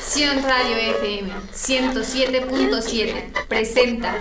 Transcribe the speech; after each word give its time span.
Sion 0.00 0.42
Radio 0.42 0.76
FM 0.96 1.30
107.7 1.52 3.46
presenta 3.46 4.14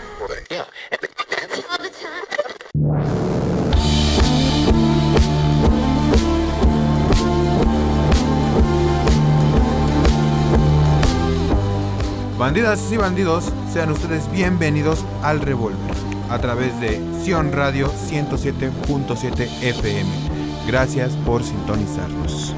Bandidas 12.37 12.91
y 12.91 12.97
bandidos, 12.97 13.45
sean 13.71 13.91
ustedes 13.91 14.29
bienvenidos 14.31 15.05
al 15.23 15.39
Revolver 15.39 15.95
a 16.29 16.39
través 16.39 16.77
de 16.81 16.99
Sion 17.23 17.53
Radio 17.53 17.89
107.7 17.89 19.47
FM. 19.61 20.24
Gracias 20.67 21.13
por 21.25 21.43
sintonizarnos. 21.43 22.53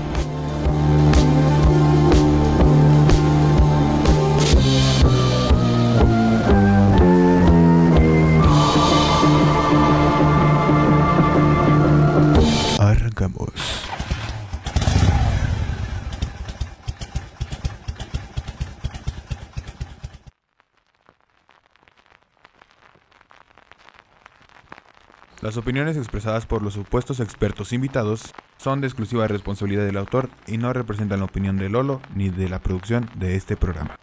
Las 25.58 25.64
opiniones 25.64 25.98
expresadas 25.98 26.46
por 26.46 26.62
los 26.62 26.76
supuestos 26.76 27.20
expertos 27.20 27.74
invitados 27.74 28.36
son 28.58 28.80
de 28.80 28.86
exclusiva 28.86 29.28
responsabilidad 29.28 29.88
del 29.88 29.98
autor 29.98 30.30
y 30.46 30.60
no 30.60 30.72
representan 30.72 31.18
la 31.18 31.26
opinión 31.26 31.58
de 31.58 31.68
Lolo 31.68 32.00
ni 32.14 32.30
de 32.30 32.48
la 32.48 32.60
producción 32.60 33.10
de 33.16 33.36
este 33.36 33.58
programa. 33.58 33.98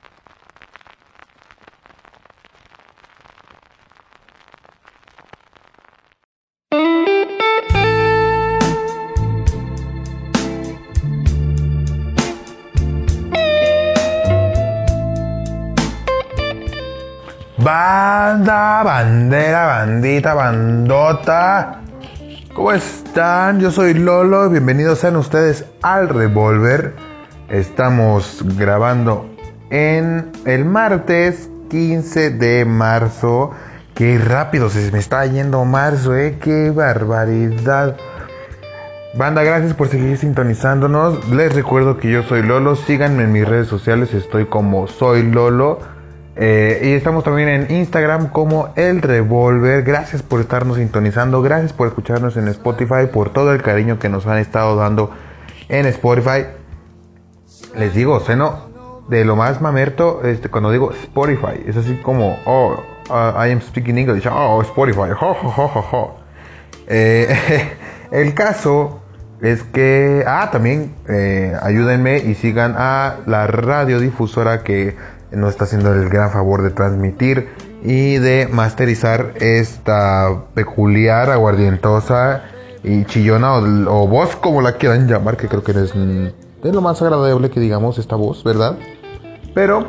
Bandera, 18.45 19.65
bandita, 19.65 20.35
bandota. 20.35 21.81
¿Cómo 22.55 22.73
están? 22.73 23.59
Yo 23.59 23.71
soy 23.71 23.95
Lolo. 23.95 24.51
Bienvenidos 24.51 24.99
sean 24.99 25.17
ustedes 25.17 25.65
al 25.81 26.11
Revolver. 26.11 26.95
Estamos 27.49 28.45
grabando 28.59 29.35
en 29.71 30.31
el 30.45 30.67
martes 30.67 31.49
15 31.71 32.33
de 32.33 32.67
marzo. 32.67 33.53
Qué 33.95 34.19
rápido 34.19 34.69
se 34.69 34.93
me 34.93 34.99
está 34.99 35.25
yendo 35.25 35.65
marzo, 35.65 36.15
eh. 36.15 36.39
Qué 36.39 36.71
barbaridad. 36.71 37.97
Banda, 39.15 39.43
gracias 39.43 39.73
por 39.73 39.89
seguir 39.89 40.19
sintonizándonos. 40.19 41.27
Les 41.31 41.55
recuerdo 41.55 41.97
que 41.97 42.11
yo 42.11 42.23
soy 42.25 42.43
Lolo. 42.43 42.77
Síganme 42.77 43.23
en 43.23 43.33
mis 43.33 43.49
redes 43.49 43.69
sociales. 43.69 44.13
Estoy 44.13 44.45
como 44.45 44.87
soy 44.87 45.23
Lolo. 45.23 45.94
Eh, 46.37 46.81
y 46.83 46.93
estamos 46.93 47.23
también 47.23 47.49
en 47.49 47.71
Instagram 47.71 48.29
como 48.29 48.73
El 48.77 49.03
Revolver. 49.03 49.83
Gracias 49.83 50.23
por 50.23 50.41
estarnos 50.41 50.79
sintonizando. 50.79 51.43
Gracias 51.43 51.73
por 51.73 51.89
escucharnos 51.89 52.37
en 52.37 52.49
Spotify. 52.49 53.07
Por 53.13 53.31
todo 53.31 53.53
el 53.53 53.63
cariño 53.63 53.99
que 53.99 54.09
nos 54.09 54.27
han 54.27 54.39
estado 54.39 54.77
dando 54.77 55.11
en 55.69 55.87
Spotify. 55.87 56.47
Les 57.77 57.95
digo, 57.95 58.21
seno 58.21 58.69
de 59.09 59.25
lo 59.25 59.37
más 59.37 59.61
mamerto 59.61 60.23
este, 60.25 60.49
cuando 60.49 60.71
digo 60.71 60.93
Spotify. 60.93 61.63
Es 61.67 61.77
así 61.77 61.97
como, 62.03 62.39
oh, 62.47 62.77
uh, 63.11 63.45
I 63.45 63.51
am 63.51 63.61
speaking 63.61 63.99
English. 63.99 64.27
Oh, 64.27 64.61
Spotify. 64.63 65.11
Eh, 66.87 67.35
el 68.11 68.35
caso 68.35 69.01
es 69.41 69.63
que, 69.63 70.25
ah, 70.27 70.51
también 70.51 70.95
eh, 71.09 71.55
ayúdenme 71.63 72.19
y 72.19 72.35
sigan 72.35 72.75
a 72.77 73.17
la 73.27 73.47
radiodifusora 73.47 74.63
que 74.63 74.97
nos 75.37 75.51
está 75.51 75.65
haciendo 75.65 75.93
el 75.93 76.09
gran 76.09 76.31
favor 76.31 76.63
de 76.63 76.71
transmitir 76.71 77.49
y 77.83 78.17
de 78.17 78.49
masterizar 78.51 79.35
esta 79.37 80.45
peculiar, 80.55 81.31
aguardientosa 81.31 82.45
y 82.83 83.05
chillona 83.05 83.55
o, 83.55 84.09
voz 84.09 84.37
como 84.37 84.63
la 84.63 84.73
quieran 84.73 85.07
llamar, 85.07 85.37
que 85.37 85.49
creo 85.49 85.63
que 85.63 85.73
es, 85.73 85.93
es 85.95 86.75
lo 86.75 86.81
más 86.81 87.01
agradable 87.03 87.51
que 87.51 87.61
digamos 87.61 87.99
esta 87.99 88.17
voz, 88.17 88.43
¿verdad? 88.45 88.79
Pero 89.55 89.89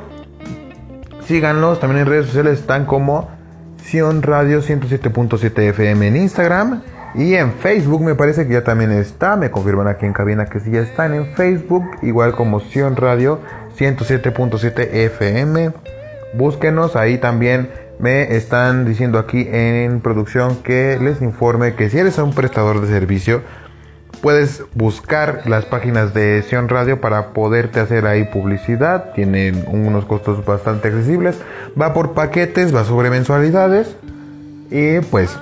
síganlos 1.25 1.79
también 1.79 2.01
en 2.01 2.07
redes 2.07 2.28
sociales, 2.28 2.59
están 2.59 2.85
como 2.85 3.29
Sion 3.84 4.22
Radio 4.22 4.61
107.7 4.61 5.69
FM 5.69 6.07
en 6.07 6.16
Instagram 6.17 6.81
y 7.13 7.35
en 7.35 7.53
Facebook 7.53 8.01
me 8.01 8.16
parece 8.16 8.45
que 8.45 8.53
ya 8.53 8.63
también 8.63 8.91
está, 8.91 9.38
me 9.38 9.51
confirman 9.51 9.88
aquí 9.88 10.05
en 10.05 10.11
cabina 10.11 10.47
que 10.47 10.59
sí 10.59 10.72
ya 10.72 10.81
están 10.81 11.13
en 11.13 11.34
Facebook, 11.35 11.84
igual 12.01 12.35
como 12.35 12.59
Sion 12.59 12.97
Radio 12.97 13.39
107.7 13.77 14.89
FM. 14.91 15.71
Búsquenos, 16.33 16.95
ahí 16.95 17.17
también 17.17 17.69
me 17.99 18.35
están 18.35 18.85
diciendo 18.85 19.19
aquí 19.19 19.47
en 19.51 20.01
producción 20.01 20.57
que 20.63 20.97
les 21.01 21.21
informe 21.21 21.75
que 21.75 21.89
si 21.89 21.97
eres 21.99 22.17
un 22.17 22.33
prestador 22.33 22.81
de 22.81 22.87
servicio, 22.87 23.41
puedes 24.21 24.63
buscar 24.73 25.43
las 25.45 25.65
páginas 25.65 26.13
de 26.13 26.43
Sion 26.43 26.67
Radio 26.67 26.99
para 26.99 27.33
poderte 27.33 27.79
hacer 27.79 28.05
ahí 28.07 28.25
publicidad. 28.25 29.13
Tienen 29.13 29.65
unos 29.67 30.05
costos 30.05 30.43
bastante 30.45 30.87
accesibles. 30.87 31.37
Va 31.79 31.93
por 31.93 32.13
paquetes, 32.13 32.75
va 32.75 32.83
sobre 32.83 33.09
mensualidades. 33.09 33.95
Y 34.71 34.99
pues, 35.11 35.37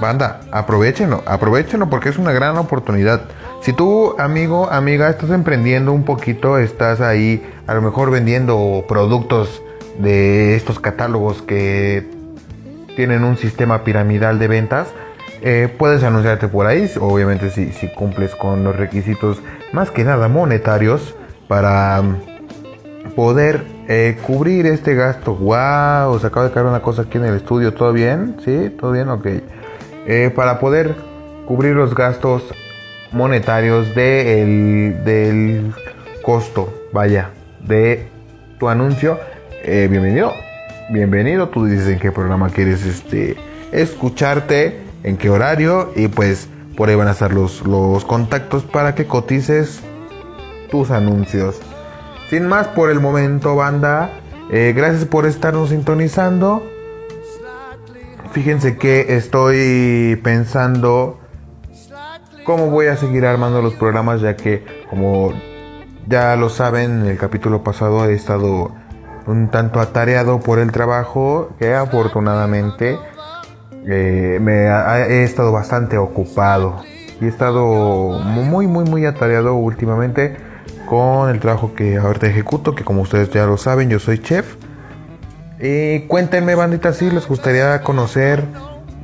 banda, 0.00 0.40
aprovechenlo, 0.52 1.22
aprovechenlo 1.26 1.90
porque 1.90 2.08
es 2.08 2.18
una 2.18 2.32
gran 2.32 2.56
oportunidad. 2.56 3.22
Si 3.64 3.72
tú, 3.72 4.14
amigo, 4.18 4.68
amiga, 4.70 5.08
estás 5.08 5.30
emprendiendo 5.30 5.90
un 5.94 6.04
poquito, 6.04 6.58
estás 6.58 7.00
ahí 7.00 7.42
a 7.66 7.72
lo 7.72 7.80
mejor 7.80 8.10
vendiendo 8.10 8.84
productos 8.86 9.62
de 9.98 10.54
estos 10.54 10.78
catálogos 10.78 11.40
que 11.40 12.06
tienen 12.94 13.24
un 13.24 13.38
sistema 13.38 13.82
piramidal 13.82 14.38
de 14.38 14.48
ventas, 14.48 14.88
eh, 15.40 15.74
puedes 15.78 16.02
anunciarte 16.04 16.46
por 16.46 16.66
ahí, 16.66 16.90
obviamente 17.00 17.48
si, 17.48 17.72
si, 17.72 17.88
cumples 17.88 18.34
con 18.34 18.64
los 18.64 18.76
requisitos 18.76 19.40
más 19.72 19.90
que 19.90 20.04
nada 20.04 20.28
monetarios 20.28 21.14
para 21.48 22.02
mm, 22.02 23.14
poder 23.16 23.64
eh, 23.88 24.18
cubrir 24.26 24.66
este 24.66 24.94
gasto. 24.94 25.34
¡Wow! 25.36 26.18
Se 26.18 26.26
acaba 26.26 26.48
de 26.48 26.52
caer 26.52 26.66
una 26.66 26.82
cosa 26.82 27.00
aquí 27.00 27.16
en 27.16 27.24
el 27.24 27.36
estudio, 27.36 27.72
¿todo 27.72 27.94
bien? 27.94 28.36
¿Sí? 28.44 28.68
¿Todo 28.78 28.92
bien? 28.92 29.08
Ok. 29.08 29.26
Eh, 30.06 30.30
para 30.36 30.60
poder 30.60 30.94
cubrir 31.46 31.74
los 31.74 31.94
gastos 31.94 32.44
monetarios 33.14 33.94
de 33.94 34.94
del 35.04 35.72
costo, 36.22 36.74
vaya, 36.92 37.30
de 37.60 38.08
tu 38.58 38.68
anuncio. 38.68 39.18
Eh, 39.62 39.86
bienvenido, 39.88 40.32
bienvenido. 40.90 41.48
Tú 41.48 41.64
dices 41.64 41.88
en 41.88 42.00
qué 42.00 42.10
programa 42.10 42.50
quieres 42.50 42.84
este, 42.84 43.36
escucharte, 43.72 44.80
en 45.04 45.16
qué 45.16 45.30
horario 45.30 45.92
y 45.94 46.08
pues 46.08 46.48
por 46.76 46.88
ahí 46.88 46.96
van 46.96 47.06
a 47.06 47.12
estar 47.12 47.32
los, 47.32 47.62
los 47.62 48.04
contactos 48.04 48.64
para 48.64 48.96
que 48.96 49.06
cotices 49.06 49.80
tus 50.70 50.90
anuncios. 50.90 51.60
Sin 52.28 52.48
más 52.48 52.66
por 52.68 52.90
el 52.90 52.98
momento, 52.98 53.54
banda. 53.54 54.10
Eh, 54.50 54.74
gracias 54.76 55.04
por 55.04 55.24
estarnos 55.24 55.68
sintonizando. 55.70 56.62
Fíjense 58.32 58.76
que 58.76 59.14
estoy 59.14 60.20
pensando 60.24 61.20
cómo 62.44 62.70
voy 62.70 62.86
a 62.86 62.96
seguir 62.96 63.26
armando 63.26 63.62
los 63.62 63.74
programas 63.74 64.20
ya 64.20 64.36
que 64.36 64.64
como 64.88 65.32
ya 66.06 66.36
lo 66.36 66.50
saben 66.50 67.02
en 67.02 67.06
el 67.06 67.18
capítulo 67.18 67.64
pasado 67.64 68.04
he 68.04 68.14
estado 68.14 68.72
un 69.26 69.50
tanto 69.50 69.80
atareado 69.80 70.40
por 70.40 70.58
el 70.58 70.70
trabajo 70.70 71.50
que 71.58 71.74
afortunadamente 71.74 72.98
eh, 73.86 74.38
me 74.40 74.66
he 74.66 75.24
estado 75.24 75.52
bastante 75.52 75.98
ocupado. 75.98 76.82
Y 77.20 77.26
he 77.26 77.28
estado 77.28 78.20
muy 78.20 78.66
muy 78.66 78.84
muy 78.84 79.06
atareado 79.06 79.54
últimamente 79.54 80.36
con 80.86 81.30
el 81.30 81.40
trabajo 81.40 81.74
que 81.74 81.96
ahorita 81.96 82.26
ejecuto 82.26 82.74
que 82.74 82.84
como 82.84 83.02
ustedes 83.02 83.30
ya 83.30 83.46
lo 83.46 83.56
saben 83.56 83.88
yo 83.88 83.98
soy 83.98 84.18
chef. 84.18 84.56
Y 85.60 86.00
cuéntenme 86.00 86.54
bandita 86.54 86.92
si 86.92 87.10
les 87.10 87.26
gustaría 87.26 87.80
conocer 87.82 88.44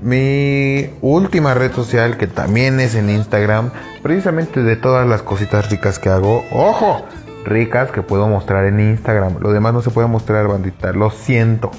mi 0.02 0.91
última 1.02 1.55
red 1.55 1.73
social, 1.73 2.17
que 2.17 2.26
también 2.26 2.81
es 2.81 2.94
en 2.94 3.11
Instagram, 3.11 3.70
precisamente 4.02 4.62
de 4.62 4.76
todas 4.76 5.06
las 5.06 5.23
cositas 5.23 5.70
ricas 5.70 5.99
que 5.99 6.08
hago, 6.08 6.44
ojo, 6.52 7.05
ricas 7.44 7.91
que 7.91 8.02
puedo 8.02 8.26
mostrar 8.29 8.64
en 8.64 8.81
Instagram. 8.81 9.38
Lo 9.41 9.52
demás 9.52 9.73
no 9.73 9.82
se 9.82 9.91
puede 9.91 10.08
mostrar, 10.08 10.49
bandita, 10.49 10.93
lo 10.93 11.11
siento. 11.11 11.70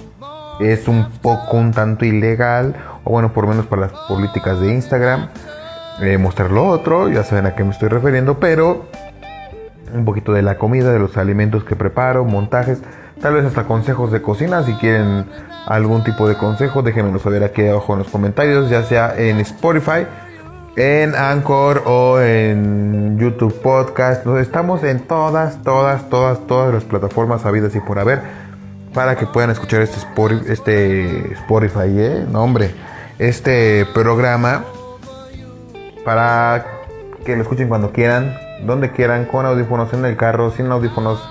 Es 0.60 0.88
un 0.88 1.10
poco, 1.22 1.58
un 1.58 1.72
tanto 1.72 2.06
ilegal, 2.06 2.76
o 3.04 3.12
bueno, 3.12 3.34
por 3.34 3.48
menos 3.48 3.66
para 3.66 3.84
las 3.84 3.92
políticas 4.08 4.60
de 4.60 4.74
Instagram. 4.74 5.30
Eh, 6.02 6.18
mostrar 6.18 6.52
lo 6.52 6.68
otro, 6.68 7.10
ya 7.10 7.24
saben 7.24 7.46
a 7.46 7.56
qué 7.56 7.64
me 7.64 7.72
estoy 7.72 7.90
refiriendo, 7.90 8.40
pero 8.40 8.86
un 9.94 10.06
poquito 10.06 10.34
de 10.34 10.42
la 10.42 10.58
comida, 10.58 10.92
de 10.92 11.00
los 11.00 11.18
alimentos 11.18 11.64
que 11.64 11.76
preparo, 11.76 12.24
montajes, 12.26 12.82
tal 13.22 13.34
vez 13.34 13.46
hasta 13.46 13.66
consejos 13.66 14.12
de 14.12 14.22
cocina. 14.22 14.64
Si 14.64 14.74
quieren 14.74 15.26
algún 15.66 16.04
tipo 16.04 16.28
de 16.28 16.36
consejo, 16.36 16.82
déjenmelo 16.82 17.20
saber 17.20 17.44
aquí 17.44 17.68
abajo 17.68 17.94
en 17.94 18.00
los 18.00 18.10
comentarios, 18.10 18.70
ya 18.70 18.84
sea 18.84 19.16
en 19.18 19.40
Spotify, 19.40 20.08
en 20.76 21.16
Anchor 21.16 21.84
o 21.86 22.20
en 22.20 23.18
YouTube 23.20 23.54
Podcast. 23.62 24.26
Estamos 24.26 24.84
en 24.84 25.02
todas, 25.02 25.62
todas, 25.64 26.10
todas, 26.10 26.46
todas 26.48 26.74
las 26.74 26.84
plataformas 26.84 27.46
habidas 27.46 27.76
y 27.76 27.80
por 27.80 28.00
haber 28.00 28.22
para 28.94 29.16
que 29.16 29.26
puedan 29.26 29.50
escuchar 29.50 29.82
este, 29.82 29.98
este 30.52 31.34
Spotify, 31.34 31.88
¿eh? 31.88 32.26
Este 33.20 33.86
programa 33.94 34.64
para 36.04 36.66
que 37.26 37.36
lo 37.36 37.44
escuchen 37.44 37.70
cuando 37.70 37.92
quieran, 37.92 38.36
donde 38.66 38.92
quieran, 38.92 39.26
con 39.26 39.46
audífonos 39.46 39.94
en 39.94 40.06
el 40.06 40.18
carro, 40.18 40.52
sin 40.52 40.72
audífonos, 40.72 41.22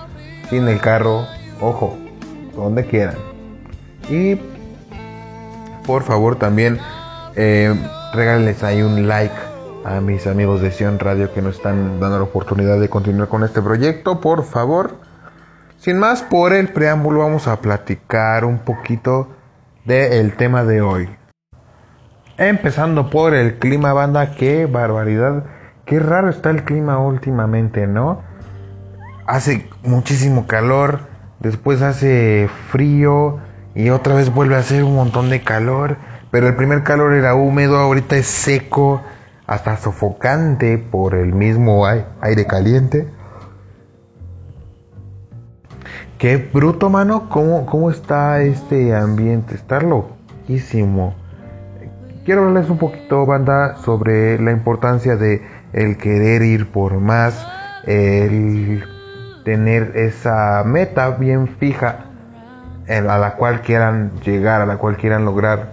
sin 0.49 0.69
el 0.69 0.81
carro, 0.81 1.27
ojo, 1.61 1.97
donde 2.55 2.87
quieran. 2.87 3.30
Y 4.11 4.37
por 5.87 6.03
favor 6.03 6.37
también 6.37 6.79
eh, 7.37 7.75
regálenles 8.13 8.63
ahí 8.63 8.83
un 8.83 9.09
like 9.09 9.35
a 9.85 10.01
mis 10.01 10.27
amigos 10.27 10.61
de 10.61 10.73
Sion 10.73 10.99
Radio 10.99 11.33
que 11.33 11.41
nos 11.41 11.57
están 11.57 12.01
dando 12.01 12.19
la 12.19 12.25
oportunidad 12.25 12.79
de 12.79 12.91
continuar 12.91 13.29
con 13.29 13.45
este 13.45 13.63
proyecto, 13.63 14.21
por 14.21 14.45
favor. 14.45 14.97
Sin 15.79 15.99
más 15.99 16.23
por 16.23 16.53
el 16.53 16.69
preámbulo, 16.69 17.21
vamos 17.21 17.49
a 17.49 17.61
platicar 17.61 18.45
un 18.45 18.59
poquito 18.59 19.29
del 19.87 20.37
tema 20.37 20.65
de 20.65 20.83
hoy. 20.83 21.09
Empezando 22.37 23.09
por 23.09 23.33
el 23.35 23.59
clima, 23.59 23.93
banda, 23.95 24.35
qué 24.35 24.67
barbaridad 24.67 25.45
Qué 25.91 25.99
raro 25.99 26.31
está 26.31 26.51
el 26.51 26.63
clima 26.63 26.99
últimamente, 26.99 27.89
¿no? 27.89 28.23
Hace 29.27 29.69
muchísimo 29.83 30.47
calor, 30.47 31.01
después 31.41 31.83
hace 31.83 32.49
frío 32.71 33.41
y 33.81 33.89
otra 33.91 34.15
vez 34.15 34.33
vuelve 34.33 34.57
a 34.57 34.59
hacer 34.59 34.85
un 34.85 34.95
montón 34.95 35.31
de 35.31 35.41
calor. 35.41 35.97
Pero 36.31 36.47
el 36.47 36.55
primer 36.55 36.83
calor 36.85 37.15
era 37.15 37.35
húmedo, 37.35 37.79
ahorita 37.79 38.17
es 38.17 38.27
seco, 38.27 39.03
hasta 39.47 39.77
sofocante 39.77 40.79
por 40.79 41.15
el 41.15 41.33
mismo 41.33 41.87
aire 41.87 42.47
caliente. 42.47 43.09
Qué 46.19 46.37
bruto, 46.37 46.91
mano. 46.91 47.29
¿Cómo, 47.31 47.67
¿Cómo 47.67 47.91
está 47.91 48.43
este 48.43 48.95
ambiente? 48.95 49.55
Está 49.55 49.81
loquísimo. 49.81 51.15
Quiero 52.25 52.43
hablarles 52.43 52.71
un 52.71 52.79
poquito, 52.79 53.25
banda, 53.25 53.77
sobre 53.79 54.39
la 54.39 54.53
importancia 54.53 55.17
de 55.17 55.43
el 55.73 55.97
querer 55.97 56.43
ir 56.43 56.71
por 56.71 56.99
más, 57.01 57.47
el 57.87 58.85
tener 59.45 59.93
esa 59.97 60.63
meta 60.65 61.11
bien 61.13 61.49
fija 61.49 62.10
a 62.91 63.19
la 63.19 63.35
cual 63.35 63.63
quieran 63.63 64.13
llegar, 64.25 64.61
a 64.61 64.67
la 64.67 64.77
cual 64.77 64.97
quieran 64.97 65.25
lograr. 65.25 65.71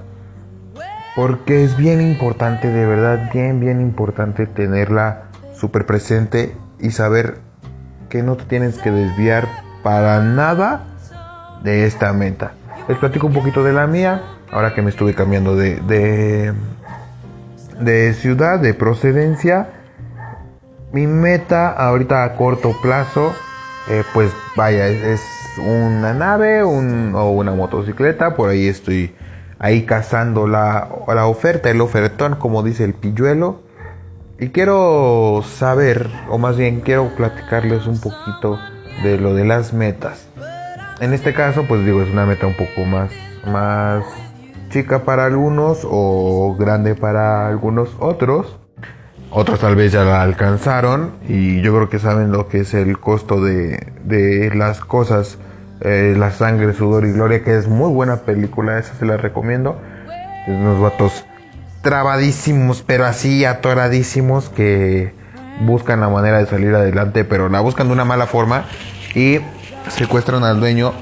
Porque 1.15 1.63
es 1.63 1.75
bien 1.75 1.99
importante, 1.99 2.69
de 2.69 2.85
verdad, 2.85 3.31
bien, 3.33 3.59
bien 3.59 3.81
importante 3.81 4.45
tenerla 4.45 5.23
súper 5.53 5.85
presente 5.87 6.55
y 6.79 6.91
saber 6.91 7.39
que 8.09 8.21
no 8.21 8.37
te 8.37 8.45
tienes 8.45 8.77
que 8.77 8.91
desviar 8.91 9.47
para 9.81 10.19
nada 10.19 10.85
de 11.63 11.85
esta 11.85 12.13
meta. 12.13 12.51
Les 12.87 12.97
platico 12.97 13.27
un 13.27 13.33
poquito 13.33 13.63
de 13.63 13.73
la 13.73 13.87
mía, 13.87 14.21
ahora 14.51 14.73
que 14.73 14.81
me 14.81 14.91
estuve 14.91 15.15
cambiando 15.15 15.55
de, 15.55 15.79
de, 15.81 16.53
de 17.79 18.13
ciudad, 18.13 18.59
de 18.59 18.73
procedencia. 18.73 19.69
Mi 20.93 21.07
meta 21.07 21.69
ahorita 21.69 22.23
a 22.23 22.35
corto 22.35 22.73
plazo, 22.81 23.33
eh, 23.89 24.03
pues 24.13 24.31
vaya, 24.55 24.87
es, 24.87 25.21
una 25.57 26.13
nave 26.13 26.61
o 26.61 26.69
una 26.69 27.53
motocicleta. 27.53 28.35
Por 28.35 28.49
ahí 28.49 28.67
estoy 28.67 29.15
ahí 29.59 29.83
cazando 29.83 30.47
la, 30.47 30.89
la 31.07 31.25
oferta, 31.25 31.69
el 31.69 31.81
ofertón, 31.81 32.35
como 32.35 32.63
dice 32.63 32.83
el 32.83 32.93
pilluelo. 32.93 33.61
Y 34.39 34.49
quiero 34.49 35.43
saber, 35.43 36.09
o 36.29 36.37
más 36.37 36.57
bien 36.57 36.81
quiero 36.81 37.09
platicarles 37.15 37.87
un 37.87 37.99
poquito 37.99 38.59
de 39.03 39.17
lo 39.17 39.33
de 39.33 39.45
las 39.45 39.73
metas. 39.73 40.27
En 40.99 41.13
este 41.13 41.33
caso, 41.33 41.65
pues 41.67 41.83
digo, 41.85 42.01
es 42.01 42.09
una 42.09 42.25
meta 42.25 42.45
un 42.45 42.55
poco 42.55 42.85
más, 42.85 43.11
más 43.45 44.03
chica 44.69 45.03
para 45.03 45.25
algunos 45.25 45.79
o 45.83 46.55
grande 46.59 46.93
para 46.93 47.47
algunos 47.47 47.89
otros. 47.99 48.59
Otros 49.29 49.59
tal 49.59 49.75
vez 49.75 49.91
ya 49.91 50.03
la 50.03 50.21
alcanzaron 50.21 51.11
y 51.27 51.61
yo 51.61 51.73
creo 51.73 51.89
que 51.89 51.99
saben 51.99 52.31
lo 52.31 52.47
que 52.47 52.61
es 52.61 52.73
el 52.73 52.97
costo 52.99 53.43
de, 53.43 53.91
de 54.05 54.51
las 54.55 54.79
cosas, 54.79 55.37
eh, 55.81 56.15
La 56.17 56.31
sangre, 56.31 56.73
sudor 56.73 57.05
y 57.05 57.11
gloria, 57.11 57.43
que 57.43 57.57
es 57.57 57.67
muy 57.67 57.91
buena 57.91 58.17
película, 58.21 58.79
esa 58.79 58.95
se 58.95 59.05
la 59.05 59.17
recomiendo. 59.17 59.79
Unos 60.47 60.79
vatos 60.79 61.25
trabadísimos, 61.81 62.83
pero 62.85 63.05
así 63.05 63.45
atoradísimos 63.45 64.49
que 64.49 65.13
buscan 65.61 65.99
la 65.99 66.09
manera 66.09 66.39
de 66.39 66.45
salir 66.45 66.73
adelante, 66.73 67.25
pero 67.25 67.49
la 67.49 67.59
buscan 67.59 67.87
de 67.87 67.93
una 67.93 68.05
mala 68.05 68.27
forma 68.27 68.65
y 69.13 69.39
secuestran 69.89 70.43
al 70.43 70.59
dueño 70.59 70.93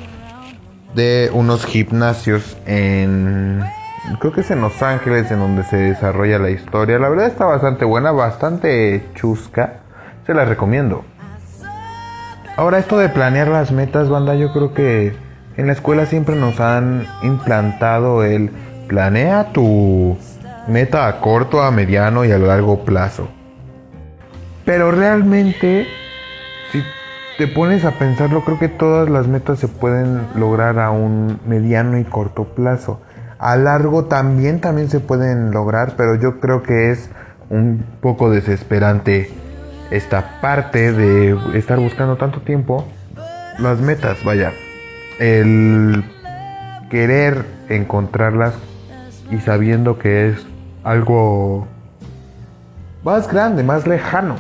de 0.95 1.29
unos 1.33 1.65
gimnasios 1.65 2.57
en 2.65 3.63
creo 4.19 4.31
que 4.31 4.41
es 4.41 4.51
en 4.51 4.61
Los 4.61 4.81
Ángeles 4.81 5.31
en 5.31 5.39
donde 5.39 5.63
se 5.63 5.77
desarrolla 5.77 6.39
la 6.39 6.49
historia. 6.49 6.99
La 6.99 7.09
verdad 7.09 7.27
está 7.27 7.45
bastante 7.45 7.85
buena, 7.85 8.11
bastante 8.11 9.03
chusca. 9.15 9.81
Se 10.25 10.33
la 10.33 10.45
recomiendo. 10.45 11.03
Ahora 12.57 12.79
esto 12.79 12.97
de 12.97 13.09
planear 13.09 13.49
las 13.49 13.71
metas, 13.71 14.09
banda, 14.09 14.35
yo 14.35 14.53
creo 14.53 14.73
que 14.73 15.13
en 15.57 15.67
la 15.67 15.73
escuela 15.73 16.05
siempre 16.05 16.35
nos 16.35 16.59
han 16.59 17.05
implantado 17.21 18.23
el 18.23 18.49
planea 18.87 19.51
tu 19.51 20.17
meta 20.67 21.07
a 21.07 21.19
corto, 21.19 21.61
a 21.61 21.71
mediano 21.71 22.25
y 22.25 22.31
a 22.31 22.37
largo 22.37 22.85
plazo. 22.85 23.27
Pero 24.63 24.91
realmente, 24.91 25.87
si 26.71 26.81
te 27.37 27.47
pones 27.47 27.85
a 27.85 27.91
pensarlo, 27.91 28.41
creo 28.43 28.57
que 28.57 28.69
todas 28.69 29.09
las 29.09 29.27
metas 29.27 29.59
se 29.59 29.67
pueden 29.67 30.21
lograr 30.35 30.79
a 30.79 30.91
un 30.91 31.39
mediano 31.45 31.99
y 31.99 32.03
corto 32.03 32.45
plazo. 32.45 33.01
A 33.37 33.57
largo 33.57 34.05
también, 34.05 34.61
también 34.61 34.89
se 34.89 34.99
pueden 34.99 35.51
lograr, 35.51 35.93
pero 35.97 36.15
yo 36.15 36.39
creo 36.39 36.63
que 36.63 36.91
es 36.91 37.09
un 37.49 37.85
poco 38.01 38.29
desesperante 38.29 39.29
esta 39.91 40.39
parte 40.41 40.91
de 40.91 41.37
estar 41.53 41.79
buscando 41.79 42.15
tanto 42.17 42.41
tiempo 42.41 42.87
las 43.59 43.79
metas, 43.81 44.23
vaya, 44.23 44.51
el 45.19 46.03
querer 46.89 47.45
encontrarlas 47.69 48.55
y 49.29 49.37
sabiendo 49.39 49.99
que 49.99 50.29
es 50.29 50.47
algo 50.83 51.67
más 53.03 53.31
grande, 53.31 53.63
más 53.63 53.85
lejano. 53.85 54.35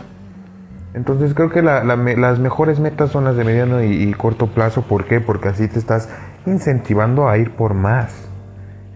Entonces 0.93 1.33
creo 1.33 1.49
que 1.49 1.61
las 1.61 2.39
mejores 2.39 2.79
metas 2.79 3.11
son 3.11 3.25
las 3.25 3.35
de 3.35 3.43
mediano 3.43 3.83
y 3.83 4.13
corto 4.13 4.47
plazo. 4.47 4.81
¿Por 4.83 5.05
qué? 5.05 5.19
Porque 5.19 5.49
así 5.49 5.67
te 5.67 5.77
estás 5.77 6.09
incentivando 6.45 7.27
a 7.27 7.37
ir 7.37 7.51
por 7.51 7.73
más 7.73 8.24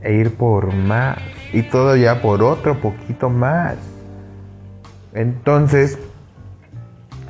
e 0.02 0.14
ir 0.14 0.36
por 0.36 0.74
más 0.74 1.18
y 1.54 1.64
todavía 1.64 2.22
por 2.22 2.44
otro 2.44 2.80
poquito 2.80 3.30
más. 3.30 3.76
Entonces, 5.14 5.98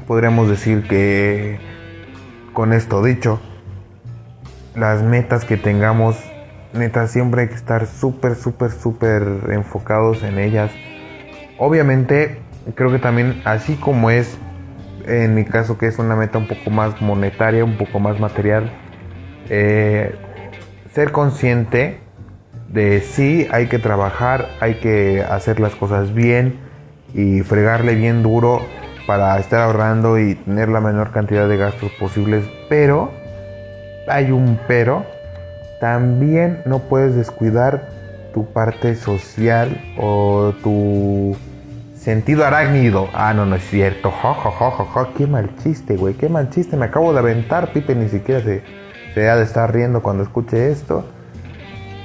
podríamos 0.07 0.49
decir 0.49 0.87
que 0.87 1.59
con 2.53 2.73
esto 2.73 3.03
dicho, 3.03 3.39
las 4.75 5.01
metas 5.01 5.45
que 5.45 5.57
tengamos, 5.57 6.17
neta, 6.73 7.07
siempre 7.07 7.43
hay 7.43 7.47
que 7.47 7.55
estar 7.55 7.87
súper, 7.87 8.35
súper, 8.35 8.71
súper 8.71 9.23
enfocados 9.51 10.23
en 10.23 10.37
ellas. 10.39 10.71
Obviamente, 11.57 12.39
creo 12.75 12.91
que 12.91 12.99
también, 12.99 13.41
así 13.45 13.75
como 13.75 14.09
es 14.09 14.37
en 15.05 15.33
mi 15.35 15.45
caso, 15.45 15.77
que 15.77 15.87
es 15.87 15.97
una 15.99 16.15
meta 16.15 16.37
un 16.37 16.47
poco 16.47 16.69
más 16.69 17.01
monetaria, 17.01 17.63
un 17.63 17.77
poco 17.77 17.99
más 17.99 18.19
material, 18.19 18.71
eh, 19.49 20.15
ser 20.93 21.11
consciente 21.11 21.99
de 22.71 23.01
sí 23.01 23.47
hay 23.51 23.67
que 23.67 23.79
trabajar, 23.79 24.49
hay 24.59 24.75
que 24.75 25.23
hacer 25.23 25.59
las 25.59 25.75
cosas 25.75 26.13
bien 26.13 26.59
y 27.13 27.41
fregarle 27.41 27.95
bien 27.95 28.21
duro 28.23 28.61
para 29.07 29.39
estar 29.39 29.61
ahorrando 29.61 30.19
y 30.19 30.35
tener 30.35 30.69
la 30.69 30.79
menor 30.79 31.11
cantidad 31.11 31.49
de 31.49 31.57
gastos 31.57 31.91
posibles, 31.99 32.45
pero 32.69 33.11
hay 34.07 34.31
un 34.31 34.59
pero, 34.67 35.05
también 35.79 36.61
no 36.65 36.79
puedes 36.79 37.15
descuidar 37.15 37.89
tu 38.33 38.45
parte 38.51 38.95
social 38.95 39.81
o 39.97 40.53
tu 40.61 41.35
sentido 41.95 42.45
arácnido. 42.45 43.07
Ah, 43.13 43.33
no, 43.33 43.45
no 43.45 43.55
es 43.55 43.63
cierto. 43.69 44.11
Jo, 44.11 44.33
jo, 44.33 44.51
jo, 44.51 44.71
jo, 44.71 45.07
Qué 45.17 45.25
mal 45.25 45.49
chiste, 45.63 45.95
güey. 45.95 46.15
Qué 46.15 46.29
mal 46.29 46.49
chiste. 46.49 46.77
Me 46.77 46.85
acabo 46.85 47.13
de 47.13 47.19
aventar. 47.19 47.71
Pipe 47.71 47.95
ni 47.95 48.09
siquiera 48.09 48.41
se, 48.41 48.61
se 49.13 49.29
ha 49.29 49.35
de 49.35 49.43
estar 49.43 49.73
riendo 49.73 50.01
cuando 50.01 50.23
escuche 50.23 50.71
esto. 50.71 51.05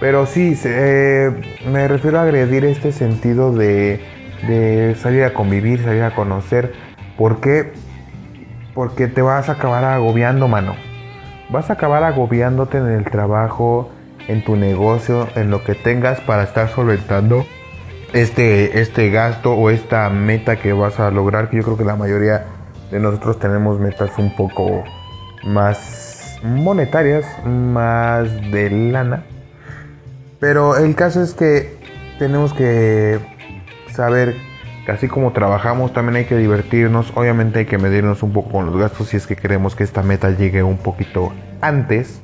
Pero 0.00 0.26
sí, 0.26 0.58
eh, 0.64 1.30
me 1.70 1.88
refiero 1.88 2.18
a 2.18 2.22
agredir 2.22 2.64
este 2.64 2.92
sentido 2.92 3.52
de, 3.52 4.00
salir 4.98 5.24
a 5.24 5.32
convivir, 5.32 5.82
salir 5.82 6.02
a 6.02 6.14
conocer, 6.14 6.72
porque 7.16 7.72
porque 8.74 9.06
te 9.06 9.22
vas 9.22 9.48
a 9.48 9.52
acabar 9.52 9.84
agobiando, 9.84 10.48
mano. 10.48 10.74
Vas 11.48 11.70
a 11.70 11.74
acabar 11.74 12.02
agobiándote 12.02 12.78
en 12.78 12.88
el 12.88 13.04
trabajo, 13.04 13.90
en 14.26 14.42
tu 14.42 14.56
negocio, 14.56 15.28
en 15.36 15.50
lo 15.50 15.62
que 15.62 15.76
tengas 15.76 16.20
para 16.20 16.42
estar 16.42 16.68
solventando 16.68 17.46
este, 18.12 18.80
este 18.80 19.10
gasto 19.10 19.52
o 19.52 19.70
esta 19.70 20.10
meta 20.10 20.56
que 20.56 20.72
vas 20.72 20.98
a 20.98 21.12
lograr. 21.12 21.50
Que 21.50 21.58
yo 21.58 21.62
creo 21.62 21.76
que 21.76 21.84
la 21.84 21.94
mayoría 21.94 22.46
de 22.90 22.98
nosotros 22.98 23.38
tenemos 23.38 23.78
metas 23.78 24.10
un 24.18 24.34
poco 24.34 24.82
más 25.44 26.40
monetarias, 26.42 27.26
más 27.44 28.28
de 28.50 28.70
lana. 28.70 29.24
Pero 30.40 30.76
el 30.76 30.94
caso 30.94 31.22
es 31.22 31.34
que 31.34 31.76
tenemos 32.18 32.52
que 32.52 33.18
saber 33.92 34.34
que 34.84 34.92
así 34.92 35.08
como 35.08 35.32
trabajamos 35.32 35.92
también 35.92 36.16
hay 36.16 36.24
que 36.26 36.36
divertirnos, 36.36 37.12
obviamente 37.14 37.60
hay 37.60 37.66
que 37.66 37.78
medirnos 37.78 38.22
un 38.22 38.32
poco 38.32 38.50
con 38.50 38.66
los 38.66 38.76
gastos 38.76 39.08
si 39.08 39.16
es 39.16 39.26
que 39.26 39.36
queremos 39.36 39.74
que 39.74 39.84
esta 39.84 40.02
meta 40.02 40.30
llegue 40.30 40.62
un 40.62 40.76
poquito 40.76 41.32
antes. 41.60 42.20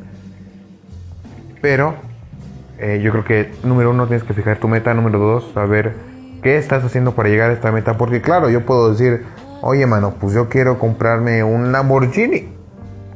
Pero 1.63 1.95
eh, 2.79 3.01
yo 3.03 3.13
creo 3.13 3.25
que 3.25 3.53
número 3.63 3.91
uno 3.91 4.07
tienes 4.07 4.25
que 4.25 4.35
fijar 4.35 4.59
tu 4.59 4.69
meta, 4.69 4.95
número 4.95 5.19
dos 5.19 5.51
saber 5.53 5.95
qué 6.43 6.57
estás 6.57 6.85
haciendo 6.85 7.15
para 7.15 7.29
llegar 7.29 7.51
a 7.51 7.53
esta 7.53 7.73
meta, 7.73 7.97
porque 7.97 8.23
claro, 8.23 8.49
yo 8.49 8.65
puedo 8.65 8.91
decir, 8.91 9.25
oye 9.61 9.87
mano, 9.87 10.15
pues 10.21 10.35
yo 10.35 10.49
quiero 10.49 10.79
comprarme 10.79 11.45
un 11.45 11.73
Lamborghini, 11.73 12.49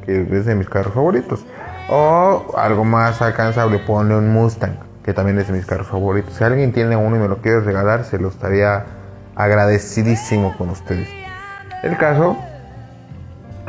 que 0.05 0.21
es 0.21 0.45
de 0.45 0.55
mis 0.55 0.69
carros 0.69 0.93
favoritos, 0.93 1.45
o 1.89 2.53
algo 2.57 2.83
más 2.83 3.21
alcanzable, 3.21 3.79
ponle 3.79 4.15
un 4.15 4.31
Mustang, 4.31 4.77
que 5.05 5.13
también 5.13 5.37
es 5.37 5.47
de 5.47 5.53
mis 5.53 5.67
carros 5.67 5.87
favoritos. 5.87 6.33
Si 6.33 6.43
alguien 6.43 6.73
tiene 6.73 6.95
uno 6.95 7.15
y 7.15 7.19
me 7.19 7.27
lo 7.27 7.37
quiere 7.37 7.59
regalar, 7.59 8.05
se 8.05 8.17
lo 8.17 8.27
estaría 8.27 8.85
agradecidísimo 9.35 10.57
con 10.57 10.71
ustedes. 10.71 11.07
El 11.83 11.95
caso 11.97 12.35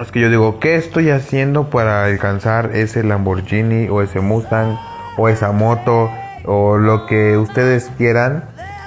es 0.00 0.10
que 0.10 0.20
yo 0.20 0.30
digo, 0.30 0.58
¿qué 0.60 0.76
estoy 0.76 1.10
haciendo 1.10 1.68
para 1.68 2.06
alcanzar 2.06 2.70
ese 2.72 3.04
Lamborghini 3.04 3.88
o 3.88 4.00
ese 4.00 4.20
Mustang 4.20 4.78
o 5.18 5.28
esa 5.28 5.52
moto 5.52 6.10
o 6.46 6.78
lo 6.78 7.04
que 7.04 7.36
ustedes 7.36 7.90
quieran? 7.98 8.44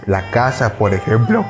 La 0.07 0.31
casa, 0.31 0.73
por 0.73 0.95
ejemplo. 0.95 1.45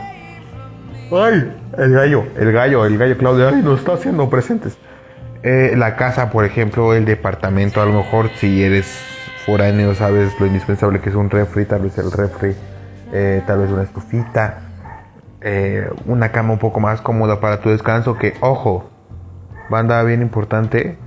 ¡Ay! 1.14 1.56
El 1.78 1.94
gallo, 1.94 2.26
el 2.36 2.52
gallo, 2.52 2.86
el 2.86 2.98
gallo 2.98 3.18
Claudio, 3.18 3.48
ay, 3.48 3.62
nos 3.64 3.80
está 3.80 3.94
haciendo 3.94 4.30
presentes. 4.30 4.78
Eh, 5.44 5.76
la 5.78 5.96
casa, 5.96 6.30
por 6.30 6.44
ejemplo, 6.44 6.94
el 6.94 7.06
departamento, 7.06 7.82
a 7.82 7.86
lo 7.86 7.94
mejor 7.94 8.30
si 8.36 8.62
eres 8.62 9.19
foráneo 9.46 9.96
sabes 9.96 10.40
lo 10.40 10.46
indispensable 10.46 11.00
que 11.00 11.10
es 11.10 11.16
un 11.16 11.30
refri, 11.30 11.66
tal 11.66 11.82
vez 11.82 11.98
el 11.98 12.12
refri, 12.12 12.56
eh, 13.12 13.42
tal 13.48 13.60
vez 13.60 13.72
una 13.72 13.84
estufita, 13.84 14.62
eh, 15.42 15.90
una 16.06 16.32
cama 16.32 16.54
un 16.54 16.60
poco 16.60 16.80
más 16.80 17.02
cómoda 17.02 17.40
para 17.40 17.62
tu 17.62 17.70
descanso. 17.70 18.18
Que, 18.18 18.34
ojo, 18.42 18.90
banda 19.70 20.04
bien 20.04 20.22
importante, 20.22 20.98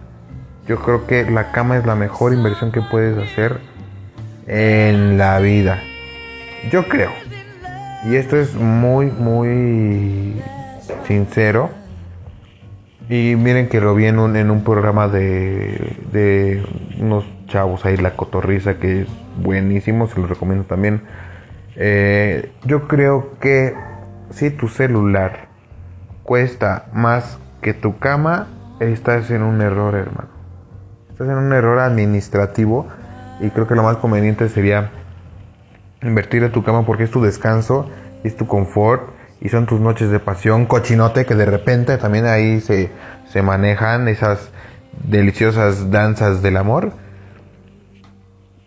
yo 0.67 0.79
creo 0.81 1.07
que 1.07 1.31
la 1.31 1.53
cama 1.53 1.77
es 1.77 1.87
la 1.87 1.95
mejor 1.95 2.33
inversión 2.33 2.73
que 2.73 2.81
puedes 2.83 3.19
hacer 3.19 3.61
en 4.47 5.19
la 5.19 5.39
vida. 5.39 5.81
Yo 6.71 6.89
creo. 6.89 7.11
Y 8.05 8.17
esto 8.17 8.37
es 8.37 8.55
muy, 8.55 9.07
muy 9.07 10.41
sincero. 11.07 11.71
Y 13.09 13.35
miren 13.37 13.69
que 13.69 13.81
lo 13.81 13.95
vi 13.95 14.07
en 14.07 14.19
un, 14.19 14.37
en 14.37 14.51
un 14.51 14.65
programa 14.65 15.09
de, 15.09 15.97
de 16.13 16.65
unos 16.99 17.25
chavos 17.53 17.85
ahí, 17.85 17.97
La 17.99 18.17
Cotorriza, 18.17 18.79
que 18.79 19.03
es 19.03 19.09
buenísimo, 19.37 20.07
se 20.07 20.19
los 20.19 20.29
recomiendo 20.29 20.65
también. 20.65 21.03
Eh, 21.77 22.51
yo 22.65 22.89
creo 22.89 23.39
que 23.41 23.75
si 24.31 24.51
tu 24.51 24.69
celular 24.69 25.49
cuesta 26.23 26.87
más 26.93 27.39
que 27.61 27.75
tu 27.75 27.99
cama, 27.99 28.49
estás 28.81 29.31
en 29.31 29.43
un 29.43 29.61
error, 29.61 29.95
hermano. 29.95 30.31
Estás 31.11 31.29
en 31.29 31.37
un 31.37 31.53
error 31.53 31.79
administrativo 31.79 32.89
y 33.41 33.51
creo 33.51 33.67
que 33.67 33.75
lo 33.75 33.83
más 33.83 33.99
conveniente 33.99 34.49
sería 34.49 34.91
invertir 36.03 36.43
en 36.43 36.53
tu 36.53 36.65
cama 36.65 36.85
porque 36.87 37.05
es 37.05 37.11
tu 37.11 37.23
descanso, 37.23 37.89
es 38.25 38.37
tu 38.37 38.47
confort 38.47 39.11
y 39.41 39.51
son 39.51 39.67
tus 39.67 39.81
noches 39.81 40.11
de 40.11 40.21
pasión, 40.21 40.67
cochinote 40.67 41.27
que 41.27 41.35
de 41.35 41.45
repente 41.45 41.99
también 41.99 42.27
ahí 42.27 42.61
se, 42.61 42.91
se 43.29 43.43
manejan 43.43 44.09
esas 44.09 44.51
deliciosas 45.05 45.91
danzas 45.91 46.43
del 46.43 46.57
amor. 46.57 46.93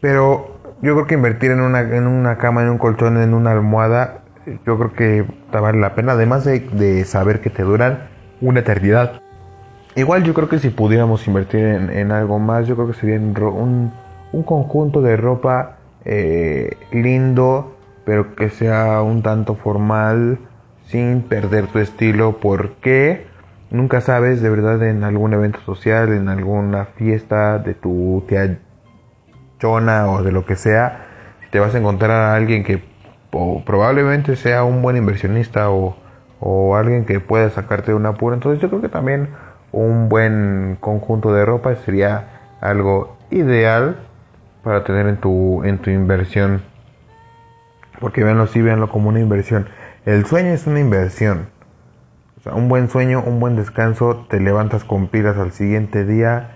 Pero 0.06 0.52
yo 0.84 0.94
creo 0.94 1.08
que 1.08 1.16
invertir 1.16 1.50
en 1.50 1.62
una, 1.62 1.80
en 1.80 2.06
una 2.06 2.38
cama, 2.38 2.62
en 2.62 2.70
un 2.70 2.78
colchón, 2.78 3.18
en 3.18 3.34
una 3.34 3.54
almohada 3.54 4.20
yo 4.64 4.78
creo 4.78 4.94
que 4.94 5.26
vale 5.52 5.80
la 5.80 5.96
pena, 5.96 6.12
además 6.12 6.46
de, 6.46 7.04
saber 7.06 7.42
que 7.42 7.50
te 7.50 7.64
duran 7.64 8.08
una 8.40 8.60
eternidad. 8.60 9.20
Igual 9.96 10.24
yo 10.24 10.36
creo 10.36 10.48
que 10.48 10.60
si 10.60 10.70
pudiéramos 10.70 11.28
invertir 11.28 11.66
en, 11.66 12.12
algo 12.12 12.38
más, 12.38 12.68
yo 12.68 12.76
creo 12.76 12.90
que 12.90 12.94
sería 12.94 13.16
un, 13.16 13.92
un 14.32 14.44
conjunto 14.44 15.02
de 15.02 15.18
ropa 15.18 15.78
eh, 16.06 16.78
lindo, 16.92 17.76
pero 18.06 18.36
que 18.36 18.52
sea 18.52 19.02
un 19.02 19.24
tanto 19.24 19.56
formal, 19.56 20.38
sin 20.86 21.24
perder 21.24 21.66
tu 21.66 21.80
estilo, 21.80 22.38
porque 22.40 23.26
nunca 23.72 24.02
sabes 24.02 24.40
de 24.40 24.52
verdad 24.52 24.88
en 24.88 25.04
algún 25.04 25.34
evento 25.34 25.62
social, 25.62 26.14
en 26.14 26.30
alguna 26.30 26.86
fiesta 26.86 27.58
de 27.58 27.74
tu 27.74 28.24
tía 28.28 28.60
chona 29.60 30.10
o 30.10 30.24
de 30.24 30.32
lo 30.32 30.46
que 30.46 30.56
sea, 30.56 31.06
te 31.52 31.60
vas 31.60 31.74
a 31.76 31.78
encontrar 31.78 32.12
a 32.12 32.36
alguien 32.36 32.64
que 32.64 32.84
o 33.38 33.64
probablemente 33.66 34.38
sea 34.38 34.64
un 34.64 34.82
buen 34.82 34.96
inversionista 34.96 35.70
o, 35.70 35.98
alguien 36.76 37.06
que 37.06 37.20
pueda 37.20 37.50
sacarte 37.50 37.92
de 37.92 37.98
un 37.98 38.06
apuro. 38.06 38.36
Entonces 38.36 38.62
yo 38.62 38.70
creo 38.70 38.82
que 38.82 38.90
también 38.90 39.30
un 39.72 40.10
buen 40.10 40.78
conjunto 40.80 41.34
de 41.34 41.44
ropa 41.44 41.76
sería 41.76 42.56
algo 42.62 43.18
ideal 43.32 43.98
para 44.64 44.84
tener 44.84 45.08
en 45.08 45.18
tu, 45.18 45.64
en 45.64 45.80
tu 45.80 45.90
inversión. 45.90 46.62
Porque 48.00 48.24
véanlo 48.24 48.48
sí, 48.48 48.62
véanlo 48.62 48.90
como 48.90 49.10
una 49.10 49.20
inversión. 49.20 49.68
El 50.06 50.26
sueño 50.26 50.50
es 50.50 50.68
una 50.68 50.80
inversión. 50.80 51.48
O 52.46 52.56
un 52.56 52.70
buen 52.70 52.90
sueño, 52.90 53.24
un 53.26 53.40
buen 53.40 53.56
descanso, 53.56 54.28
te 54.30 54.40
levantas 54.40 54.84
con 54.84 55.08
pilas 55.08 55.38
al 55.38 55.52
siguiente 55.52 56.06
día, 56.06 56.55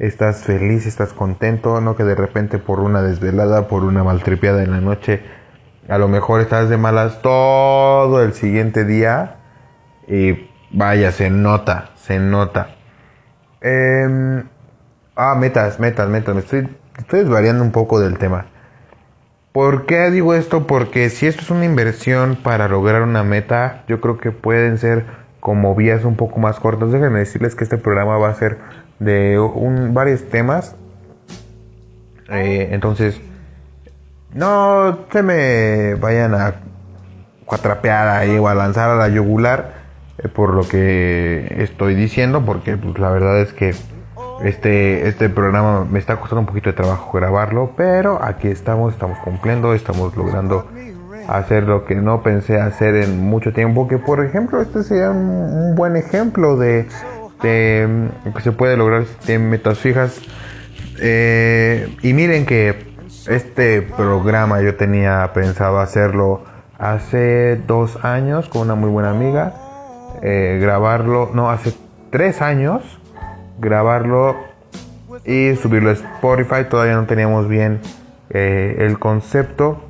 estás 0.00 0.44
feliz, 0.44 0.86
estás 0.86 1.12
contento, 1.12 1.80
no 1.80 1.94
que 1.94 2.04
de 2.04 2.14
repente 2.14 2.58
por 2.58 2.80
una 2.80 3.02
desvelada, 3.02 3.68
por 3.68 3.84
una 3.84 4.02
maltripeada 4.02 4.64
en 4.64 4.70
la 4.70 4.80
noche, 4.80 5.22
a 5.88 5.98
lo 5.98 6.08
mejor 6.08 6.40
estás 6.40 6.68
de 6.70 6.78
malas 6.78 7.20
todo 7.20 8.22
el 8.22 8.32
siguiente 8.32 8.84
día 8.84 9.36
y 10.08 10.48
vaya, 10.70 11.12
se 11.12 11.30
nota, 11.30 11.90
se 11.96 12.18
nota. 12.18 12.76
Em, 13.60 14.44
ah, 15.16 15.34
metas, 15.34 15.78
metas, 15.78 16.08
metas. 16.08 16.34
Me 16.34 16.40
estoy, 16.40 16.68
estoy 16.96 17.20
desvariando 17.20 17.62
un 17.62 17.72
poco 17.72 18.00
del 18.00 18.18
tema. 18.18 18.46
¿Por 19.52 19.84
qué 19.84 20.10
digo 20.10 20.34
esto? 20.34 20.66
Porque 20.66 21.10
si 21.10 21.26
esto 21.26 21.42
es 21.42 21.50
una 21.50 21.64
inversión 21.64 22.36
para 22.36 22.68
lograr 22.68 23.02
una 23.02 23.24
meta, 23.24 23.84
yo 23.88 24.00
creo 24.00 24.16
que 24.16 24.30
pueden 24.30 24.78
ser 24.78 25.04
como 25.40 25.74
vías 25.74 26.04
un 26.04 26.16
poco 26.16 26.38
más 26.38 26.60
cortas. 26.60 26.92
Déjenme 26.92 27.18
decirles 27.18 27.54
que 27.54 27.64
este 27.64 27.76
programa 27.76 28.16
va 28.16 28.28
a 28.28 28.34
ser 28.34 28.58
de 29.00 29.40
un, 29.40 29.92
varios 29.92 30.22
temas. 30.28 30.76
Eh, 32.30 32.68
entonces, 32.70 33.20
no 34.32 34.98
se 35.10 35.22
me 35.24 35.94
vayan 35.96 36.34
a 36.34 36.54
cuatrapear 37.44 38.06
ahí 38.06 38.38
o 38.38 38.46
a 38.46 38.54
lanzar 38.54 38.90
a 38.90 38.94
la 38.94 39.08
yugular 39.08 39.72
eh, 40.18 40.28
por 40.28 40.54
lo 40.54 40.68
que 40.68 41.56
estoy 41.58 41.96
diciendo, 41.96 42.44
porque 42.44 42.76
pues, 42.76 42.96
la 43.00 43.10
verdad 43.10 43.40
es 43.40 43.52
que 43.52 43.74
este, 44.44 45.08
este 45.08 45.28
programa 45.28 45.84
me 45.84 45.98
está 45.98 46.16
costando 46.16 46.40
un 46.40 46.46
poquito 46.46 46.70
de 46.70 46.76
trabajo 46.76 47.10
grabarlo, 47.12 47.72
pero 47.76 48.22
aquí 48.22 48.48
estamos, 48.48 48.92
estamos 48.92 49.18
cumpliendo, 49.18 49.74
estamos 49.74 50.16
logrando 50.16 50.66
hacer 51.28 51.64
lo 51.64 51.84
que 51.84 51.94
no 51.94 52.22
pensé 52.22 52.60
hacer 52.60 52.96
en 52.96 53.20
mucho 53.20 53.52
tiempo, 53.52 53.86
que 53.86 53.98
por 53.98 54.24
ejemplo 54.24 54.60
este 54.60 54.82
sería 54.82 55.10
un, 55.10 55.74
buen 55.74 55.96
ejemplo 55.96 56.56
de, 56.56 56.86
que 57.40 57.88
se 58.42 58.52
puede 58.52 58.76
lograr 58.76 59.04
si 59.20 59.38
metas 59.38 59.78
fijas. 59.78 60.20
Eh, 61.00 61.96
y 62.02 62.12
miren 62.12 62.46
que 62.46 62.90
este 63.26 63.82
programa 63.82 64.60
yo 64.60 64.76
tenía 64.76 65.30
pensado 65.32 65.78
hacerlo 65.78 66.44
hace 66.78 67.56
dos 67.66 68.04
años 68.04 68.48
con 68.48 68.62
una 68.62 68.74
muy 68.74 68.90
buena 68.90 69.10
amiga. 69.10 69.54
Eh, 70.22 70.58
grabarlo, 70.60 71.30
no, 71.32 71.50
hace 71.50 71.74
tres 72.10 72.42
años. 72.42 72.82
Grabarlo 73.58 74.36
y 75.24 75.54
subirlo 75.56 75.90
a 75.90 75.92
Spotify. 75.92 76.64
Todavía 76.68 76.94
no 76.94 77.06
teníamos 77.06 77.48
bien 77.48 77.80
eh, 78.30 78.76
el 78.80 78.98
concepto. 78.98 79.82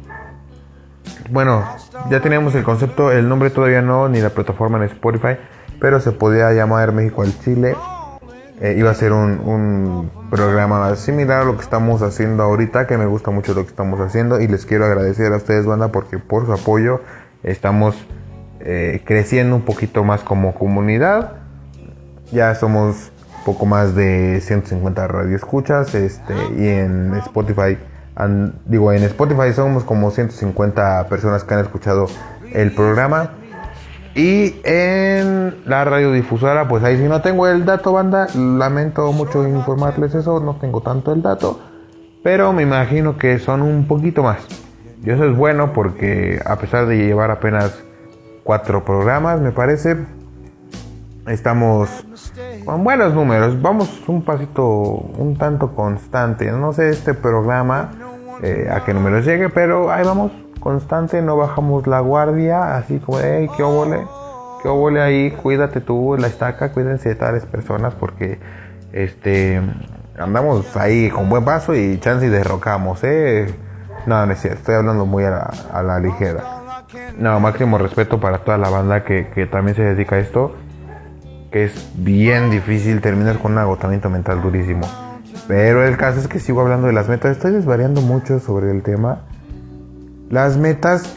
Bueno, 1.30 1.64
ya 2.10 2.20
teníamos 2.20 2.54
el 2.56 2.64
concepto, 2.64 3.12
el 3.12 3.28
nombre 3.28 3.50
todavía 3.50 3.82
no, 3.82 4.08
ni 4.08 4.20
la 4.20 4.30
plataforma 4.30 4.78
en 4.78 4.84
Spotify. 4.84 5.36
Pero 5.80 6.00
se 6.00 6.12
podía 6.12 6.52
llamar 6.52 6.92
México 6.92 7.22
al 7.22 7.38
Chile 7.40 7.74
eh, 8.60 8.74
iba 8.76 8.90
a 8.90 8.94
ser 8.94 9.12
un, 9.12 10.10
programa 10.30 10.94
similar 10.94 11.42
a 11.42 11.44
lo 11.44 11.56
que 11.56 11.62
estamos 11.62 12.02
haciendo 12.02 12.44
ahorita, 12.44 12.86
que 12.86 12.96
me 12.96 13.06
gusta 13.06 13.32
mucho 13.32 13.52
lo 13.52 13.62
que 13.62 13.70
estamos 13.70 13.98
haciendo 13.98 14.40
y 14.40 14.46
les 14.46 14.64
quiero 14.64 14.84
agradecer 14.84 15.32
a 15.32 15.36
ustedes, 15.36 15.66
banda, 15.66 15.88
porque 15.88 16.18
por 16.18 16.46
su 16.46 16.52
apoyo 16.52 17.00
estamos 17.42 17.96
eh, 18.60 19.02
creciendo 19.04 19.56
un 19.56 19.62
poquito 19.62 20.04
más 20.04 20.20
como 20.20 20.54
comunidad. 20.54 21.38
Ya 22.30 22.54
somos 22.54 23.10
poco 23.44 23.66
más 23.66 23.96
de 23.96 24.40
150 24.40 25.08
radioescuchas 25.08 25.94
este, 25.96 26.34
y 26.56 26.68
en 26.68 27.14
Spotify, 27.14 27.76
digo, 28.66 28.92
en 28.92 29.02
Spotify 29.04 29.52
somos 29.52 29.82
como 29.82 30.10
150 30.12 31.08
personas 31.08 31.42
que 31.42 31.54
han 31.54 31.60
escuchado 31.60 32.06
el 32.52 32.72
programa. 32.72 33.32
Y 34.14 34.56
en 34.64 35.54
la 35.66 35.84
radiodifusora, 35.84 36.66
pues 36.66 36.82
ahí 36.82 36.96
si 36.96 37.04
no 37.04 37.22
tengo 37.22 37.46
el 37.46 37.64
dato, 37.64 37.92
banda, 37.92 38.26
lamento 38.34 39.12
mucho 39.12 39.46
informarles 39.46 40.14
eso, 40.14 40.40
no 40.40 40.56
tengo 40.56 40.80
tanto 40.80 41.12
el 41.12 41.22
dato, 41.22 41.60
pero 42.24 42.52
me 42.52 42.62
imagino 42.62 43.16
que 43.16 43.38
son 43.38 43.62
un 43.62 43.86
poquito 43.86 44.22
más. 44.22 44.38
Y 45.04 45.10
eso 45.10 45.24
es 45.24 45.36
bueno 45.36 45.72
porque 45.72 46.40
a 46.44 46.56
pesar 46.56 46.86
de 46.86 46.96
llevar 46.96 47.30
apenas 47.30 47.82
cuatro 48.42 48.84
programas, 48.84 49.40
me 49.40 49.52
parece, 49.52 49.96
estamos 51.28 52.04
con 52.64 52.82
buenos 52.82 53.14
números. 53.14 53.60
Vamos 53.62 54.02
un 54.08 54.22
pasito 54.22 54.66
un 54.66 55.36
tanto 55.38 55.74
constante. 55.74 56.50
No 56.50 56.72
sé 56.72 56.90
este 56.90 57.14
programa 57.14 57.92
eh, 58.42 58.68
a 58.70 58.84
qué 58.84 58.92
número 58.92 59.20
llegue, 59.20 59.48
pero 59.48 59.90
ahí 59.90 60.04
vamos 60.04 60.32
constante, 60.60 61.22
no 61.22 61.36
bajamos 61.36 61.86
la 61.86 62.00
guardia, 62.00 62.76
así 62.76 62.98
como, 62.98 63.18
hey, 63.20 63.48
qué 63.56 63.62
obole, 63.62 64.06
qué 64.62 64.68
obole 64.68 65.00
ahí, 65.00 65.30
cuídate 65.30 65.80
tú, 65.80 66.16
la 66.18 66.28
estaca, 66.28 66.72
cuídense 66.72 67.08
de 67.08 67.14
tales 67.16 67.44
personas 67.46 67.94
porque 67.94 68.38
este 68.92 69.60
andamos 70.18 70.76
ahí 70.76 71.10
con 71.10 71.28
buen 71.28 71.44
paso 71.44 71.74
y 71.74 71.98
chance 71.98 72.26
y 72.26 72.28
derrocamos, 72.28 73.02
eh. 73.04 73.52
No, 74.06 74.24
no 74.24 74.32
es 74.32 74.40
cierto, 74.40 74.58
estoy 74.60 74.74
hablando 74.76 75.04
muy 75.04 75.24
a 75.24 75.82
la, 75.82 75.98
ligera. 75.98 76.42
No, 77.18 77.38
máximo 77.40 77.76
respeto 77.76 78.18
para 78.18 78.38
toda 78.38 78.56
la 78.56 78.70
banda 78.70 79.04
que, 79.04 79.28
que 79.28 79.46
también 79.46 79.76
se 79.76 79.82
dedica 79.82 80.16
a 80.16 80.18
esto 80.20 80.54
que 81.50 81.64
es 81.64 81.90
bien 81.96 82.50
difícil 82.50 83.00
terminar 83.00 83.38
con 83.38 83.52
un 83.52 83.58
agotamiento 83.58 84.08
mental 84.08 84.40
durísimo. 84.40 84.86
Pero 85.48 85.84
el 85.84 85.96
caso 85.96 86.20
es 86.20 86.28
que 86.28 86.38
sigo 86.38 86.60
hablando 86.60 86.86
de 86.86 86.92
las 86.92 87.08
metas. 87.08 87.32
Estoy 87.32 87.52
desvariando 87.52 88.00
mucho 88.00 88.38
sobre 88.38 88.70
el 88.70 88.82
tema. 88.82 89.22
Las 90.30 90.56
metas, 90.56 91.16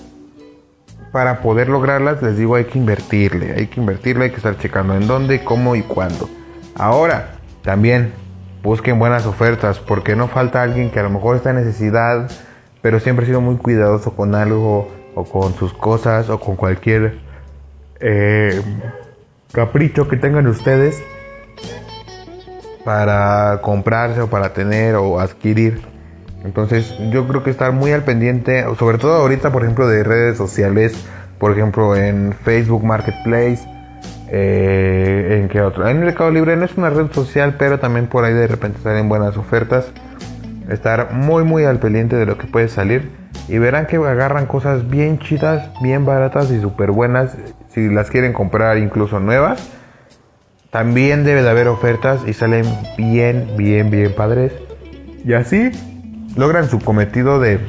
para 1.11 1.41
poder 1.41 1.69
lograrlas, 1.69 2.23
les 2.23 2.35
digo, 2.35 2.55
hay 2.55 2.65
que 2.65 2.79
invertirle. 2.79 3.53
Hay 3.53 3.67
que 3.67 3.79
invertirle, 3.79 4.25
hay 4.25 4.29
que 4.31 4.37
estar 4.37 4.57
checando 4.57 4.95
en 4.95 5.05
dónde, 5.05 5.43
cómo 5.43 5.75
y 5.75 5.83
cuándo. 5.83 6.27
Ahora, 6.73 7.35
también 7.61 8.11
busquen 8.63 8.97
buenas 8.97 9.27
ofertas, 9.27 9.77
porque 9.77 10.15
no 10.15 10.27
falta 10.29 10.63
alguien 10.63 10.89
que 10.89 10.99
a 10.99 11.03
lo 11.03 11.11
mejor 11.11 11.35
está 11.35 11.51
en 11.51 11.57
necesidad, 11.57 12.27
pero 12.81 12.99
siempre 12.99 13.25
ha 13.25 13.27
sido 13.27 13.39
muy 13.39 13.57
cuidadoso 13.57 14.15
con 14.15 14.33
algo, 14.33 14.91
o 15.13 15.23
con 15.25 15.53
sus 15.53 15.73
cosas, 15.73 16.31
o 16.31 16.39
con 16.39 16.55
cualquier 16.55 17.19
eh, 17.99 18.59
capricho 19.51 20.07
que 20.07 20.17
tengan 20.17 20.47
ustedes 20.47 21.03
para 22.83 23.59
comprarse 23.61 24.21
o 24.21 24.27
para 24.27 24.53
tener 24.53 24.95
o 24.95 25.19
adquirir. 25.19 25.92
Entonces 26.43 26.93
yo 27.11 27.27
creo 27.27 27.43
que 27.43 27.49
estar 27.49 27.71
muy 27.71 27.91
al 27.91 28.03
pendiente, 28.03 28.65
sobre 28.77 28.97
todo 28.97 29.13
ahorita 29.13 29.51
por 29.51 29.63
ejemplo 29.63 29.87
de 29.87 30.03
redes 30.03 30.37
sociales, 30.37 30.93
por 31.39 31.51
ejemplo 31.51 31.95
en 31.95 32.33
Facebook 32.43 32.83
Marketplace, 32.83 33.59
eh, 34.29 35.39
en 35.41 35.47
qué 35.47 35.61
otro, 35.61 35.87
en 35.87 35.99
Mercado 35.99 36.31
Libre 36.31 36.55
no 36.57 36.65
es 36.65 36.75
una 36.75 36.89
red 36.89 37.11
social, 37.11 37.55
pero 37.57 37.79
también 37.79 38.07
por 38.07 38.25
ahí 38.25 38.33
de 38.33 38.47
repente 38.47 38.79
salen 38.81 39.07
buenas 39.07 39.37
ofertas. 39.37 39.91
Estar 40.69 41.13
muy 41.13 41.43
muy 41.43 41.65
al 41.65 41.79
pendiente 41.79 42.15
de 42.15 42.25
lo 42.25 42.37
que 42.37 42.47
puede 42.47 42.67
salir 42.67 43.09
y 43.47 43.57
verán 43.57 43.85
que 43.85 43.97
agarran 43.97 44.45
cosas 44.45 44.89
bien 44.89 45.19
chidas, 45.19 45.69
bien 45.81 46.05
baratas 46.05 46.51
y 46.51 46.59
súper 46.59 46.91
buenas 46.91 47.37
si 47.69 47.89
las 47.89 48.09
quieren 48.09 48.33
comprar 48.33 48.77
incluso 48.77 49.19
nuevas. 49.19 49.69
También 50.71 51.23
debe 51.23 51.43
de 51.43 51.49
haber 51.49 51.67
ofertas 51.67 52.21
y 52.25 52.33
salen 52.33 52.65
bien, 52.97 53.47
bien, 53.57 53.91
bien 53.91 54.13
padres. 54.15 54.53
Y 55.23 55.33
así 55.33 55.71
logran 56.35 56.69
su 56.69 56.79
cometido 56.79 57.39
de 57.39 57.59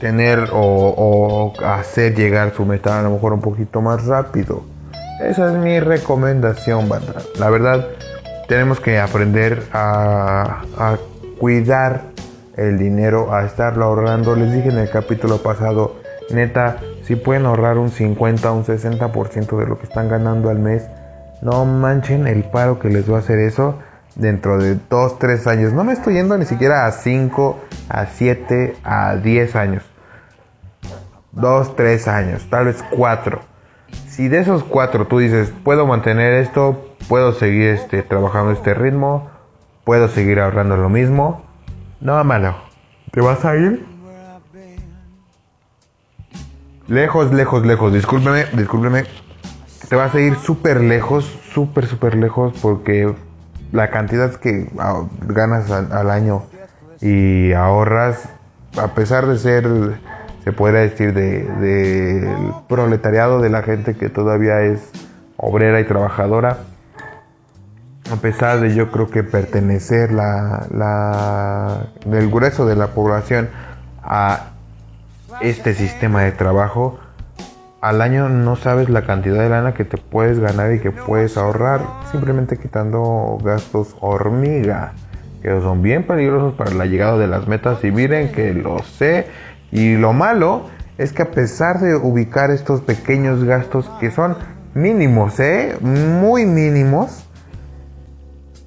tener 0.00 0.50
o, 0.52 1.52
hacer 1.64 2.14
llegar 2.14 2.52
su 2.54 2.64
meta 2.64 2.98
a 2.98 3.02
lo 3.02 3.10
mejor 3.10 3.32
un 3.32 3.40
poquito 3.40 3.80
más 3.80 4.04
rápido. 4.06 4.62
Esa 5.20 5.52
es 5.52 5.58
mi 5.58 5.80
recomendación, 5.80 6.88
banda. 6.88 7.14
La 7.38 7.48
verdad, 7.48 7.86
tenemos 8.48 8.80
que 8.80 8.98
aprender 8.98 9.62
a, 9.72 10.62
a 10.76 10.98
cuidar 11.38 12.02
el 12.56 12.78
dinero, 12.78 13.32
a 13.34 13.44
estarlo 13.44 13.86
ahorrando. 13.86 14.36
Les 14.36 14.52
dije 14.52 14.68
en 14.68 14.78
el 14.78 14.90
capítulo 14.90 15.38
pasado, 15.38 15.96
neta, 16.30 16.78
si 17.02 17.16
pueden 17.16 17.46
ahorrar 17.46 17.78
un 17.78 17.90
50 17.90 18.52
o 18.52 18.56
un 18.56 18.64
60% 18.64 19.58
de 19.58 19.66
lo 19.66 19.78
que 19.78 19.84
están 19.84 20.08
ganando 20.08 20.50
al 20.50 20.58
mes, 20.58 20.86
no 21.40 21.64
manchen 21.64 22.26
el 22.26 22.44
paro 22.44 22.78
que 22.78 22.88
les 22.88 23.10
va 23.10 23.16
a 23.16 23.20
hacer 23.20 23.38
eso 23.38 23.78
dentro 24.16 24.58
de 24.58 24.78
2, 24.90 25.18
3 25.18 25.46
años. 25.46 25.72
No 25.72 25.84
me 25.84 25.92
estoy 25.92 26.14
yendo 26.14 26.36
ni 26.36 26.44
siquiera 26.44 26.86
a 26.86 26.92
5, 26.92 27.60
a 27.88 28.06
7, 28.06 28.76
a 28.82 29.16
10 29.16 29.56
años. 29.56 29.82
2, 31.32 31.76
3 31.76 32.08
años, 32.08 32.46
tal 32.50 32.64
vez 32.64 32.82
4. 32.90 33.40
Si 34.08 34.28
de 34.28 34.40
esos 34.40 34.64
4 34.64 35.06
tú 35.06 35.18
dices, 35.18 35.52
puedo 35.62 35.86
mantener 35.86 36.32
esto, 36.32 36.96
puedo 37.08 37.32
seguir 37.32 37.68
este, 37.68 38.02
trabajando 38.02 38.52
este 38.52 38.72
ritmo, 38.72 39.30
puedo 39.84 40.08
seguir 40.08 40.40
ahorrando 40.40 40.76
lo 40.76 40.88
mismo, 40.88 41.44
no 42.00 42.22
malo. 42.24 42.56
¿Te 43.12 43.20
vas 43.20 43.44
a 43.44 43.54
ir? 43.56 43.86
Lejos, 46.88 47.32
lejos, 47.32 47.66
lejos. 47.66 47.92
Discúlpeme, 47.92 48.46
discúlpeme. 48.52 49.04
Te 49.88 49.96
vas 49.96 50.14
a 50.14 50.20
ir 50.20 50.36
súper 50.36 50.80
lejos, 50.80 51.24
súper, 51.52 51.86
súper 51.86 52.16
lejos 52.16 52.54
porque 52.62 53.14
la 53.72 53.90
cantidad 53.90 54.34
que 54.34 54.70
ah, 54.78 55.02
ganas 55.26 55.70
al, 55.70 56.10
año 56.10 56.44
y 57.00 57.52
ahorras, 57.52 58.28
a 58.80 58.88
pesar 58.88 59.26
de 59.26 59.38
ser, 59.38 59.66
se 60.44 60.52
puede 60.52 60.88
decir, 60.88 61.14
del 61.14 61.60
de, 61.60 62.52
proletariado 62.68 63.40
de 63.40 63.50
la 63.50 63.62
gente 63.62 63.94
que 63.94 64.08
todavía 64.08 64.62
es 64.62 64.90
obrera 65.36 65.80
y 65.80 65.84
trabajadora, 65.84 66.58
a 68.10 68.16
pesar 68.16 68.60
de 68.60 68.74
yo 68.74 68.90
creo 68.90 69.10
que 69.10 69.24
pertenecer 69.24 70.12
la, 70.12 70.66
la, 70.70 71.88
grueso 72.28 72.66
de 72.66 72.76
la 72.76 72.88
población 72.88 73.48
a 74.02 74.50
este 75.40 75.74
sistema 75.74 76.22
de 76.22 76.32
trabajo, 76.32 76.98
al 77.88 78.02
año 78.02 78.28
no 78.28 78.56
sabes 78.56 78.88
la 78.88 79.02
cantidad 79.02 79.38
de 79.40 79.48
lana 79.48 79.72
que 79.72 79.84
te 79.84 79.96
puedes 79.96 80.40
ganar 80.40 80.72
y 80.72 80.80
que 80.80 80.90
puedes 80.90 81.36
ahorrar 81.36 81.82
simplemente 82.10 82.56
quitando 82.56 83.38
gastos 83.44 83.96
hormiga, 84.00 84.94
que 85.40 85.50
son 85.60 85.82
bien 85.82 86.04
peligrosos 86.04 86.54
para 86.54 86.72
la 86.72 86.86
llegada 86.86 87.16
de 87.16 87.28
las 87.28 87.46
metas 87.46 87.84
y 87.84 87.92
miren 87.92 88.32
que 88.32 88.52
lo 88.54 88.80
sé 88.82 89.28
y 89.70 89.94
lo 89.94 90.12
malo 90.12 90.64
es 90.98 91.12
que 91.12 91.22
a 91.22 91.30
pesar 91.30 91.78
de 91.78 91.94
ubicar 91.94 92.50
estos 92.50 92.80
pequeños 92.80 93.44
gastos 93.44 93.88
que 94.00 94.10
son 94.10 94.36
mínimos, 94.74 95.38
¿eh? 95.38 95.76
muy 95.80 96.44
mínimos, 96.44 97.28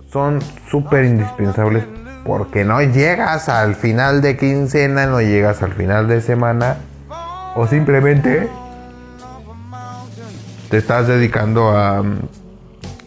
son 0.10 0.40
súper 0.72 1.04
indispensables 1.04 1.84
porque 2.26 2.64
no 2.64 2.82
llegas 2.82 3.50
al 3.50 3.76
final 3.76 4.22
de 4.22 4.38
quincena, 4.38 5.08
no 5.08 5.20
llegas 5.20 5.62
al 5.62 5.74
final 5.74 6.08
de 6.08 6.22
semana 6.22 6.78
o 7.56 7.68
simplemente 7.68 8.48
te 10.70 10.78
estás 10.78 11.08
dedicando 11.08 11.72
a, 11.72 12.04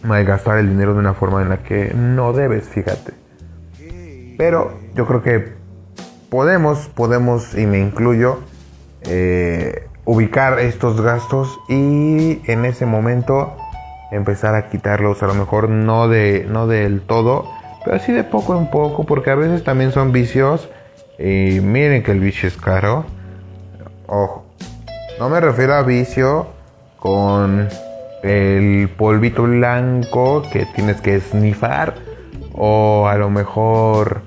gastar 0.03 0.57
el 0.57 0.69
dinero 0.69 0.93
de 0.93 0.99
una 0.99 1.13
forma 1.13 1.41
en 1.41 1.49
la 1.49 1.63
que 1.63 1.93
no 1.95 2.33
debes, 2.33 2.67
fíjate. 2.67 3.13
Pero 4.37 4.77
yo 4.95 5.05
creo 5.07 5.23
que 5.23 5.53
podemos, 6.29 6.89
podemos, 6.89 7.57
y 7.57 7.65
me 7.65 7.79
incluyo, 7.79 8.39
eh, 9.03 9.87
ubicar 10.05 10.59
estos 10.59 10.99
gastos 11.01 11.57
y 11.69 12.41
en 12.51 12.65
ese 12.65 12.85
momento 12.85 13.55
empezar 14.11 14.55
a 14.55 14.69
quitarlos, 14.69 15.23
a 15.23 15.27
lo 15.27 15.33
mejor 15.33 15.69
no, 15.69 16.09
de, 16.09 16.45
no 16.49 16.67
del 16.67 17.01
todo, 17.01 17.49
pero 17.85 17.95
así 17.95 18.11
de 18.11 18.25
poco 18.25 18.57
en 18.57 18.69
poco, 18.69 19.05
porque 19.05 19.29
a 19.29 19.35
veces 19.35 19.63
también 19.63 19.91
son 19.91 20.11
vicios. 20.11 20.69
Y 21.17 21.59
miren 21.61 22.03
que 22.03 22.11
el 22.11 22.19
vicio 22.19 22.47
es 22.47 22.57
caro. 22.57 23.05
Ojo, 24.07 24.45
no 25.19 25.29
me 25.29 25.39
refiero 25.39 25.75
a 25.75 25.83
vicio 25.83 26.47
con 27.03 27.67
el 28.23 28.87
polvito 28.97 29.43
blanco 29.43 30.41
que 30.53 30.65
tienes 30.67 31.01
que 31.01 31.19
snifar. 31.19 31.95
O 32.53 33.07
a 33.09 33.17
lo 33.17 33.29
mejor 33.29 34.21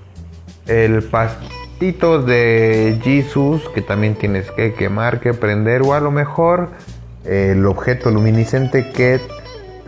el 0.66 1.02
pastito 1.02 2.20
de 2.20 3.00
Jesus 3.02 3.66
que 3.74 3.80
también 3.80 4.14
tienes 4.14 4.50
que 4.50 4.74
quemar, 4.74 5.20
que 5.20 5.32
prender. 5.32 5.80
O 5.80 5.94
a 5.94 6.00
lo 6.00 6.10
mejor 6.10 6.68
el 7.24 7.64
objeto 7.64 8.10
luminiscente 8.10 8.90
que 8.90 9.22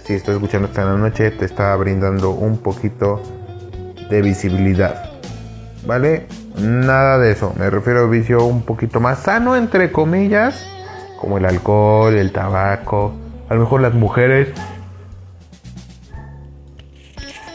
si 0.03 0.15
estás 0.15 0.37
escuchando 0.37 0.69
esta 0.69 0.87
noche 0.87 1.31
te 1.31 1.45
está 1.45 1.77
brindando 1.77 2.31
un 2.31 2.57
poquito 2.57 3.23
de 4.09 4.23
visibilidad. 4.23 5.11
¿Vale? 5.87 6.27
Nada 6.59 7.19
de 7.19 7.33
eso. 7.33 7.53
Me 7.59 7.69
refiero 7.69 8.05
a 8.05 8.07
vicio 8.07 8.43
un 8.47 8.63
poquito 8.63 8.99
más 8.99 9.19
sano, 9.19 9.57
entre 9.57 9.93
comillas, 9.93 10.65
como 11.21 11.39
el 11.39 11.45
alcohol, 11.45 12.15
el 12.15 12.33
tabaco, 12.33 13.13
a 13.49 13.55
lo 13.55 13.61
mejor 13.61 13.81
las 13.81 13.95
mujeres. 13.95 14.49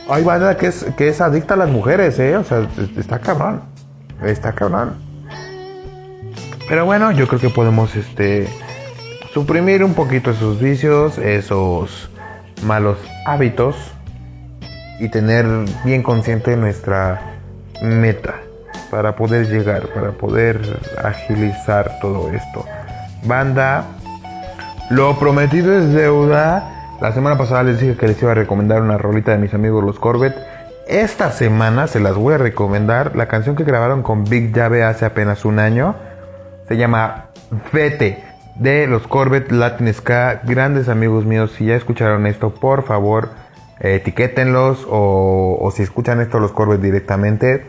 hay 0.10 0.24
banda 0.24 0.58
que 0.58 0.68
es, 0.68 0.86
que 0.98 1.08
es 1.08 1.22
adicta 1.22 1.54
a 1.54 1.58
las 1.58 1.70
mujeres, 1.70 2.20
¿eh? 2.20 2.36
O 2.36 2.44
sea, 2.44 2.68
está 2.98 3.20
cabrón. 3.20 3.62
Está 4.24 4.54
cabrón. 4.54 4.96
Pero 6.68 6.86
bueno, 6.86 7.12
yo 7.12 7.28
creo 7.28 7.40
que 7.40 7.50
podemos 7.50 7.96
este, 7.96 8.48
suprimir 9.34 9.84
un 9.84 9.94
poquito 9.94 10.32
esos 10.32 10.60
vicios, 10.60 11.18
esos 11.18 12.10
malos 12.64 12.98
hábitos 13.26 13.76
y 15.00 15.10
tener 15.10 15.46
bien 15.84 16.04
consciente 16.04 16.56
nuestra 16.56 17.38
meta 17.82 18.36
para 18.90 19.16
poder 19.16 19.48
llegar, 19.50 19.88
para 19.88 20.12
poder 20.12 20.62
agilizar 21.04 22.00
todo 22.00 22.32
esto. 22.32 22.66
Banda, 23.26 23.86
lo 24.90 25.18
prometido 25.18 25.78
es 25.78 25.94
deuda. 25.94 26.98
La 27.02 27.12
semana 27.14 27.38
pasada 27.38 27.64
les 27.64 27.80
dije 27.80 27.96
que 27.96 28.08
les 28.08 28.22
iba 28.22 28.32
a 28.32 28.36
recomendar 28.36 28.82
una 28.82 28.98
rolita 28.98 29.32
de 29.32 29.38
mis 29.38 29.54
amigos 29.54 29.84
los 29.84 30.00
Corbett. 30.00 30.36
Esta 30.88 31.32
semana 31.32 31.88
se 31.88 32.00
las 32.00 32.16
voy 32.16 32.34
a 32.34 32.38
recomendar 32.38 33.16
la 33.16 33.28
canción 33.28 33.56
que 33.56 33.64
grabaron 33.64 34.04
con 34.04 34.26
Big 34.26 34.54
Llave 34.54 34.84
hace 34.84 35.06
apenas 35.06 35.46
un 35.46 35.60
año. 35.60 35.96
Se 36.68 36.76
llama 36.76 37.28
Vete 37.72 38.24
de 38.56 38.88
los 38.88 39.08
Corbett 39.08 39.52
Latin 39.52 39.94
Ska. 39.94 40.42
Grandes 40.44 40.90
amigos 40.90 41.26
míos, 41.26 41.54
si 41.58 41.66
ya 41.66 41.76
escucharon 41.76 42.28
esto, 42.28 42.54
por 42.54 42.84
favor, 42.84 43.30
etiquétenlos 43.80 44.86
o, 44.90 45.72
si 45.74 45.84
escuchan 45.84 46.20
esto 46.22 46.40
los 46.40 46.52
Corbett 46.52 46.82
directamente, 46.82 47.66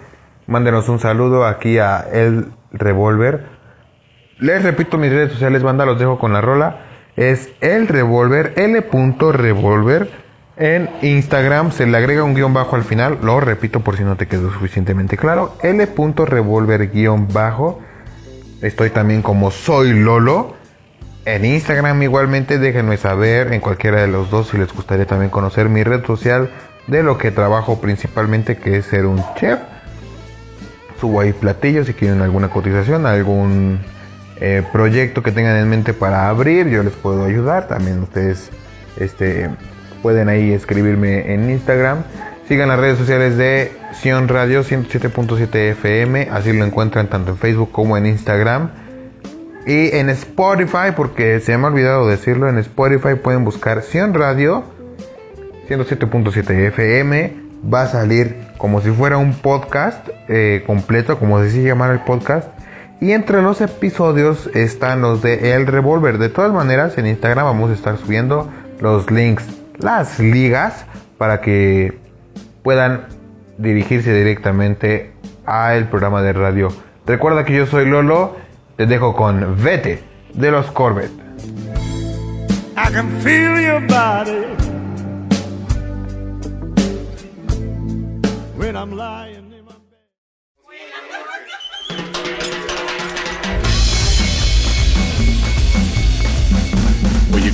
mándenos 0.47 0.89
un 0.89 0.99
saludo 0.99 1.47
aquí 1.47 1.79
a 1.79 2.05
El 2.13 2.53
Revolver. 2.73 3.54
Les 4.39 4.63
repito 4.63 4.99
mis 4.99 5.11
redes 5.11 5.33
sociales, 5.33 5.63
banda, 5.63 5.87
los 5.87 5.99
dejo 5.99 6.19
con 6.19 6.33
la 6.33 6.41
rola 6.41 6.81
es 7.17 7.51
el. 7.61 7.87
Revolver. 7.89 8.53
En 10.57 10.89
Instagram 11.03 11.73
se 11.73 11.85
le 11.87 11.97
agrega 11.97 12.23
un 12.23 12.35
guion 12.35 12.55
bajo 12.55 12.77
al 12.77 12.85
final, 12.85 13.19
lo 13.23 13.41
repito 13.41 13.81
por 13.81 13.97
si 13.97 14.05
no 14.05 14.17
te 14.17 14.29
quedó 14.29 14.53
suficientemente 14.53 15.17
claro, 15.17 15.57
L. 15.63 15.89
Revolver 16.27 16.91
guion 16.91 17.27
bajo. 17.33 17.81
Estoy 18.63 18.91
también 18.91 19.21
como 19.23 19.51
soy 19.51 19.93
Lolo. 19.93 20.55
En 21.25 21.45
Instagram 21.45 22.03
igualmente 22.03 22.59
déjenme 22.59 22.99
saber 22.99 23.53
en 23.53 23.61
cualquiera 23.61 24.01
de 24.01 24.07
los 24.07 24.31
dos 24.31 24.51
si 24.51 24.59
les 24.59 24.73
gustaría 24.73 25.07
también 25.07 25.31
conocer 25.31 25.69
mi 25.69 25.83
red 25.83 26.05
social 26.05 26.51
de 26.87 27.03
lo 27.03 27.19
que 27.19 27.31
trabajo 27.33 27.81
principalmente 27.81 28.57
que 28.57 28.77
es 28.77 28.87
ser 28.87 29.07
un 29.07 29.25
chef. 29.35 29.59
Subo 31.01 31.21
ahí 31.21 31.33
platillos 31.33 31.89
si 31.89 31.95
quieren 31.95 32.21
alguna 32.21 32.49
cotización, 32.49 33.07
algún 33.07 33.81
eh, 34.47 34.63
proyecto 34.73 35.23
que 35.23 35.33
tengan 35.33 35.57
en 35.57 35.71
mente 35.71 35.95
para 35.95 36.29
abrir, 36.29 36.69
yo 36.69 36.83
les 36.83 36.93
puedo 36.93 37.25
ayudar. 37.25 37.67
También 37.67 38.01
ustedes 38.01 38.51
este, 38.99 39.49
pueden 40.03 40.29
ahí 40.29 40.53
escribirme 40.53 41.33
en 41.33 41.49
Instagram. 41.49 42.03
Sigan 42.47 42.69
las 42.69 42.79
redes 42.79 42.99
sociales 42.99 43.39
de 43.39 43.73
Sion 43.95 44.29
Radio 44.29 44.63
107.7 44.63 45.71
FM, 45.71 46.29
así 46.31 46.53
lo 46.53 46.67
encuentran 46.67 47.09
tanto 47.09 47.31
en 47.31 47.39
Facebook 47.39 47.73
como 47.73 47.97
en 47.97 48.05
Instagram. 48.05 48.69
Y 49.67 49.97
en 49.97 50.11
Spotify, 50.11 50.93
porque 50.95 51.41
se 51.41 51.57
me 51.57 51.65
ha 51.65 51.69
olvidado 51.69 52.07
decirlo, 52.07 52.51
en 52.51 52.59
Spotify 52.59 53.15
pueden 53.15 53.47
buscar 53.47 53.83
Sion 53.83 54.13
Radio 54.13 54.63
107.7 55.71 56.51
FM. 56.69 57.33
Va 57.73 57.85
a 57.85 57.87
salir 57.87 58.37
como 58.59 58.83
si 58.83 58.91
fuera 58.91 59.17
un 59.17 59.33
podcast 59.33 60.07
eh, 60.29 60.65
completo, 60.67 61.19
como 61.19 61.41
decía 61.41 61.63
llamar 61.63 61.93
el 61.93 62.01
podcast 62.01 62.54
y 63.05 63.13
entre 63.13 63.43
los 63.43 63.61
episodios 63.61 64.47
están 64.55 65.03
los 65.03 65.21
de 65.21 65.53
El 65.53 65.67
Revolver. 65.67 66.17
De 66.17 66.31
todas 66.31 66.55
maneras, 66.55 66.97
en 66.97 67.07
Instagram 67.07 67.45
vamos 67.45 67.71
a 67.71 67.75
estar 67.75 67.99
subiendo 67.99 68.51
los 68.81 69.11
links, 69.11 69.45
las 69.79 70.19
ligas, 70.19 70.87
para 71.19 71.43
que 71.43 71.99
puedan 72.63 73.09
dirigirse 73.59 74.15
directamente 74.15 75.13
al 75.45 75.91
programa 75.91 76.23
de 76.23 76.33
radio. 76.33 76.69
Recuerda 77.05 77.45
que 77.45 77.55
yo 77.55 77.67
soy 77.67 77.85
Lolo, 77.85 78.37
te 78.79 78.87
dejo 78.87 79.15
con 79.15 79.63
Vete 79.63 80.03
de 80.33 80.51
los 80.51 80.71
Corbett. 80.71 81.11
I 82.75 82.91
can 82.91 83.11
feel 83.21 83.61
your 83.61 83.87
body. 83.87 84.55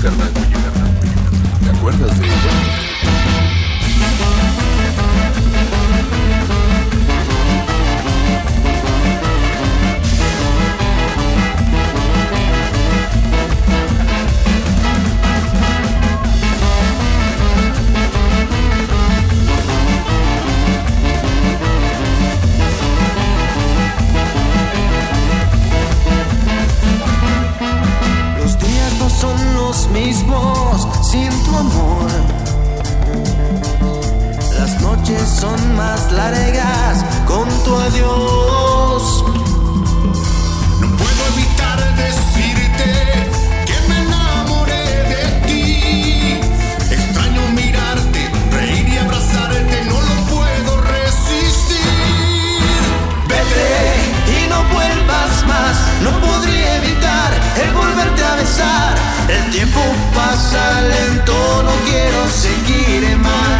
Carnal, 0.03 0.31
¿te 1.63 1.71
acuerdas 1.71 2.19
de 2.19 2.27
ella? 2.27 2.80
Mismos 29.93 30.87
sin 31.03 31.31
tu 31.45 31.57
amor. 31.57 32.11
Las 34.59 34.81
noches 34.81 35.23
son 35.29 35.77
más 35.77 36.13
largas 36.13 37.05
con 37.27 37.49
tu 37.65 37.77
adiós. 37.77 39.25
No 40.81 40.89
puedo 40.97 41.23
evitar 41.35 41.79
decirte 41.97 42.91
que 43.67 43.89
me 43.89 43.99
enamoré 44.07 44.87
de 45.13 45.25
ti. 45.47 46.41
Extraño 46.91 47.43
mirarte, 47.55 48.31
reír 48.53 48.89
y 48.89 48.99
abrazarte, 48.99 49.85
no 49.87 50.01
lo 50.09 50.17
puedo 50.35 50.81
resistir. 50.83 51.81
Vete 53.29 53.71
y 54.39 54.49
no 54.49 54.63
vuelvas 54.75 55.47
más, 55.47 55.75
no 56.03 56.11
podría 56.21 56.77
evitar 56.77 57.33
el 57.63 57.73
volverte 57.73 58.25
a 58.25 58.35
besar 58.37 59.11
el 59.31 59.51
tiempo 59.51 59.81
pasa 60.15 60.83
lento, 60.83 61.63
no 61.63 61.73
quiero 61.89 62.29
seguir 62.29 63.17
más. 63.19 63.60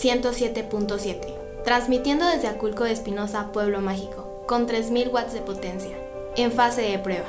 107.7, 0.00 1.62
transmitiendo 1.62 2.26
desde 2.26 2.48
Aculco 2.48 2.84
de 2.84 2.92
Espinosa, 2.92 3.52
Pueblo 3.52 3.82
Mágico, 3.82 4.44
con 4.46 4.66
3.000 4.66 5.12
watts 5.12 5.34
de 5.34 5.42
potencia, 5.42 5.94
en 6.36 6.52
fase 6.52 6.80
de 6.80 6.98
prueba. 6.98 7.26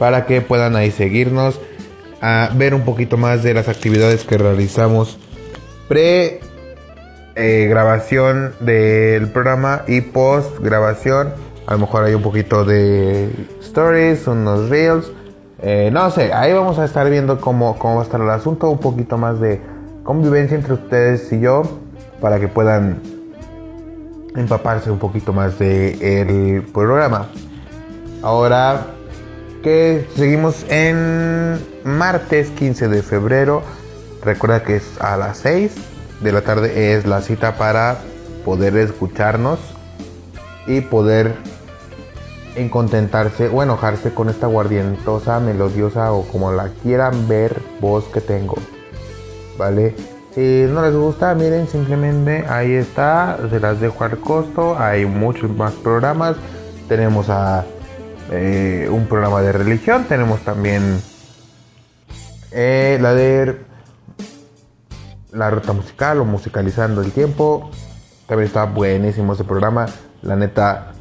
para 0.00 0.26
que 0.26 0.40
puedan 0.40 0.74
ahí 0.74 0.90
seguirnos 0.90 1.60
a 2.20 2.50
ver 2.56 2.74
un 2.74 2.82
poquito 2.82 3.16
más 3.16 3.44
de 3.44 3.54
las 3.54 3.68
actividades 3.68 4.24
que 4.24 4.36
realizamos 4.36 5.16
pre 5.86 6.40
eh, 7.36 7.66
grabación 7.68 8.54
del 8.60 9.28
programa 9.28 9.82
y 9.88 10.00
post 10.02 10.60
grabación. 10.60 11.32
A 11.66 11.72
lo 11.72 11.80
mejor 11.80 12.04
hay 12.04 12.14
un 12.14 12.22
poquito 12.22 12.64
de 12.64 13.28
stories, 13.60 14.26
unos 14.26 14.68
reels. 14.68 15.10
eh, 15.62 15.90
no 15.92 16.10
sé, 16.10 16.32
ahí 16.32 16.52
vamos 16.52 16.78
a 16.78 16.84
estar 16.84 17.08
viendo 17.10 17.40
cómo, 17.40 17.78
cómo 17.78 17.96
va 17.96 18.02
a 18.02 18.04
estar 18.04 18.20
el 18.20 18.30
asunto. 18.30 18.70
Un 18.70 18.78
poquito 18.78 19.18
más 19.18 19.40
de 19.40 19.60
convivencia 20.04 20.56
entre 20.56 20.74
ustedes 20.74 21.32
y 21.32 21.40
yo. 21.40 21.62
Para 22.20 22.38
que 22.38 22.48
puedan 22.48 23.00
empaparse 24.36 24.90
un 24.90 24.98
poquito 24.98 25.32
más 25.32 25.58
del 25.58 26.62
programa. 26.72 27.26
Ahora 28.22 28.86
que 29.62 30.06
seguimos 30.14 30.64
en 30.68 31.58
martes 31.84 32.50
15 32.50 32.88
de 32.88 33.02
febrero. 33.02 33.62
Recuerda 34.22 34.62
que 34.62 34.76
es 34.76 35.00
a 35.00 35.16
las 35.16 35.38
6 35.38 35.93
de 36.24 36.32
la 36.32 36.40
tarde 36.40 36.94
es 36.94 37.06
la 37.06 37.20
cita 37.20 37.56
para 37.56 37.98
poder 38.44 38.76
escucharnos 38.78 39.58
y 40.66 40.80
poder 40.80 41.34
encontentarse 42.56 43.48
o 43.48 43.62
enojarse 43.62 44.14
con 44.14 44.30
esta 44.30 44.46
guardientosa, 44.46 45.38
melodiosa 45.38 46.12
o 46.12 46.22
como 46.22 46.50
la 46.50 46.70
quieran 46.82 47.28
ver 47.28 47.60
voz 47.80 48.06
que 48.06 48.22
tengo. 48.22 48.56
¿Vale? 49.58 49.94
Si 50.34 50.66
no 50.68 50.82
les 50.82 50.94
gusta, 50.94 51.34
miren, 51.34 51.68
simplemente 51.68 52.44
ahí 52.48 52.72
está, 52.72 53.38
se 53.50 53.60
las 53.60 53.78
dejo 53.80 54.02
al 54.02 54.18
costo. 54.18 54.78
Hay 54.78 55.04
muchos 55.04 55.50
más 55.50 55.72
programas. 55.74 56.36
Tenemos 56.88 57.28
a 57.28 57.64
eh, 58.32 58.88
un 58.90 59.06
programa 59.06 59.42
de 59.42 59.52
religión, 59.52 60.04
tenemos 60.08 60.40
también 60.40 61.00
eh, 62.50 62.98
la 63.00 63.14
de 63.14 63.56
la 65.34 65.50
ruta 65.50 65.72
musical 65.72 66.20
o 66.20 66.24
musicalizando 66.24 67.02
el 67.02 67.12
tiempo. 67.12 67.70
También 68.26 68.46
está 68.46 68.64
buenísimo 68.64 69.34
ese 69.34 69.44
programa. 69.44 69.86
La 70.22 70.36
neta, 70.36 70.92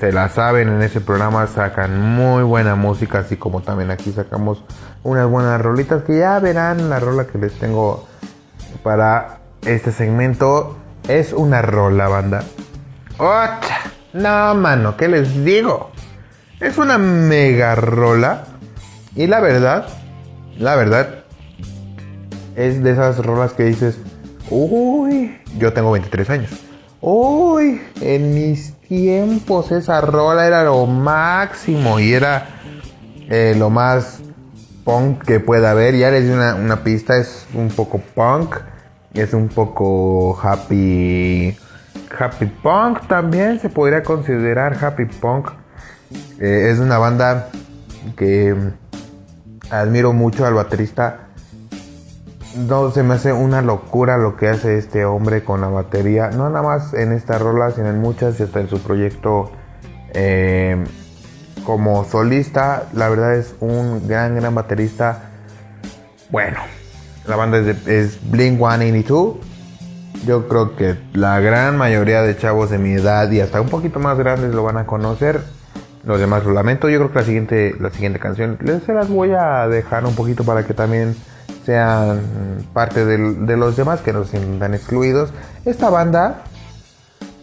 se 0.00 0.10
la 0.10 0.28
saben 0.28 0.68
en 0.68 0.82
ese 0.82 1.00
programa, 1.00 1.46
sacan 1.46 2.00
muy 2.00 2.42
buena 2.42 2.74
música, 2.74 3.20
así 3.20 3.36
como 3.36 3.60
también 3.60 3.90
aquí 3.90 4.10
sacamos 4.10 4.64
unas 5.02 5.28
buenas 5.28 5.60
rolitas 5.60 6.02
que 6.02 6.18
ya 6.18 6.38
verán 6.40 6.90
la 6.90 6.98
rola 6.98 7.26
que 7.26 7.38
les 7.38 7.52
tengo 7.58 8.06
para 8.82 9.38
este 9.62 9.92
segmento. 9.92 10.76
Es 11.06 11.32
una 11.32 11.62
rola, 11.62 12.08
banda. 12.08 12.42
¡Ocha! 13.18 13.78
No, 14.14 14.54
mano, 14.54 14.96
¿qué 14.96 15.08
les 15.08 15.44
digo? 15.44 15.90
Es 16.60 16.78
una 16.78 16.98
mega 16.98 17.74
rola. 17.74 18.44
Y 19.14 19.26
la 19.26 19.40
verdad, 19.40 19.86
la 20.58 20.74
verdad, 20.76 21.23
es 22.56 22.82
de 22.82 22.92
esas 22.92 23.24
rolas 23.24 23.52
que 23.52 23.64
dices, 23.64 23.98
uy, 24.50 25.36
yo 25.58 25.72
tengo 25.72 25.92
23 25.92 26.30
años. 26.30 26.50
Uy, 27.00 27.82
en 28.00 28.34
mis 28.34 28.74
tiempos 28.88 29.72
esa 29.72 30.00
rola 30.00 30.46
era 30.46 30.64
lo 30.64 30.86
máximo 30.86 32.00
y 32.00 32.14
era 32.14 32.46
eh, 33.28 33.54
lo 33.58 33.70
más 33.70 34.20
punk 34.84 35.22
que 35.22 35.40
pueda 35.40 35.72
haber. 35.72 35.96
Ya 35.96 36.10
les 36.10 36.24
di 36.24 36.30
una, 36.30 36.54
una 36.54 36.82
pista, 36.82 37.16
es 37.18 37.46
un 37.54 37.68
poco 37.68 38.00
punk, 38.14 38.56
es 39.12 39.34
un 39.34 39.48
poco 39.48 40.38
happy, 40.40 41.56
happy 42.18 42.46
punk 42.46 43.06
también 43.06 43.60
se 43.60 43.68
podría 43.68 44.02
considerar 44.02 44.82
happy 44.82 45.04
punk. 45.04 45.50
Eh, 46.40 46.70
es 46.70 46.78
una 46.78 46.98
banda 46.98 47.48
que 48.16 48.54
admiro 49.70 50.12
mucho 50.12 50.46
al 50.46 50.54
baterista 50.54 51.23
no 52.56 52.90
se 52.90 53.02
me 53.02 53.14
hace 53.14 53.32
una 53.32 53.62
locura 53.62 54.16
lo 54.16 54.36
que 54.36 54.48
hace 54.48 54.78
este 54.78 55.04
hombre 55.04 55.44
con 55.44 55.60
la 55.60 55.68
batería. 55.68 56.30
No 56.30 56.48
nada 56.50 56.62
más 56.62 56.94
en 56.94 57.12
esta 57.12 57.38
rola, 57.38 57.70
sino 57.70 57.88
en 57.88 58.00
muchas 58.00 58.38
y 58.40 58.44
hasta 58.44 58.60
en 58.60 58.68
su 58.68 58.80
proyecto 58.80 59.50
eh, 60.12 60.82
como 61.64 62.04
solista. 62.04 62.84
La 62.92 63.08
verdad 63.08 63.34
es 63.36 63.54
un 63.60 64.06
gran, 64.06 64.36
gran 64.36 64.54
baterista. 64.54 65.30
Bueno, 66.30 66.58
la 67.26 67.36
banda 67.36 67.58
es, 67.58 67.84
de, 67.84 68.00
es 68.00 68.18
Blink 68.30 68.58
182. 68.58 69.36
Yo 70.26 70.48
creo 70.48 70.76
que 70.76 70.96
la 71.12 71.40
gran 71.40 71.76
mayoría 71.76 72.22
de 72.22 72.36
chavos 72.36 72.70
de 72.70 72.78
mi 72.78 72.92
edad 72.92 73.30
y 73.30 73.40
hasta 73.40 73.60
un 73.60 73.68
poquito 73.68 73.98
más 73.98 74.16
grandes 74.16 74.54
lo 74.54 74.62
van 74.62 74.78
a 74.78 74.86
conocer. 74.86 75.42
Los 76.04 76.20
demás 76.20 76.44
lo 76.44 76.52
lamento. 76.52 76.88
Yo 76.88 76.98
creo 76.98 77.12
que 77.12 77.18
la 77.18 77.24
siguiente, 77.24 77.74
la 77.80 77.90
siguiente 77.90 78.18
canción 78.18 78.58
se 78.86 78.92
las 78.92 79.08
voy 79.08 79.32
a 79.32 79.66
dejar 79.68 80.04
un 80.04 80.14
poquito 80.14 80.44
para 80.44 80.64
que 80.66 80.74
también 80.74 81.16
sean 81.64 82.20
parte 82.72 83.04
de, 83.04 83.56
los 83.56 83.76
demás 83.76 84.00
que 84.00 84.12
no 84.12 84.24
se 84.24 84.38
sientan 84.38 84.74
excluidos. 84.74 85.32
Esta 85.64 85.90
banda 85.90 86.42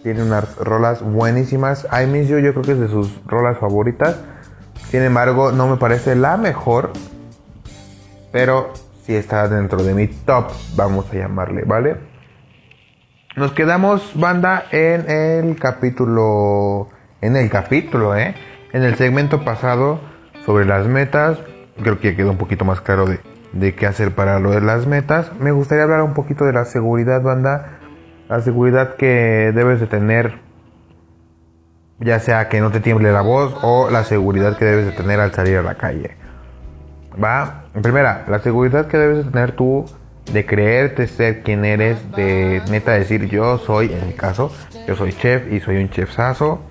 tiene 0.04 0.24
unas 0.24 0.56
rolas 0.58 1.02
buenísimas. 1.02 1.88
I 1.92 2.06
Miss 2.06 2.28
You 2.28 2.40
yo 2.40 2.54
creo 2.54 2.64
que 2.64 2.72
es 2.74 2.80
de 2.80 2.88
sus 2.88 3.24
rolas 3.26 3.58
favoritas. 3.58 4.18
Sin 4.90 5.02
embargo, 5.02 5.52
no 5.52 5.68
me 5.68 5.78
parece 5.78 6.16
la 6.16 6.38
mejor. 6.38 6.92
Pero 8.32 8.74
sí 9.04 9.16
está 9.16 9.48
dentro 9.48 9.84
de 9.84 9.94
mi 9.94 10.08
top, 10.08 10.52
vamos 10.76 11.06
a 11.12 11.16
llamarle, 11.16 11.64
¿vale? 11.66 11.98
Nos 13.36 13.52
quedamos, 13.54 14.12
banda, 14.16 14.66
en 14.72 15.10
el 15.10 15.56
capítulo... 15.58 16.90
En 17.22 17.36
el 17.36 17.50
capítulo, 17.50 18.16
¿eh? 18.16 18.36
En 18.74 18.84
el 18.84 18.96
segmento 18.96 19.44
pasado 19.44 20.00
sobre 20.46 20.66
las 20.66 20.88
metas. 20.88 21.38
Creo 21.82 22.00
que 22.00 22.16
quedó 22.16 22.32
un 22.32 22.38
poquito 22.38 22.66
más 22.66 22.82
claro 22.82 23.06
de, 23.06 23.20
de 23.54 23.76
qué 23.76 23.88
hacer 23.88 24.16
para 24.16 24.40
lo 24.40 24.52
de 24.52 24.62
las 24.62 24.88
metas. 24.88 25.32
Me 25.40 25.52
gustaría 25.52 25.84
hablar 25.84 26.02
un 26.04 26.14
poquito 26.14 26.46
de 26.46 26.54
la 26.54 26.66
seguridad, 26.66 27.22
banda. 27.22 27.80
La 28.30 28.42
seguridad 28.42 28.96
que 28.96 29.52
debes 29.54 29.80
de 29.80 29.88
tener 29.88 30.40
ya 32.02 32.20
sea 32.20 32.50
que 32.50 32.60
no 32.60 32.72
te 32.72 32.80
tiemble 32.80 33.12
la 33.12 33.22
voz 33.22 33.56
o 33.62 33.90
la 33.90 34.04
seguridad 34.04 34.58
que 34.58 34.66
debes 34.66 34.86
de 34.86 34.92
tener 34.92 35.20
al 35.20 35.32
salir 35.34 35.58
a 35.58 35.62
la 35.62 35.76
calle. 35.76 36.18
Va, 37.22 37.66
primera, 37.82 38.26
la 38.28 38.40
seguridad 38.40 38.88
que 38.88 38.98
debes 38.98 39.26
de 39.26 39.32
tener 39.32 39.52
tú 39.52 39.86
de 40.34 40.46
creerte 40.46 41.08
ser 41.08 41.44
quien 41.44 41.64
eres, 41.64 42.12
de 42.16 42.62
neta 42.72 42.94
decir 42.94 43.28
yo 43.28 43.58
soy, 43.60 43.94
en 43.94 44.08
mi 44.08 44.14
caso, 44.14 44.52
yo 44.88 44.96
soy 44.96 45.14
chef 45.14 45.52
y 45.52 45.60
soy 45.60 45.78
un 45.78 45.90
chefsazo 45.90 46.62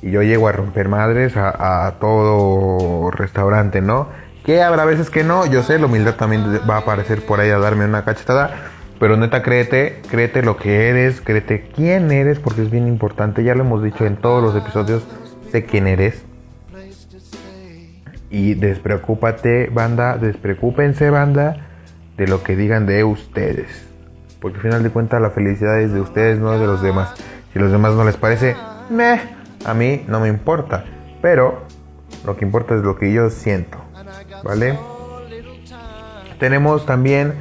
y 0.00 0.10
yo 0.10 0.22
llego 0.22 0.48
a 0.48 0.52
romper 0.52 0.88
madres 0.88 1.36
a 1.36 1.94
todo 2.00 3.10
restaurante, 3.10 3.82
¿no? 3.82 4.08
Habrá 4.58 4.84
veces 4.84 5.10
que 5.10 5.22
no, 5.22 5.46
yo 5.46 5.62
sé, 5.62 5.78
la 5.78 5.86
humildad 5.86 6.16
también 6.16 6.42
va 6.68 6.76
a 6.76 6.78
aparecer 6.78 7.24
por 7.24 7.40
ahí 7.40 7.50
a 7.50 7.58
darme 7.58 7.84
una 7.84 8.04
cachetada, 8.04 8.54
pero 8.98 9.16
neta 9.16 9.42
créete, 9.42 10.00
créete 10.10 10.42
lo 10.42 10.56
que 10.56 10.88
eres, 10.88 11.20
créete 11.20 11.68
quién 11.74 12.10
eres, 12.10 12.38
porque 12.40 12.62
es 12.62 12.70
bien 12.70 12.88
importante, 12.88 13.44
ya 13.44 13.54
lo 13.54 13.62
hemos 13.62 13.82
dicho 13.82 14.04
en 14.06 14.16
todos 14.16 14.42
los 14.42 14.56
episodios, 14.56 15.06
sé 15.52 15.64
quién 15.64 15.86
eres. 15.86 16.24
Y 18.30 18.54
despreocúpate, 18.54 19.68
banda, 19.70 20.16
despreocúpense, 20.16 21.10
banda, 21.10 21.68
de 22.16 22.26
lo 22.26 22.42
que 22.42 22.56
digan 22.56 22.86
de 22.86 23.04
ustedes. 23.04 23.86
Porque 24.40 24.56
al 24.56 24.62
final 24.62 24.82
de 24.82 24.90
cuentas 24.90 25.20
la 25.20 25.30
felicidad 25.30 25.80
es 25.80 25.92
de 25.92 26.00
ustedes, 26.00 26.38
no 26.38 26.58
de 26.58 26.66
los 26.66 26.82
demás. 26.82 27.14
Si 27.52 27.58
a 27.58 27.62
los 27.62 27.72
demás 27.72 27.94
no 27.94 28.04
les 28.04 28.16
parece, 28.16 28.56
meh, 28.88 29.20
a 29.64 29.74
mí 29.74 30.04
no 30.08 30.20
me 30.20 30.28
importa. 30.28 30.84
Pero 31.20 31.62
lo 32.24 32.36
que 32.36 32.44
importa 32.44 32.74
es 32.74 32.82
lo 32.82 32.96
que 32.96 33.12
yo 33.12 33.30
siento. 33.30 33.89
¿Vale? 34.42 34.78
Tenemos 36.38 36.86
también 36.86 37.34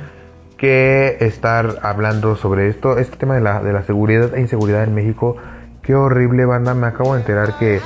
que 0.57 1.17
estar 1.21 1.79
hablando 1.81 2.35
sobre 2.35 2.67
esto, 2.67 2.97
este 2.97 3.15
tema 3.15 3.35
de 3.35 3.41
la, 3.41 3.61
de 3.61 3.71
la 3.71 3.83
seguridad 3.83 4.35
e 4.35 4.41
inseguridad 4.41 4.83
en 4.83 4.93
México. 4.93 5.37
Qué 5.81 5.95
horrible 5.95 6.45
banda, 6.45 6.73
me 6.73 6.87
acabo 6.87 7.13
de 7.13 7.21
enterar 7.21 7.57
que 7.57 7.79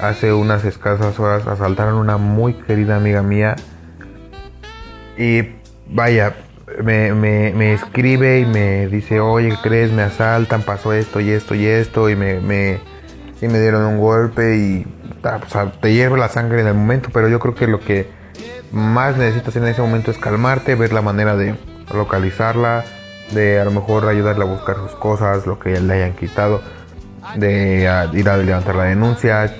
hace 0.00 0.32
unas 0.32 0.64
escasas 0.64 1.18
horas 1.18 1.46
asaltaron 1.46 1.94
una 1.94 2.18
muy 2.18 2.54
querida 2.54 2.96
amiga 2.96 3.22
mía. 3.22 3.56
Y 5.16 5.54
vaya, 5.88 6.34
me, 6.82 7.14
me, 7.14 7.52
me 7.54 7.72
escribe 7.72 8.40
y 8.40 8.44
me 8.44 8.86
dice, 8.88 9.20
oye, 9.20 9.50
¿qué 9.50 9.56
crees? 9.62 9.92
Me 9.92 10.02
asaltan, 10.02 10.62
pasó 10.62 10.92
esto 10.92 11.20
y 11.20 11.30
esto 11.30 11.54
y 11.54 11.66
esto. 11.66 12.10
Y 12.10 12.16
me, 12.16 12.40
me, 12.40 12.80
sí 13.40 13.48
me 13.48 13.60
dieron 13.60 13.82
un 13.84 13.98
golpe 13.98 14.56
y 14.56 14.86
te 15.80 15.92
hierve 15.94 16.18
la 16.18 16.28
sangre 16.28 16.60
en 16.60 16.66
el 16.66 16.74
momento. 16.74 17.08
Pero 17.12 17.28
yo 17.28 17.38
creo 17.38 17.54
que 17.54 17.66
lo 17.66 17.80
que 17.80 18.23
más 18.72 19.16
necesitas 19.16 19.56
en 19.56 19.66
ese 19.66 19.80
momento 19.80 20.10
es 20.10 20.18
calmarte, 20.18 20.74
ver 20.74 20.92
la 20.92 21.02
manera 21.02 21.36
de 21.36 21.54
localizarla, 21.94 22.84
de 23.32 23.60
a 23.60 23.64
lo 23.64 23.70
mejor 23.70 24.06
ayudarle 24.08 24.44
a 24.44 24.46
buscar 24.48 24.76
sus 24.76 24.92
cosas, 24.92 25.46
lo 25.46 25.58
que 25.58 25.80
le 25.80 25.94
hayan 25.94 26.12
quitado, 26.14 26.60
de 27.36 27.88
a- 27.88 28.06
ir 28.12 28.28
a 28.28 28.36
levantar 28.36 28.74
la 28.76 28.84
denuncia. 28.84 29.52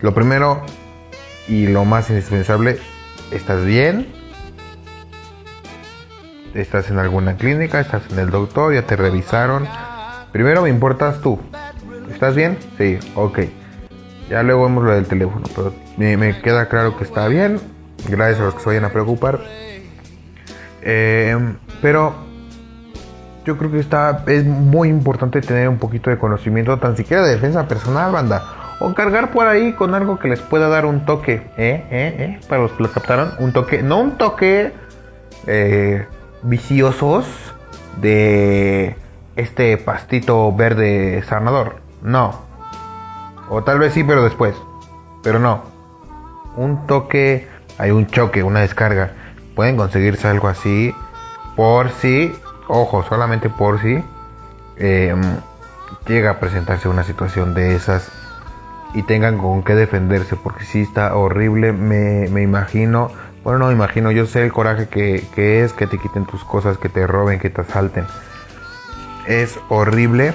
Lo 0.00 0.14
primero 0.14 0.62
y 1.48 1.66
lo 1.68 1.84
más 1.84 2.10
indispensable, 2.10 2.78
¿estás 3.30 3.64
bien? 3.64 4.08
¿Estás 6.54 6.90
en 6.90 6.98
alguna 6.98 7.36
clínica? 7.36 7.80
¿Estás 7.80 8.02
en 8.10 8.18
el 8.18 8.30
doctor? 8.30 8.72
¿Ya 8.74 8.82
te 8.82 8.96
revisaron? 8.96 9.66
Primero 10.32 10.62
me 10.62 10.70
importas 10.70 11.20
tú. 11.20 11.38
¿Estás 12.10 12.34
bien? 12.34 12.58
Sí, 12.78 12.98
ok. 13.14 13.40
Ya 14.30 14.42
luego 14.42 14.64
vemos 14.64 14.84
lo 14.84 14.92
del 14.92 15.06
teléfono, 15.06 15.42
pero 15.54 15.72
me 15.96 16.40
queda 16.40 16.68
claro 16.68 16.96
que 16.96 17.04
está 17.04 17.28
bien. 17.28 17.60
Gracias 18.08 18.40
a 18.40 18.44
los 18.44 18.54
que 18.54 18.60
se 18.60 18.66
vayan 18.68 18.84
a 18.84 18.90
preocupar. 18.90 19.40
Eh, 20.82 21.36
pero 21.82 22.14
yo 23.46 23.56
creo 23.56 23.70
que 23.70 23.78
está 23.78 24.24
es 24.26 24.44
muy 24.44 24.88
importante 24.88 25.40
tener 25.40 25.68
un 25.68 25.78
poquito 25.78 26.10
de 26.10 26.18
conocimiento, 26.18 26.76
tan 26.78 26.96
siquiera 26.96 27.24
de 27.24 27.32
defensa 27.32 27.68
personal, 27.68 28.12
banda. 28.12 28.42
O 28.80 28.92
cargar 28.92 29.30
por 29.30 29.46
ahí 29.46 29.72
con 29.72 29.94
algo 29.94 30.18
que 30.18 30.28
les 30.28 30.40
pueda 30.40 30.68
dar 30.68 30.84
un 30.84 31.06
toque, 31.06 31.34
¿eh? 31.56 31.84
¿eh? 31.90 32.14
¿eh? 32.18 32.40
Para 32.48 32.62
los 32.62 32.72
que 32.72 32.82
lo 32.82 32.90
captaron, 32.90 33.32
un 33.38 33.52
toque, 33.52 33.82
no 33.82 34.00
un 34.00 34.18
toque 34.18 34.72
eh, 35.46 36.06
viciosos 36.42 37.26
de 38.00 38.96
este 39.36 39.78
pastito 39.78 40.54
verde 40.54 41.22
sanador, 41.22 41.76
no. 42.02 42.42
O 43.48 43.62
tal 43.62 43.78
vez 43.78 43.94
sí, 43.94 44.02
pero 44.02 44.24
después, 44.24 44.54
pero 45.22 45.38
no. 45.38 45.62
Un 46.56 46.86
toque, 46.86 47.48
hay 47.78 47.90
un 47.90 48.06
choque, 48.06 48.42
una 48.42 48.60
descarga. 48.60 49.12
Pueden 49.54 49.76
conseguirse 49.76 50.28
algo 50.28 50.48
así 50.48 50.94
por 51.56 51.90
si, 51.90 52.32
ojo, 52.68 53.02
solamente 53.08 53.48
por 53.48 53.80
si 53.80 54.02
eh, 54.76 55.14
llega 56.06 56.30
a 56.30 56.40
presentarse 56.40 56.88
una 56.88 57.04
situación 57.04 57.54
de 57.54 57.74
esas 57.74 58.10
y 58.94 59.02
tengan 59.02 59.38
con 59.38 59.62
qué 59.62 59.74
defenderse, 59.74 60.36
porque 60.36 60.64
si 60.64 60.82
está 60.82 61.14
horrible, 61.16 61.72
me, 61.72 62.28
me 62.28 62.42
imagino, 62.42 63.10
bueno, 63.44 63.58
no 63.58 63.66
me 63.66 63.72
imagino, 63.72 64.10
yo 64.10 64.26
sé 64.26 64.44
el 64.44 64.52
coraje 64.52 64.88
que, 64.88 65.26
que 65.34 65.64
es 65.64 65.72
que 65.72 65.86
te 65.86 65.98
quiten 65.98 66.26
tus 66.26 66.44
cosas, 66.44 66.78
que 66.78 66.88
te 66.88 67.06
roben, 67.06 67.38
que 67.38 67.50
te 67.50 67.60
asalten. 67.60 68.06
Es 69.26 69.58
horrible 69.68 70.34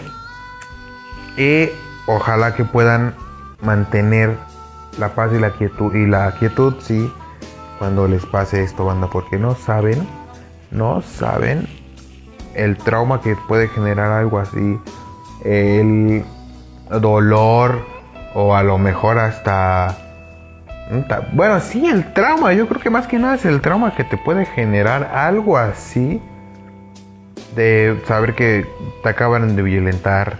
y 1.37 1.69
ojalá 2.07 2.55
que 2.55 2.65
puedan 2.65 3.15
mantener 3.61 4.35
la 4.97 5.15
paz 5.15 5.31
y 5.33 5.39
la 5.39 5.51
quietud, 5.51 5.93
y 5.95 6.05
la 6.05 6.31
quietud, 6.33 6.75
sí, 6.79 7.11
cuando 7.81 8.07
les 8.07 8.23
pase 8.27 8.61
esto, 8.61 8.85
banda, 8.85 9.07
porque 9.07 9.39
no 9.39 9.55
saben, 9.55 10.07
no 10.69 11.01
saben 11.01 11.67
el 12.53 12.77
trauma 12.77 13.21
que 13.21 13.35
puede 13.35 13.69
generar 13.69 14.11
algo 14.11 14.37
así, 14.37 14.79
el 15.43 16.23
dolor 17.01 17.83
o 18.35 18.53
a 18.53 18.61
lo 18.61 18.77
mejor 18.77 19.17
hasta 19.17 19.97
bueno, 21.33 21.59
sí, 21.59 21.87
el 21.87 22.13
trauma, 22.13 22.53
yo 22.53 22.67
creo 22.67 22.81
que 22.81 22.91
más 22.91 23.07
que 23.07 23.17
nada 23.17 23.33
es 23.33 23.45
el 23.45 23.61
trauma 23.61 23.95
que 23.95 24.03
te 24.03 24.15
puede 24.15 24.45
generar 24.45 25.09
algo 25.15 25.57
así 25.57 26.21
de 27.55 27.99
saber 28.05 28.35
que 28.35 28.67
te 29.01 29.09
acaban 29.09 29.55
de 29.55 29.63
violentar, 29.63 30.37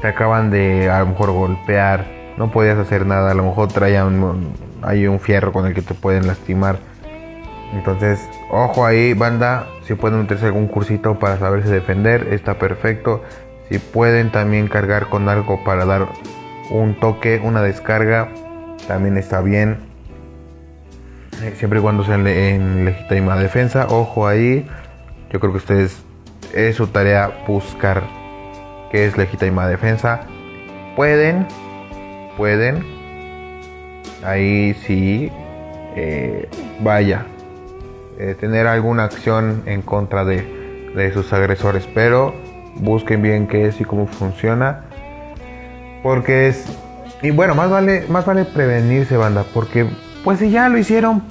te 0.00 0.08
acaban 0.08 0.50
de 0.50 0.90
a 0.90 0.98
lo 0.98 1.06
mejor 1.06 1.30
golpear, 1.30 2.15
no 2.36 2.50
podías 2.50 2.78
hacer 2.78 3.06
nada, 3.06 3.30
a 3.30 3.34
lo 3.34 3.44
mejor 3.44 3.68
traían 3.68 4.54
hay 4.82 5.06
un 5.06 5.20
fierro 5.20 5.52
con 5.52 5.66
el 5.66 5.74
que 5.74 5.82
te 5.82 5.94
pueden 5.94 6.26
lastimar. 6.26 6.78
Entonces, 7.72 8.20
ojo 8.50 8.86
ahí, 8.86 9.14
banda, 9.14 9.66
si 9.82 9.94
pueden 9.94 10.20
meterse 10.20 10.46
algún 10.46 10.68
cursito 10.68 11.18
para 11.18 11.38
saberse 11.38 11.70
defender, 11.70 12.28
está 12.32 12.58
perfecto. 12.58 13.22
Si 13.68 13.78
pueden 13.78 14.30
también 14.30 14.68
cargar 14.68 15.08
con 15.08 15.28
algo 15.28 15.64
para 15.64 15.84
dar 15.84 16.08
un 16.70 16.98
toque, 17.00 17.40
una 17.42 17.62
descarga, 17.62 18.28
también 18.86 19.18
está 19.18 19.40
bien. 19.40 19.78
Eh, 21.42 21.54
Siempre 21.56 21.80
y 21.80 21.82
cuando 21.82 22.04
sea 22.04 22.14
en 22.14 22.84
legítima 22.84 23.36
defensa, 23.36 23.86
ojo 23.88 24.26
ahí. 24.26 24.68
Yo 25.30 25.40
creo 25.40 25.52
que 25.52 25.58
ustedes 25.58 26.02
es 26.54 26.76
su 26.76 26.86
tarea 26.86 27.44
buscar 27.46 28.02
qué 28.92 29.06
es 29.06 29.18
legítima 29.18 29.66
defensa. 29.66 30.20
Pueden, 30.94 31.46
pueden. 32.36 32.84
Ahí 34.24 34.74
sí, 34.86 35.30
eh, 35.94 36.48
vaya, 36.80 37.26
eh, 38.18 38.34
tener 38.38 38.66
alguna 38.66 39.04
acción 39.04 39.62
en 39.66 39.82
contra 39.82 40.24
de, 40.24 40.92
de 40.94 41.12
sus 41.12 41.32
agresores, 41.32 41.88
pero 41.94 42.34
busquen 42.76 43.22
bien 43.22 43.46
qué 43.46 43.66
es 43.66 43.80
y 43.80 43.84
cómo 43.84 44.06
funciona, 44.06 44.84
porque 46.02 46.48
es 46.48 46.66
y 47.22 47.30
bueno 47.30 47.54
más 47.54 47.70
vale 47.70 48.04
más 48.08 48.26
vale 48.26 48.44
prevenirse 48.44 49.16
banda, 49.16 49.44
porque 49.54 49.86
pues 50.24 50.38
si 50.38 50.50
ya 50.50 50.68
lo 50.68 50.78
hicieron, 50.78 51.22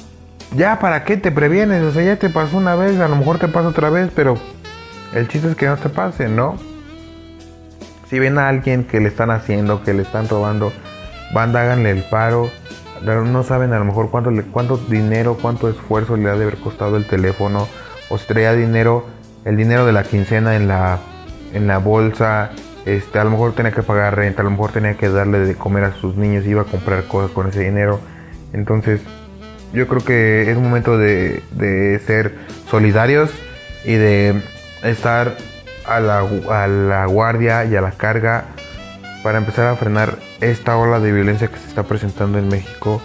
ya 0.56 0.80
para 0.80 1.04
qué 1.04 1.18
te 1.18 1.32
previenes, 1.32 1.84
o 1.84 1.92
sea 1.92 2.04
ya 2.04 2.18
te 2.18 2.30
pasó 2.30 2.58
una 2.58 2.76
vez, 2.76 3.00
a 3.00 3.08
lo 3.08 3.16
mejor 3.16 3.40
te 3.40 3.48
pasa 3.48 3.70
otra 3.70 3.90
vez, 3.90 4.10
pero 4.16 4.38
el 5.14 5.28
chiste 5.28 5.50
es 5.50 5.56
que 5.56 5.68
no 5.68 5.78
te 5.78 5.90
pase, 5.90 6.28
¿no? 6.28 6.56
Si 8.10 8.20
ven 8.20 8.38
a 8.38 8.48
alguien 8.48 8.84
que 8.84 9.00
le 9.00 9.08
están 9.08 9.32
haciendo, 9.32 9.84
que 9.84 9.94
le 9.94 10.04
están 10.04 10.28
robando, 10.28 10.72
banda 11.34 11.62
háganle 11.62 11.92
el 11.92 12.04
paro, 12.04 12.50
no 13.04 13.44
saben 13.44 13.74
a 13.74 13.80
lo 13.80 13.86
mejor 13.86 14.10
cuánto, 14.10 14.32
le, 14.32 14.44
cuánto 14.44 14.78
dinero, 14.78 15.38
cuánto 15.42 15.70
esfuerzo 15.70 16.18
le 16.18 16.30
ha 16.30 16.36
de 16.36 16.44
haber 16.44 16.58
costado 16.58 16.98
el 16.98 17.06
teléfono, 17.06 17.68
o 18.10 18.18
si 18.18 18.26
traía 18.28 18.54
dinero, 18.54 19.06
el 19.44 19.58
dinero 19.58 19.86
de 19.86 19.94
la 19.94 20.04
quincena 20.04 20.56
en 20.56 20.68
la, 20.68 21.00
en 21.54 21.68
la 21.68 21.78
bolsa, 21.78 22.52
este, 22.86 23.20
a 23.20 23.24
lo 23.24 23.32
mejor 23.32 23.54
tenía 23.54 23.72
que 23.72 23.84
pagar 23.84 24.16
renta, 24.16 24.42
a 24.42 24.46
lo 24.46 24.52
mejor 24.52 24.72
tenía 24.72 24.96
que 24.96 25.10
darle 25.10 25.40
de 25.40 25.56
comer 25.56 25.84
a 25.86 25.94
sus 25.94 26.16
niños, 26.16 26.46
iba 26.46 26.62
a 26.62 26.66
comprar 26.66 27.04
cosas 27.06 27.32
con 27.32 27.48
ese 27.48 27.62
dinero. 27.62 28.00
Entonces, 28.54 29.02
yo 29.74 29.88
creo 29.88 30.04
que 30.04 30.50
es 30.50 30.58
momento 30.58 30.98
de, 30.98 31.44
de 31.52 32.00
ser 32.06 32.36
solidarios 32.70 33.32
y 33.84 33.94
de 33.94 34.42
estar 34.84 35.36
a 35.88 36.00
la, 36.00 36.20
a 36.50 36.68
la 36.68 37.06
guardia 37.06 37.66
y 37.66 37.76
a 37.76 37.82
la 37.82 37.92
carga 37.92 38.46
para 39.24 39.38
empezar 39.38 39.68
a 39.68 39.76
frenar 39.76 40.18
esta 40.46 40.78
ola 40.78 41.00
de 41.00 41.12
violencia 41.12 41.48
que 41.48 41.58
se 41.58 41.68
está 41.68 41.84
presentando 41.84 42.38
en 42.40 42.48
México. 42.48 43.02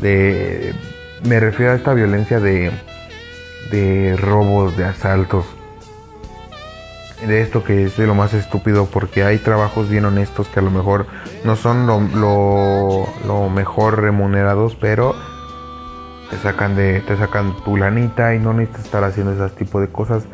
De, 0.00 0.74
me 1.26 1.38
refiero 1.38 1.72
a 1.72 1.74
esta 1.76 1.94
violencia 1.94 2.40
de, 2.40 2.72
de 3.70 4.16
robos, 4.16 4.76
de 4.76 4.84
asaltos. 4.84 5.44
de 7.26 7.40
esto 7.40 7.62
que 7.62 7.84
es 7.84 7.96
de 7.96 8.06
lo 8.06 8.14
más 8.14 8.34
estúpido 8.34 8.86
porque 8.86 9.22
hay 9.22 9.38
trabajos 9.38 9.88
bien 9.88 10.04
honestos 10.04 10.48
que 10.48 10.58
a 10.58 10.62
lo 10.62 10.70
mejor 10.70 11.06
no 11.44 11.54
son 11.54 11.86
lo, 11.86 12.00
lo, 13.26 13.48
mejor 13.48 14.00
remunerados, 14.00 14.74
pero 14.74 15.14
te 16.30 16.36
sacan 16.38 16.74
de 16.74 17.00
te 17.00 17.16
sacan 17.16 17.54
tu 17.64 17.76
lanita 17.76 18.34
y 18.34 18.40
no 18.40 18.52
necesitas 18.52 18.86
estar 18.86 19.04
haciendo 19.04 19.32
ese 19.32 19.54
tipo 19.54 19.80
de 19.80 19.88
cosas. 19.88 20.24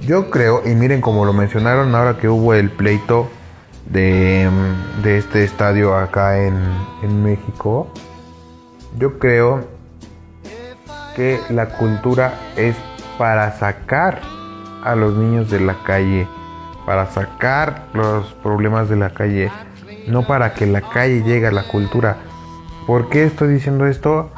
Yo 0.00 0.30
creo, 0.30 0.62
y 0.64 0.74
miren 0.74 1.00
como 1.00 1.24
lo 1.24 1.32
mencionaron 1.32 1.94
ahora 1.94 2.18
que 2.18 2.28
hubo 2.28 2.54
el 2.54 2.70
pleito 2.70 3.28
de, 3.86 4.48
de 5.02 5.18
este 5.18 5.44
estadio 5.44 5.96
acá 5.96 6.38
en, 6.44 6.56
en 7.02 7.22
México, 7.22 7.88
yo 8.98 9.18
creo 9.18 9.64
que 11.16 11.40
la 11.50 11.66
cultura 11.70 12.34
es 12.56 12.76
para 13.18 13.52
sacar 13.52 14.20
a 14.84 14.94
los 14.94 15.14
niños 15.14 15.50
de 15.50 15.60
la 15.60 15.74
calle, 15.84 16.26
para 16.86 17.06
sacar 17.06 17.86
los 17.92 18.32
problemas 18.42 18.88
de 18.88 18.96
la 18.96 19.10
calle, 19.10 19.50
no 20.08 20.26
para 20.26 20.54
que 20.54 20.66
la 20.66 20.80
calle 20.80 21.22
llegue 21.22 21.46
a 21.46 21.52
la 21.52 21.64
cultura. 21.64 22.16
¿Por 22.86 23.08
qué 23.08 23.24
estoy 23.24 23.48
diciendo 23.54 23.86
esto? 23.86 24.30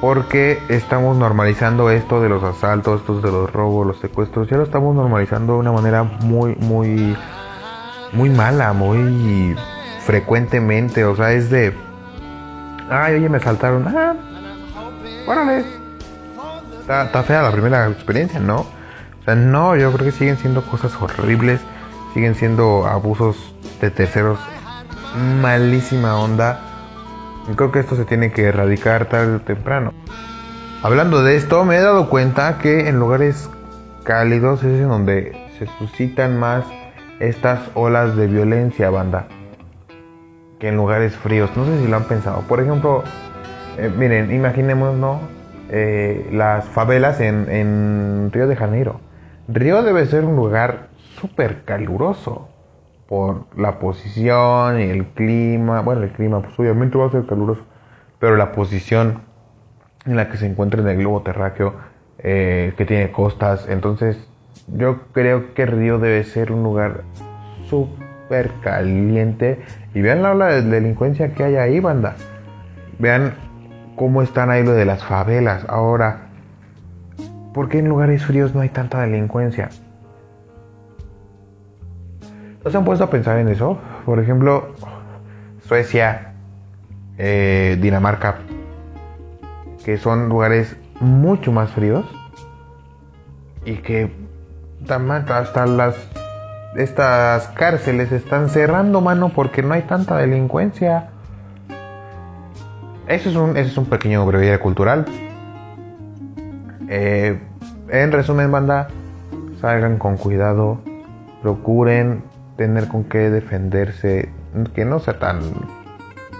Porque 0.00 0.62
estamos 0.68 1.16
normalizando 1.16 1.90
esto 1.90 2.22
de 2.22 2.28
los 2.28 2.42
asaltos, 2.42 3.00
estos 3.00 3.22
de 3.22 3.30
los 3.30 3.52
robos, 3.52 3.86
los 3.86 3.98
secuestros, 3.98 4.48
ya 4.48 4.56
lo 4.56 4.62
estamos 4.62 4.94
normalizando 4.94 5.54
de 5.54 5.58
una 5.58 5.72
manera 5.72 6.04
muy, 6.04 6.54
muy, 6.56 7.16
muy 8.12 8.30
mala, 8.30 8.72
muy 8.72 9.56
frecuentemente, 10.04 11.04
o 11.04 11.14
sea, 11.14 11.32
es 11.32 11.50
de, 11.50 11.74
ay, 12.90 13.14
oye, 13.14 13.28
me 13.28 13.40
saltaron, 13.40 13.86
ah, 13.88 14.14
órale, 15.26 15.64
está, 16.80 17.22
fea 17.22 17.42
la 17.42 17.52
primera 17.52 17.88
experiencia, 17.88 18.40
¿no? 18.40 18.60
O 18.60 19.24
sea, 19.24 19.34
no, 19.34 19.76
yo 19.76 19.92
creo 19.92 20.06
que 20.06 20.12
siguen 20.12 20.36
siendo 20.36 20.62
cosas 20.62 20.92
horribles, 21.00 21.60
siguen 22.14 22.34
siendo 22.34 22.86
abusos 22.86 23.54
de 23.80 23.90
terceros, 23.90 24.38
malísima 25.40 26.16
onda. 26.16 26.60
Y 27.50 27.54
creo 27.54 27.72
que 27.72 27.80
esto 27.80 27.96
se 27.96 28.04
tiene 28.04 28.32
que 28.32 28.44
erradicar 28.44 29.06
tarde 29.06 29.36
o 29.36 29.40
temprano. 29.40 29.92
Hablando 30.82 31.22
de 31.22 31.36
esto, 31.36 31.64
me 31.64 31.76
he 31.76 31.80
dado 31.80 32.08
cuenta 32.08 32.58
que 32.58 32.88
en 32.88 32.98
lugares 32.98 33.48
cálidos 34.04 34.62
es 34.62 34.86
donde 34.86 35.50
se 35.58 35.66
suscitan 35.78 36.38
más 36.38 36.64
estas 37.20 37.70
olas 37.74 38.16
de 38.16 38.26
violencia, 38.26 38.90
banda, 38.90 39.28
que 40.58 40.68
en 40.68 40.76
lugares 40.76 41.14
fríos. 41.16 41.50
No 41.56 41.64
sé 41.66 41.78
si 41.78 41.86
lo 41.86 41.96
han 41.96 42.04
pensado. 42.04 42.40
Por 42.48 42.60
ejemplo, 42.60 43.04
eh, 43.78 43.90
miren, 43.96 44.32
imaginemos, 44.32 44.96
¿no? 44.96 45.20
Eh, 45.68 46.28
las 46.32 46.64
favelas 46.64 47.20
en, 47.20 47.48
en 47.48 48.30
Río 48.32 48.48
de 48.48 48.56
Janeiro. 48.56 49.00
Río 49.46 49.82
debe 49.82 50.06
ser 50.06 50.24
un 50.24 50.34
lugar 50.34 50.88
súper 51.20 51.64
caluroso 51.64 52.48
por 53.06 53.46
la 53.56 53.78
posición 53.78 54.80
y 54.80 54.84
el 54.84 55.06
clima. 55.08 55.82
Bueno, 55.82 56.02
el 56.02 56.10
clima, 56.12 56.40
pues 56.40 56.58
obviamente 56.58 56.96
va 56.96 57.06
a 57.06 57.10
ser 57.10 57.26
caluroso, 57.26 57.62
pero 58.18 58.36
la 58.36 58.52
posición 58.52 59.22
en 60.06 60.16
la 60.16 60.30
que 60.30 60.38
se 60.38 60.46
encuentra 60.46 60.80
en 60.80 60.88
el 60.88 60.96
globo 60.98 61.22
terráqueo, 61.22 61.74
eh, 62.18 62.72
que 62.76 62.86
tiene 62.86 63.12
costas. 63.12 63.68
Entonces, 63.68 64.29
yo 64.68 65.02
creo 65.12 65.54
que 65.54 65.66
Río 65.66 65.98
debe 65.98 66.24
ser 66.24 66.52
un 66.52 66.62
lugar 66.62 67.02
súper 67.68 68.50
caliente. 68.62 69.60
Y 69.94 70.00
vean 70.00 70.22
la 70.22 70.46
delincuencia 70.62 71.34
que 71.34 71.44
hay 71.44 71.56
ahí, 71.56 71.80
banda. 71.80 72.14
Vean 72.98 73.34
cómo 73.96 74.22
están 74.22 74.50
ahí 74.50 74.64
lo 74.64 74.72
de 74.72 74.84
las 74.84 75.04
favelas. 75.04 75.64
Ahora, 75.68 76.28
¿por 77.52 77.68
qué 77.68 77.78
en 77.78 77.88
lugares 77.88 78.24
fríos 78.24 78.54
no 78.54 78.60
hay 78.60 78.68
tanta 78.68 79.00
delincuencia? 79.00 79.70
¿No 82.64 82.70
se 82.70 82.76
han 82.76 82.84
puesto 82.84 83.04
a 83.04 83.10
pensar 83.10 83.38
en 83.38 83.48
eso? 83.48 83.78
Por 84.04 84.20
ejemplo, 84.20 84.74
Suecia, 85.66 86.34
eh, 87.16 87.78
Dinamarca, 87.80 88.38
que 89.84 89.96
son 89.96 90.28
lugares 90.28 90.76
mucho 91.00 91.52
más 91.52 91.70
fríos 91.70 92.04
y 93.64 93.76
que 93.76 94.19
hasta 94.88 95.66
las 95.66 95.94
estas 96.76 97.48
cárceles 97.48 98.12
están 98.12 98.48
cerrando 98.48 99.00
mano 99.00 99.30
porque 99.30 99.62
no 99.62 99.74
hay 99.74 99.82
tanta 99.82 100.16
delincuencia. 100.16 101.08
Eso 103.08 103.28
es 103.28 103.36
un, 103.36 103.56
eso 103.56 103.70
es 103.70 103.76
un 103.76 103.86
pequeño 103.86 104.24
breviario 104.24 104.60
cultural. 104.60 105.04
Eh, 106.88 107.40
en 107.88 108.12
resumen, 108.12 108.52
banda, 108.52 108.88
salgan 109.60 109.98
con 109.98 110.16
cuidado, 110.16 110.80
procuren 111.42 112.22
tener 112.56 112.86
con 112.86 113.04
qué 113.04 113.30
defenderse, 113.30 114.30
que 114.74 114.84
no 114.84 115.00
sea 115.00 115.18
tan, 115.18 115.40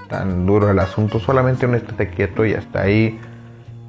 tan 0.09 0.47
duro 0.47 0.71
el 0.71 0.79
asunto, 0.79 1.19
solamente 1.19 1.67
un 1.67 1.75
estate 1.75 2.09
quieto 2.09 2.45
y 2.45 2.55
hasta 2.55 2.83
ahí. 2.83 3.19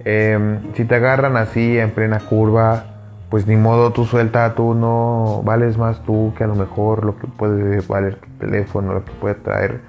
Eh, 0.03 0.59
si 0.73 0.85
te 0.85 0.95
agarran 0.95 1.37
así 1.37 1.77
en 1.77 1.91
plena 1.91 2.19
curva, 2.19 2.90
pues 3.31 3.47
ni 3.47 3.55
modo, 3.55 3.93
tú 3.93 4.05
suelta, 4.05 4.53
tú 4.55 4.73
no 4.75 5.41
vales 5.43 5.77
más 5.77 6.03
tú 6.03 6.33
que 6.37 6.43
a 6.43 6.47
lo 6.47 6.55
mejor 6.55 7.05
lo 7.05 7.17
que 7.17 7.27
puede 7.27 7.79
valer 7.87 8.15
tu 8.17 8.27
teléfono, 8.45 8.93
lo 8.93 9.05
que 9.05 9.11
puede 9.13 9.35
traer 9.35 9.79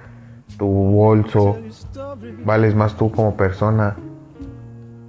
tu 0.57 0.66
bolso, 0.68 1.59
vales 2.45 2.76
más 2.76 2.97
tú 2.97 3.11
como 3.11 3.36
persona. 3.36 3.97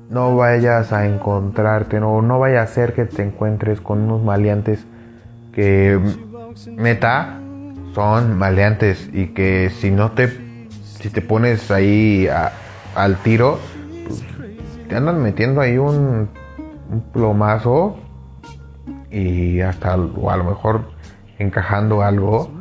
No 0.09 0.35
vayas 0.35 0.91
a 0.91 1.05
encontrarte, 1.05 1.99
no, 1.99 2.23
no 2.23 2.39
vaya 2.39 2.63
a 2.63 2.67
ser 2.67 2.93
que 2.93 3.05
te 3.05 3.21
encuentres 3.21 3.79
con 3.79 4.01
unos 4.01 4.23
maleantes 4.23 4.83
que 5.53 5.99
neta 6.75 7.39
son 7.93 8.35
maleantes 8.35 9.09
y 9.13 9.27
que 9.27 9.69
si 9.69 9.91
no 9.91 10.11
te 10.11 10.27
si 10.99 11.09
te 11.11 11.21
pones 11.21 11.69
ahí 11.69 12.27
a- 12.27 12.51
al 12.95 13.17
tiro 13.17 13.59
pues, 14.07 14.23
te 14.89 14.95
andan 14.95 15.21
metiendo 15.21 15.61
ahí 15.61 15.77
un, 15.77 16.27
un 16.91 17.01
plomazo 17.11 17.97
y 19.13 19.61
hasta 19.61 19.95
o 19.95 20.29
a 20.29 20.37
lo 20.37 20.43
mejor 20.43 20.81
encajando 21.39 22.01
algo 22.01 22.51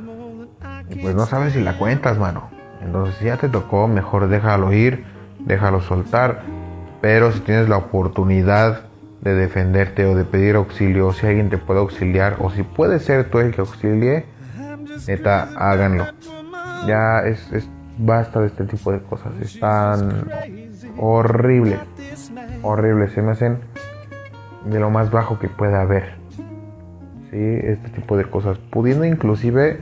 pues 1.01 1.15
no 1.15 1.27
sabes 1.27 1.55
si 1.55 1.61
la 1.63 1.79
cuentas 1.79 2.19
mano 2.19 2.51
entonces 2.85 3.17
si 3.17 3.25
ya 3.25 3.37
te 3.37 3.49
tocó 3.49 3.89
mejor 3.89 4.29
déjalo 4.29 4.73
ir 4.73 5.05
déjalo 5.41 5.81
soltar 5.81 6.43
pero 7.01 7.33
si 7.33 7.41
tienes 7.41 7.69
la 7.69 7.79
oportunidad 7.79 8.85
de 9.23 9.35
defenderte 9.35 10.05
o 10.05 10.17
de 10.17 10.25
pedir 10.25 10.57
auxilio, 10.57 11.09
o 11.09 11.13
si 11.13 11.27
alguien 11.27 11.49
te 11.49 11.57
puede 11.57 11.81
auxiliar, 11.81 12.37
o 12.41 12.51
si 12.51 12.65
puede 12.65 12.99
ser 12.99 13.31
tú 13.31 13.39
el 13.39 13.55
que 13.55 13.61
auxilie, 13.61 14.27
neta, 15.07 15.49
háganlo. 15.57 16.07
Ya 16.87 17.21
es, 17.21 17.53
es 17.53 17.69
basta 17.99 18.41
de 18.41 18.49
este 18.49 18.65
tipo 18.65 18.91
de 18.93 19.01
cosas. 19.01 19.33
Están 19.41 20.29
horribles, 20.99 21.79
horribles. 22.63 23.13
Se 23.13 23.23
me 23.23 23.31
hacen 23.33 23.61
de 24.65 24.81
lo 24.81 24.91
más 24.91 25.11
bajo 25.11 25.39
que 25.39 25.49
pueda 25.49 25.83
haber. 25.83 26.22
Sí, 27.33 27.39
este 27.39 27.89
tipo 27.89 28.19
de 28.19 28.27
cosas. 28.27 28.59
Pudiendo 28.59 29.07
inclusive 29.07 29.81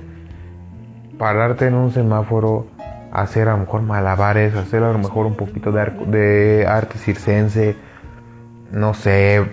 pararte 1.19 1.67
en 1.67 1.75
un 1.75 1.91
semáforo, 1.91 2.69
hacer 3.11 3.49
a 3.49 3.53
lo 3.55 3.59
mejor 3.59 3.83
malabares, 3.83 4.55
hacer 4.55 4.85
a 4.85 4.93
lo 4.93 4.99
mejor 4.99 5.27
un 5.27 5.35
poquito 5.35 5.73
de, 5.73 5.91
de 6.07 6.67
arte 6.69 6.97
circense, 6.97 7.75
no 8.71 8.95
sé, 8.95 9.45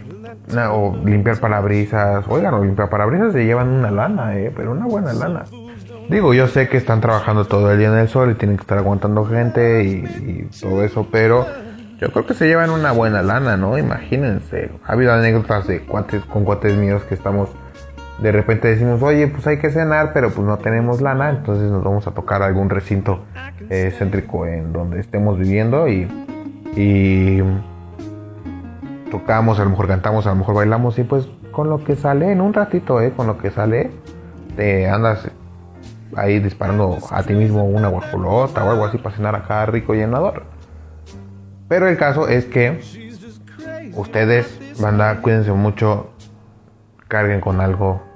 o 0.72 0.96
limpiar 1.04 1.40
parabrisas. 1.40 2.24
Oigan, 2.28 2.54
o 2.54 2.64
limpiar 2.64 2.88
parabrisas 2.88 3.34
se 3.34 3.46
llevan 3.46 3.70
una 3.70 3.90
lana, 3.90 4.38
eh, 4.38 4.54
pero 4.56 4.74
una 4.74 4.86
buena 4.86 5.14
lana. 5.14 5.46
Digo, 6.08 6.36
yo 6.36 6.48
sé 6.48 6.70
que 6.70 6.78
están 6.78 7.02
trabajando 7.02 7.46
todo 7.46 7.72
el 7.72 7.80
día 7.80 7.88
en 7.88 7.98
el 7.98 8.10
sol 8.10 8.30
y 8.30 8.36
tienen 8.36 8.58
que 8.58 8.62
estar 8.62 8.78
aguantando 8.78 9.26
gente 9.26 9.84
y, 9.84 9.90
y 9.90 10.50
todo 10.62 10.84
eso, 10.84 11.08
pero 11.12 11.48
yo 12.00 12.12
creo 12.12 12.28
que 12.28 12.36
se 12.36 12.46
llevan 12.46 12.70
una 12.70 12.92
buena 12.92 13.24
lana, 13.24 13.58
¿no? 13.58 13.76
Imagínense. 13.76 14.70
Ha 14.86 14.94
habido 14.94 15.14
anécdotas 15.14 15.66
de 15.66 15.82
cuates 15.82 16.24
con 16.26 16.46
cuates 16.46 16.78
míos 16.78 17.02
que 17.06 17.16
estamos 17.16 17.50
de 18.20 18.32
repente 18.32 18.68
decimos, 18.68 19.02
oye, 19.04 19.28
pues 19.28 19.46
hay 19.46 19.60
que 19.60 19.70
cenar, 19.70 20.12
pero 20.14 20.32
pues 20.32 20.46
no 20.46 20.58
tenemos 20.58 21.02
lana, 21.02 21.30
entonces 21.30 21.70
nos 21.70 21.84
vamos 21.84 22.08
a 22.08 22.12
tocar 22.12 22.42
algún 22.42 22.70
recinto 22.70 23.26
eh, 23.70 23.94
céntrico 23.98 24.48
en 24.48 24.74
donde 24.74 25.00
estemos 25.00 25.38
viviendo 25.38 25.88
y, 25.88 26.08
tocamos, 29.12 29.60
a 29.60 29.64
lo 29.64 29.70
mejor 29.70 29.88
cantamos, 29.88 30.26
a 30.28 30.30
lo 30.32 30.36
mejor 30.36 30.56
bailamos 30.56 31.00
y 31.00 31.04
pues 31.04 31.28
con 31.52 31.70
lo 31.70 31.84
que 31.84 31.96
sale 31.96 32.32
en 32.32 32.42
un 32.42 32.54
ratito, 32.54 33.02
eh, 33.02 33.14
con 33.16 33.26
lo 33.26 33.38
que 33.38 33.52
sale, 33.52 33.92
te 34.56 34.90
andas 34.90 35.30
ahí 36.16 36.40
disparando 36.40 36.98
a 37.12 37.24
ti 37.24 37.34
mismo 37.34 37.66
una 37.66 37.88
guajolota 37.88 38.64
o 38.64 38.72
algo 38.72 38.86
así 38.86 38.98
para 38.98 39.16
cenar 39.16 39.36
acá 39.36 39.66
rico 39.66 39.94
llenador. 39.94 40.44
Pero 41.68 41.88
el 41.88 41.98
caso 41.98 42.28
es 42.28 42.46
que 42.46 42.80
ustedes, 43.96 44.60
banda, 44.80 45.22
cuídense 45.22 45.52
mucho, 45.52 46.12
carguen 47.08 47.42
con 47.42 47.60
algo 47.60 48.07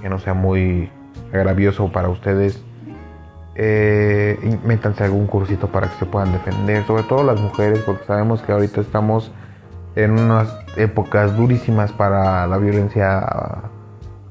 que 0.00 0.08
no 0.08 0.18
sea 0.18 0.34
muy 0.34 0.90
agravioso 1.32 1.90
para 1.90 2.08
ustedes. 2.08 2.62
Eh, 3.54 4.58
algún 4.98 5.26
cursito 5.26 5.68
para 5.68 5.88
que 5.88 5.96
se 5.96 6.06
puedan 6.06 6.32
defender, 6.32 6.84
sobre 6.84 7.04
todo 7.04 7.24
las 7.24 7.40
mujeres, 7.40 7.80
porque 7.86 8.04
sabemos 8.04 8.42
que 8.42 8.52
ahorita 8.52 8.80
estamos 8.80 9.32
en 9.94 10.12
unas 10.12 10.54
épocas 10.76 11.34
durísimas 11.36 11.90
para 11.92 12.46
la 12.46 12.58
violencia 12.58 13.24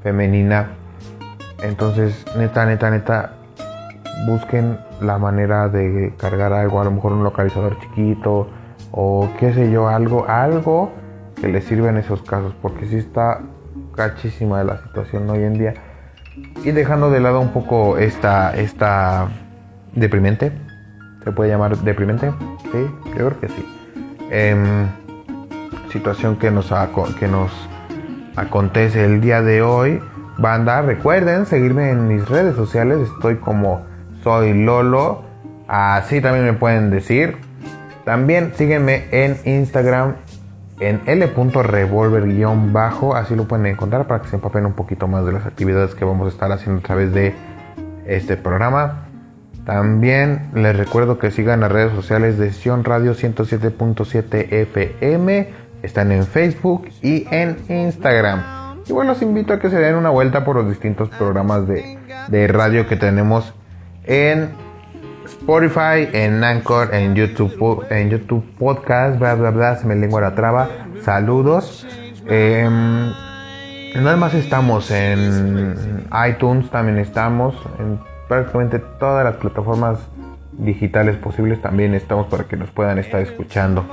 femenina. 0.03 0.69
Entonces, 1.63 2.23
neta, 2.37 2.65
neta, 2.67 2.91
neta, 2.91 3.33
busquen 4.27 4.77
la 5.01 5.17
manera 5.17 5.67
de 5.69 6.13
cargar 6.17 6.53
algo, 6.53 6.79
a 6.79 6.83
lo 6.83 6.91
mejor 6.91 7.13
un 7.13 7.23
localizador 7.23 7.79
chiquito 7.79 8.47
o 8.91 9.27
qué 9.39 9.53
sé 9.53 9.71
yo, 9.71 9.87
algo, 9.87 10.25
algo 10.27 10.91
que 11.39 11.47
les 11.47 11.65
sirva 11.65 11.89
en 11.89 11.97
esos 11.97 12.21
casos, 12.21 12.55
porque 12.61 12.85
si 12.85 12.97
está 12.97 13.41
cachísima 13.95 14.63
la 14.63 14.77
situación 14.77 15.29
hoy 15.29 15.43
en 15.43 15.53
día. 15.57 15.73
Y 16.63 16.71
dejando 16.71 17.09
de 17.09 17.19
lado 17.19 17.39
un 17.39 17.53
poco 17.53 17.97
esta, 17.97 18.55
esta 18.55 19.29
deprimente, 19.93 20.51
¿se 21.23 21.31
puede 21.31 21.49
llamar 21.49 21.77
deprimente? 21.77 22.31
Sí, 22.71 22.87
yo 23.05 23.13
creo 23.13 23.39
que 23.39 23.47
sí. 23.47 23.65
Em, 24.29 24.87
situación 25.91 26.35
que 26.35 26.51
nos, 26.51 26.73
que 27.19 27.27
nos 27.27 27.51
acontece 28.35 29.05
el 29.05 29.21
día 29.21 29.41
de 29.41 29.61
hoy. 29.61 30.01
Banda, 30.37 30.81
recuerden 30.81 31.45
seguirme 31.45 31.89
en 31.89 32.09
mis 32.09 32.27
redes 32.27 32.55
sociales, 32.55 33.09
estoy 33.13 33.37
como 33.37 33.85
soy 34.21 34.53
Lolo, 34.53 35.23
así 35.67 36.19
también 36.19 36.45
me 36.45 36.53
pueden 36.53 36.89
decir. 36.89 37.37
También 38.03 38.53
sígueme 38.55 39.05
en 39.11 39.37
Instagram 39.45 40.15
en 40.79 41.01
l.revolver-bajo, 41.05 43.15
así 43.15 43.35
lo 43.35 43.47
pueden 43.47 43.67
encontrar 43.67 44.07
para 44.07 44.21
que 44.21 44.29
se 44.29 44.35
empapen 44.35 44.65
un 44.65 44.73
poquito 44.73 45.07
más 45.07 45.25
de 45.25 45.31
las 45.31 45.45
actividades 45.45 45.95
que 45.95 46.03
vamos 46.03 46.25
a 46.27 46.29
estar 46.29 46.51
haciendo 46.51 46.79
a 46.79 46.83
través 46.83 47.13
de 47.13 47.33
este 48.05 48.35
programa. 48.37 49.07
También 49.65 50.49
les 50.53 50.77
recuerdo 50.77 51.17
que 51.17 51.31
sigan 51.31 51.61
las 51.61 51.71
redes 51.71 51.93
sociales 51.93 52.37
de 52.37 52.51
Sion 52.51 52.83
Radio 52.83 53.13
107.7 53.13 54.51
FM, 54.51 55.47
están 55.81 56.11
en 56.11 56.25
Facebook 56.25 56.89
y 57.01 57.25
en 57.31 57.57
Instagram. 57.69 58.83
Y 58.85 58.93
bueno, 58.93 59.13
los 59.13 59.23
invito 59.23 59.53
a 59.53 59.59
que 59.59 59.69
se 59.69 59.79
den 59.79 59.95
una 59.95 60.09
vuelta 60.09 60.43
por 60.45 60.57
los 60.57 60.69
distintos 60.69 61.09
programas 61.09 61.67
de, 61.67 61.97
de 62.27 62.47
radio 62.47 62.87
que 62.87 62.95
tenemos 62.95 63.55
en 64.03 64.51
Spotify, 65.45 66.09
en 66.11 66.43
Anchor, 66.43 66.91
en 66.91 67.13
YouTube, 67.13 67.85
en 67.91 68.09
YouTube 68.09 68.43
Podcast, 68.57 69.19
bla 69.19 69.35
bla 69.35 69.51
bla, 69.51 69.75
se 69.75 69.85
me 69.85 69.95
lengua 69.95 70.19
la 70.19 70.33
traba. 70.33 70.67
Saludos. 71.03 71.85
Eh, 72.27 72.67
nada 72.67 74.17
más 74.17 74.33
estamos 74.33 74.89
en 74.89 76.03
iTunes, 76.27 76.71
también 76.71 76.97
estamos 76.97 77.53
en 77.77 77.99
prácticamente 78.27 78.79
todas 78.99 79.23
las 79.23 79.35
plataformas 79.35 79.99
digitales 80.53 81.15
posibles, 81.17 81.61
también 81.61 81.93
estamos 81.93 82.25
para 82.25 82.45
que 82.45 82.57
nos 82.57 82.71
puedan 82.71 82.97
estar 82.97 83.21
escuchando. 83.21 83.85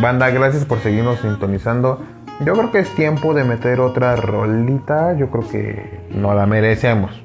Banda, 0.00 0.30
gracias 0.30 0.64
por 0.64 0.78
seguirnos 0.78 1.20
sintonizando. 1.20 2.00
Yo 2.42 2.54
creo 2.54 2.72
que 2.72 2.78
es 2.78 2.88
tiempo 2.94 3.34
de 3.34 3.44
meter 3.44 3.80
otra 3.80 4.16
rolita, 4.16 5.14
yo 5.14 5.28
creo 5.28 5.46
que 5.46 6.00
no 6.08 6.32
la 6.32 6.46
merecemos. 6.46 7.22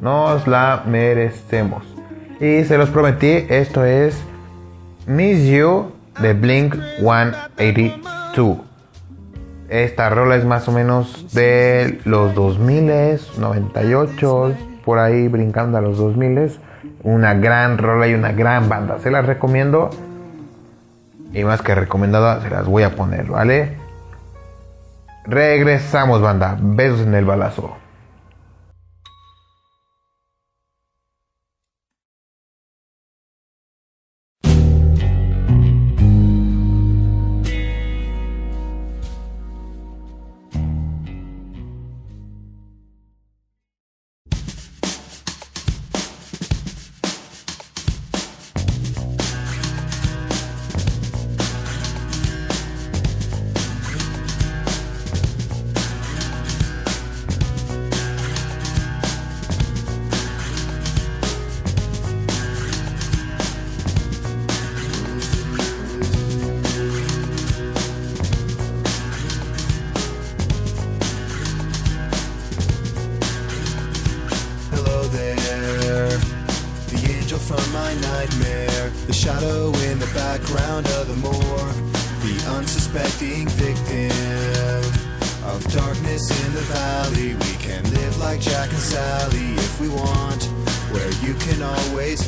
Nos 0.00 0.48
la 0.48 0.84
merecemos. 0.86 1.93
Y 2.40 2.64
se 2.64 2.78
los 2.78 2.90
prometí, 2.90 3.46
esto 3.48 3.84
es 3.84 4.20
Miss 5.06 5.46
You 5.46 5.92
de 6.20 6.34
Blink 6.34 6.74
182. 6.98 8.58
Esta 9.68 10.10
rola 10.10 10.36
es 10.36 10.44
más 10.44 10.68
o 10.68 10.72
menos 10.72 11.32
de 11.32 12.00
los 12.04 12.34
2000, 12.34 13.20
98, 13.38 14.54
por 14.84 14.98
ahí 14.98 15.28
brincando 15.28 15.78
a 15.78 15.80
los 15.80 15.96
2000. 15.96 16.58
Una 17.02 17.34
gran 17.34 17.78
rola 17.78 18.08
y 18.08 18.14
una 18.14 18.32
gran 18.32 18.68
banda. 18.68 18.98
Se 18.98 19.10
las 19.10 19.26
recomiendo. 19.26 19.90
Y 21.32 21.44
más 21.44 21.62
que 21.62 21.74
recomendada, 21.74 22.40
se 22.42 22.50
las 22.50 22.66
voy 22.66 22.82
a 22.82 22.94
poner, 22.94 23.26
¿vale? 23.26 23.76
Regresamos, 25.24 26.20
banda. 26.20 26.56
Besos 26.60 27.00
en 27.00 27.14
el 27.14 27.24
balazo. 27.24 27.83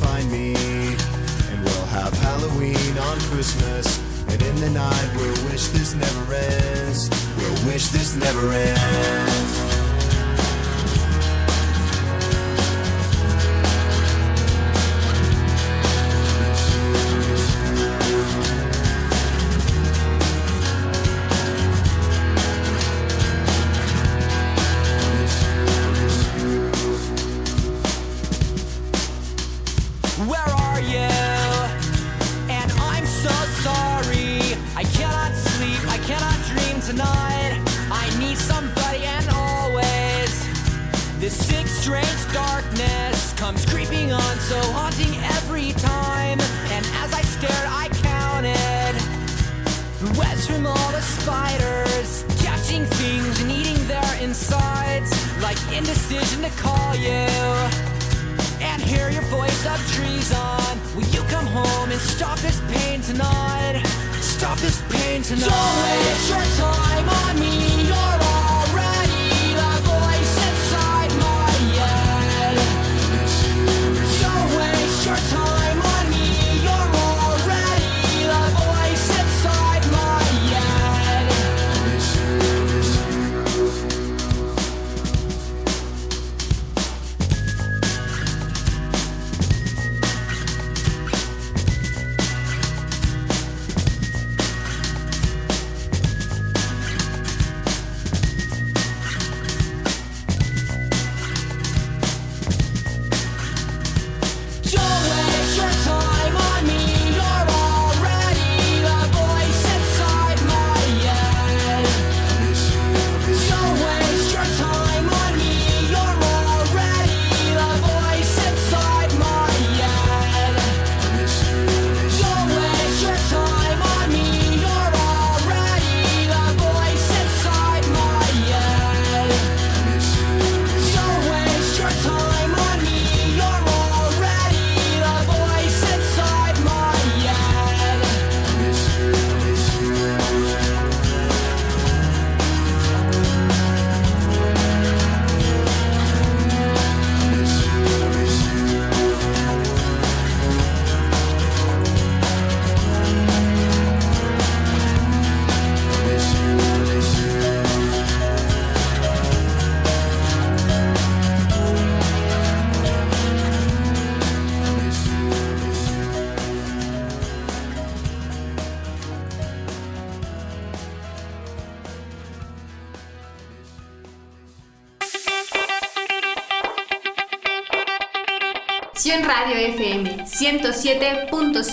Find 0.06 0.30
me. 0.30 0.54
And 1.50 1.58
we'll 1.64 1.86
have 1.98 2.12
Halloween 2.28 2.98
on 2.98 3.18
Christmas, 3.30 3.86
and 4.28 4.40
in 4.42 4.56
the 4.56 4.70
night 4.70 5.10
we'll 5.16 5.44
wish 5.50 5.68
this 5.68 5.94
never 5.94 6.34
ends. 6.34 7.10
We'll 7.36 7.72
wish 7.72 7.88
this 7.88 8.14
never 8.16 8.52
ends. 8.52 9.65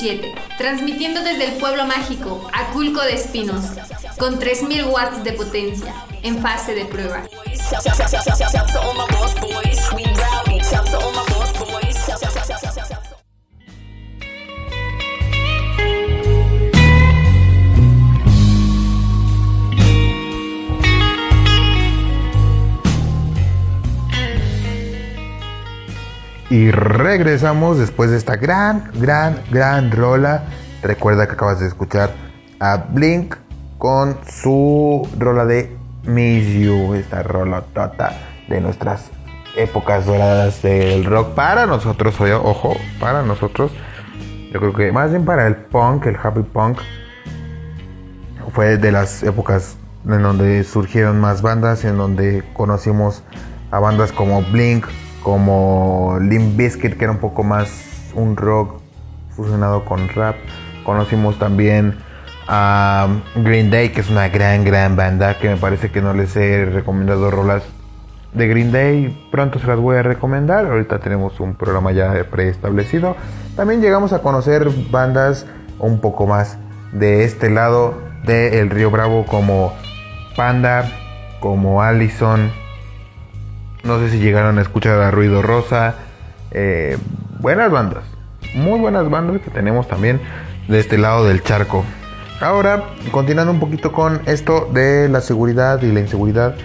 107.7, 0.03 0.33
transmitiendo 0.57 1.23
desde 1.23 1.45
el 1.45 1.53
pueblo 1.53 1.85
mágico, 1.85 2.49
Aculco 2.53 3.01
de 3.01 3.13
Espinos, 3.13 3.65
con 4.17 4.37
3000 4.37 4.85
watts 4.85 5.23
de 5.23 5.33
potencia, 5.33 5.93
en 6.21 6.39
fase 6.39 6.75
de 6.75 6.85
prueba. 6.85 7.23
Y 26.53 26.69
regresamos 26.69 27.79
después 27.79 28.11
de 28.11 28.17
esta 28.17 28.35
gran, 28.35 28.91
gran, 28.99 29.41
gran 29.49 29.91
rola. 29.91 30.43
Recuerda 30.83 31.25
que 31.25 31.33
acabas 31.33 31.59
de 31.59 31.65
escuchar 31.65 32.11
a 32.59 32.77
Blink 32.77 33.33
con 33.79 34.19
su 34.29 35.09
rola 35.17 35.47
de 35.47 35.75
Miss 36.03 36.45
You, 36.53 36.93
esta 36.93 37.23
rola 37.23 37.63
tota 37.73 38.13
de 38.49 38.61
nuestras 38.61 39.09
épocas 39.57 40.05
doradas 40.05 40.61
del 40.61 41.05
rock 41.05 41.33
para 41.33 41.65
nosotros, 41.65 42.21
ojo, 42.21 42.77
para 42.99 43.23
nosotros. 43.23 43.71
Yo 44.51 44.59
creo 44.59 44.73
que 44.73 44.91
más 44.91 45.09
bien 45.09 45.25
para 45.25 45.47
el 45.47 45.55
punk, 45.55 46.05
el 46.05 46.17
happy 46.21 46.43
punk, 46.43 46.77
fue 48.53 48.77
de 48.77 48.91
las 48.91 49.23
épocas 49.23 49.75
en 50.07 50.21
donde 50.21 50.63
surgieron 50.65 51.19
más 51.19 51.41
bandas, 51.41 51.83
en 51.83 51.97
donde 51.97 52.43
conocimos 52.53 53.23
a 53.71 53.79
bandas 53.79 54.11
como 54.11 54.43
Blink, 54.43 54.85
como 55.23 56.17
Limp 56.21 56.57
Bizkit, 56.57 56.97
que 56.97 57.05
era 57.05 57.11
un 57.11 57.19
poco 57.19 57.43
más 57.43 58.11
un 58.13 58.35
rock 58.35 58.79
fusionado 59.35 59.85
con 59.85 60.07
rap. 60.09 60.35
Conocimos 60.85 61.39
también 61.39 61.97
a 62.47 63.07
Green 63.35 63.71
Day, 63.71 63.89
que 63.89 64.01
es 64.01 64.09
una 64.09 64.27
gran, 64.27 64.63
gran 64.65 64.95
banda, 64.95 65.39
que 65.39 65.49
me 65.49 65.57
parece 65.57 65.89
que 65.91 66.01
no 66.01 66.13
les 66.13 66.35
he 66.35 66.65
recomendado 66.65 67.31
rolas 67.31 67.63
de 68.33 68.47
Green 68.47 68.71
Day. 68.71 69.27
Pronto 69.31 69.59
se 69.59 69.67
las 69.67 69.79
voy 69.79 69.97
a 69.97 70.03
recomendar. 70.03 70.65
Ahorita 70.65 70.99
tenemos 70.99 71.39
un 71.39 71.55
programa 71.55 71.91
ya 71.93 72.13
preestablecido. 72.29 73.15
También 73.55 73.81
llegamos 73.81 74.13
a 74.13 74.19
conocer 74.19 74.69
bandas 74.91 75.45
un 75.79 75.99
poco 75.99 76.27
más 76.27 76.57
de 76.91 77.23
este 77.23 77.49
lado 77.49 77.95
del 78.25 78.69
Río 78.69 78.91
Bravo, 78.91 79.25
como 79.25 79.73
Panda, 80.35 80.89
como 81.39 81.81
Allison, 81.81 82.51
no 83.83 83.99
sé 83.99 84.09
si 84.09 84.19
llegaron 84.19 84.57
a 84.57 84.61
escuchar 84.61 84.99
a 84.99 85.11
Ruido 85.11 85.41
Rosa. 85.41 85.95
Eh, 86.51 86.97
buenas 87.39 87.71
bandas. 87.71 88.03
Muy 88.55 88.79
buenas 88.79 89.09
bandas 89.09 89.41
que 89.41 89.49
tenemos 89.49 89.87
también 89.87 90.21
de 90.67 90.79
este 90.79 90.97
lado 90.97 91.25
del 91.25 91.43
charco. 91.43 91.83
Ahora, 92.39 92.83
continuando 93.11 93.51
un 93.51 93.59
poquito 93.59 93.91
con 93.91 94.21
esto 94.25 94.69
de 94.73 95.07
la 95.09 95.21
seguridad 95.21 95.81
y 95.81 95.91
la 95.91 95.99
inseguridad. 95.99 96.55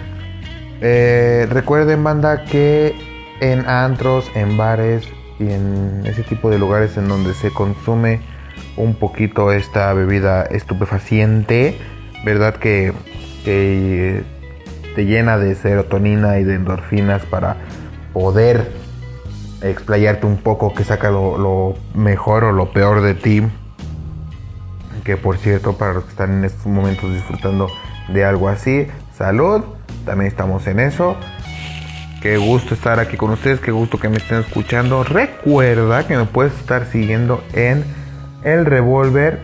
eh, 0.81 1.45
recuerden, 1.49 2.03
banda, 2.03 2.45
que 2.45 2.95
en 3.41 3.67
antros, 3.67 4.31
en 4.35 4.57
bares 4.57 5.07
y 5.39 5.51
en 5.51 6.03
ese 6.05 6.23
tipo 6.23 6.49
de 6.49 6.57
lugares 6.57 6.97
en 6.97 7.07
donde 7.09 7.33
se 7.33 7.51
consume 7.51 8.21
un 8.77 8.95
poquito 8.95 9.51
esta 9.51 9.91
bebida 9.93 10.43
estupefaciente, 10.43 11.77
¿verdad? 12.23 12.55
Que, 12.55 12.93
que 13.43 14.23
te 14.95 15.05
llena 15.05 15.37
de 15.37 15.55
serotonina 15.55 16.39
y 16.39 16.43
de 16.43 16.55
endorfinas 16.55 17.23
para 17.25 17.57
poder 18.13 18.71
explayarte 19.61 20.25
un 20.25 20.37
poco, 20.37 20.73
que 20.73 20.83
saca 20.83 21.11
lo, 21.11 21.75
mejor 21.93 22.45
o 22.45 22.51
lo 22.51 22.71
peor 22.71 23.01
de 23.01 23.13
ti. 23.13 23.43
Que 25.03 25.17
por 25.17 25.37
cierto, 25.37 25.77
para 25.77 25.93
los 25.93 26.05
que 26.05 26.09
están 26.11 26.39
en 26.39 26.45
estos 26.45 26.65
momentos 26.67 27.13
disfrutando 27.13 27.67
de 28.09 28.25
algo 28.25 28.49
así, 28.49 28.87
salud, 29.15 29.63
también 30.05 30.27
estamos 30.27 30.65
en 30.67 30.79
eso. 30.79 31.15
Qué 32.21 32.37
gusto 32.37 32.73
estar 32.73 32.99
aquí 32.99 33.15
con 33.15 33.29
ustedes, 33.31 33.61
qué 33.61 33.71
gusto 33.71 33.97
que 33.97 34.09
me 34.09 34.17
estén 34.17 34.39
escuchando. 34.39 35.05
Recuerda 35.05 36.05
que 36.05 36.17
me 36.17 36.25
puedes 36.25 36.53
estar 36.59 36.85
siguiendo 36.85 37.41
en 37.53 37.85
el 38.43 38.65
revólver. 38.65 39.39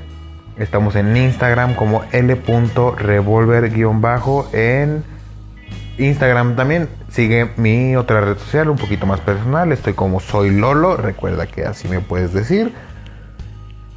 Estamos 0.57 0.95
en 0.95 1.15
Instagram 1.15 1.75
como 1.75 2.03
l.revolver-bajo 2.11 4.49
en 4.53 5.05
Instagram 5.97 6.55
también 6.55 6.89
sigue 7.09 7.51
mi 7.57 7.95
otra 7.95 8.21
red 8.21 8.37
social 8.37 8.69
un 8.69 8.77
poquito 8.77 9.05
más 9.05 9.21
personal. 9.21 9.71
Estoy 9.71 9.93
como 9.93 10.19
soy 10.19 10.51
Lolo. 10.51 10.97
Recuerda 10.97 11.47
que 11.47 11.65
así 11.65 11.87
me 11.87 12.01
puedes 12.01 12.33
decir. 12.33 12.73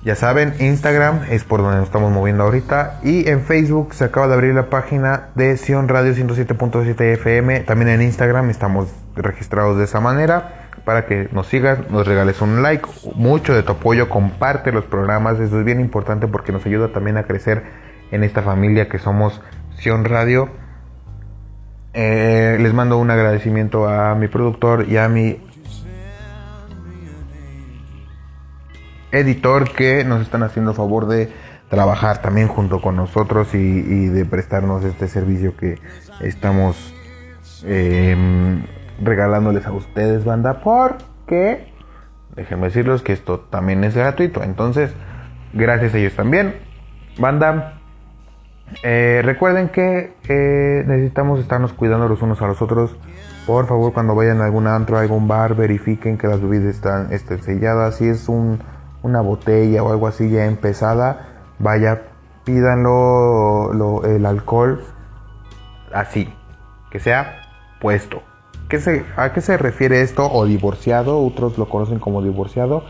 Ya 0.04 0.14
saben, 0.14 0.54
Instagram 0.60 1.24
es 1.28 1.42
por 1.42 1.60
donde 1.60 1.78
nos 1.78 1.86
estamos 1.86 2.12
moviendo 2.12 2.44
ahorita. 2.44 3.00
Y 3.02 3.28
en 3.28 3.40
Facebook 3.42 3.94
se 3.94 4.04
acaba 4.04 4.28
de 4.28 4.34
abrir 4.34 4.54
la 4.54 4.70
página 4.70 5.30
de 5.34 5.56
Sion 5.56 5.88
Radio 5.88 6.14
107.7 6.14 7.00
FM. 7.14 7.60
También 7.60 7.88
en 7.88 8.02
Instagram 8.02 8.48
estamos 8.48 8.88
registrados 9.16 9.76
de 9.76 9.84
esa 9.84 10.00
manera. 10.00 10.70
Para 10.84 11.04
que 11.04 11.28
nos 11.32 11.48
sigas, 11.48 11.90
nos 11.90 12.06
regales 12.06 12.40
un 12.40 12.62
like. 12.62 12.88
Mucho 13.16 13.54
de 13.54 13.64
tu 13.64 13.72
apoyo. 13.72 14.08
Comparte 14.08 14.70
los 14.70 14.84
programas. 14.84 15.40
Eso 15.40 15.58
es 15.58 15.64
bien 15.64 15.80
importante 15.80 16.28
porque 16.28 16.52
nos 16.52 16.64
ayuda 16.64 16.92
también 16.92 17.16
a 17.16 17.24
crecer 17.24 17.64
en 18.12 18.22
esta 18.22 18.42
familia 18.42 18.88
que 18.88 19.00
somos 19.00 19.42
Sion 19.78 20.04
Radio. 20.04 20.48
Eh, 21.94 22.58
les 22.60 22.74
mando 22.74 22.98
un 22.98 23.10
agradecimiento 23.10 23.88
a 23.88 24.14
mi 24.14 24.28
productor 24.28 24.86
y 24.88 24.98
a 24.98 25.08
mi 25.08 25.40
editor 29.10 29.72
que 29.72 30.04
nos 30.04 30.20
están 30.20 30.42
haciendo 30.42 30.74
favor 30.74 31.06
de 31.08 31.32
trabajar 31.70 32.20
también 32.20 32.48
junto 32.48 32.80
con 32.80 32.96
nosotros 32.96 33.54
y, 33.54 34.06
de 34.08 34.24
prestarnos 34.24 34.84
este 34.84 35.08
servicio 35.08 35.56
que 35.56 35.78
estamos 36.20 36.94
eh, 37.64 38.16
regalándoles 39.02 39.66
a 39.66 39.72
ustedes, 39.72 40.24
banda, 40.24 40.60
porque 40.60 41.72
déjenme 42.36 42.66
decirles 42.66 43.02
que 43.02 43.12
esto 43.12 43.40
también 43.40 43.84
es 43.84 43.96
gratuito. 43.96 44.42
Entonces, 44.42 44.92
gracias 45.52 45.94
a 45.94 45.98
ellos 45.98 46.14
también, 46.14 46.56
banda. 47.18 47.77
Eh, 48.82 49.22
recuerden 49.24 49.68
que 49.70 50.14
eh, 50.28 50.84
necesitamos 50.86 51.40
estarnos 51.40 51.72
cuidando 51.72 52.08
los 52.08 52.22
unos 52.22 52.40
a 52.42 52.46
los 52.46 52.60
otros. 52.62 52.96
Por 53.46 53.66
favor, 53.66 53.92
cuando 53.92 54.14
vayan 54.14 54.40
a 54.40 54.44
algún 54.44 54.66
antro, 54.66 54.98
a 54.98 55.00
algún 55.00 55.26
bar, 55.26 55.54
verifiquen 55.54 56.18
que 56.18 56.26
las 56.26 56.40
bebidas 56.40 56.74
están, 56.74 57.08
selladas. 57.40 57.96
Si 57.96 58.06
es 58.06 58.28
un, 58.28 58.60
una 59.02 59.20
botella 59.22 59.82
o 59.82 59.90
algo 59.90 60.06
así 60.06 60.28
ya 60.30 60.44
empezada, 60.44 61.28
vaya, 61.58 62.02
pídanlo 62.44 63.72
lo- 63.72 64.04
el 64.04 64.26
alcohol 64.26 64.82
así, 65.92 66.32
que 66.90 67.00
sea 67.00 67.40
puesto. 67.80 68.22
¿Qué 68.68 68.80
se, 68.80 69.04
¿A 69.16 69.32
qué 69.32 69.40
se 69.40 69.56
refiere 69.56 70.02
esto? 70.02 70.30
O 70.30 70.44
divorciado, 70.44 71.18
otros 71.24 71.56
lo 71.56 71.70
conocen 71.70 71.98
como 71.98 72.22
divorciado. 72.22 72.84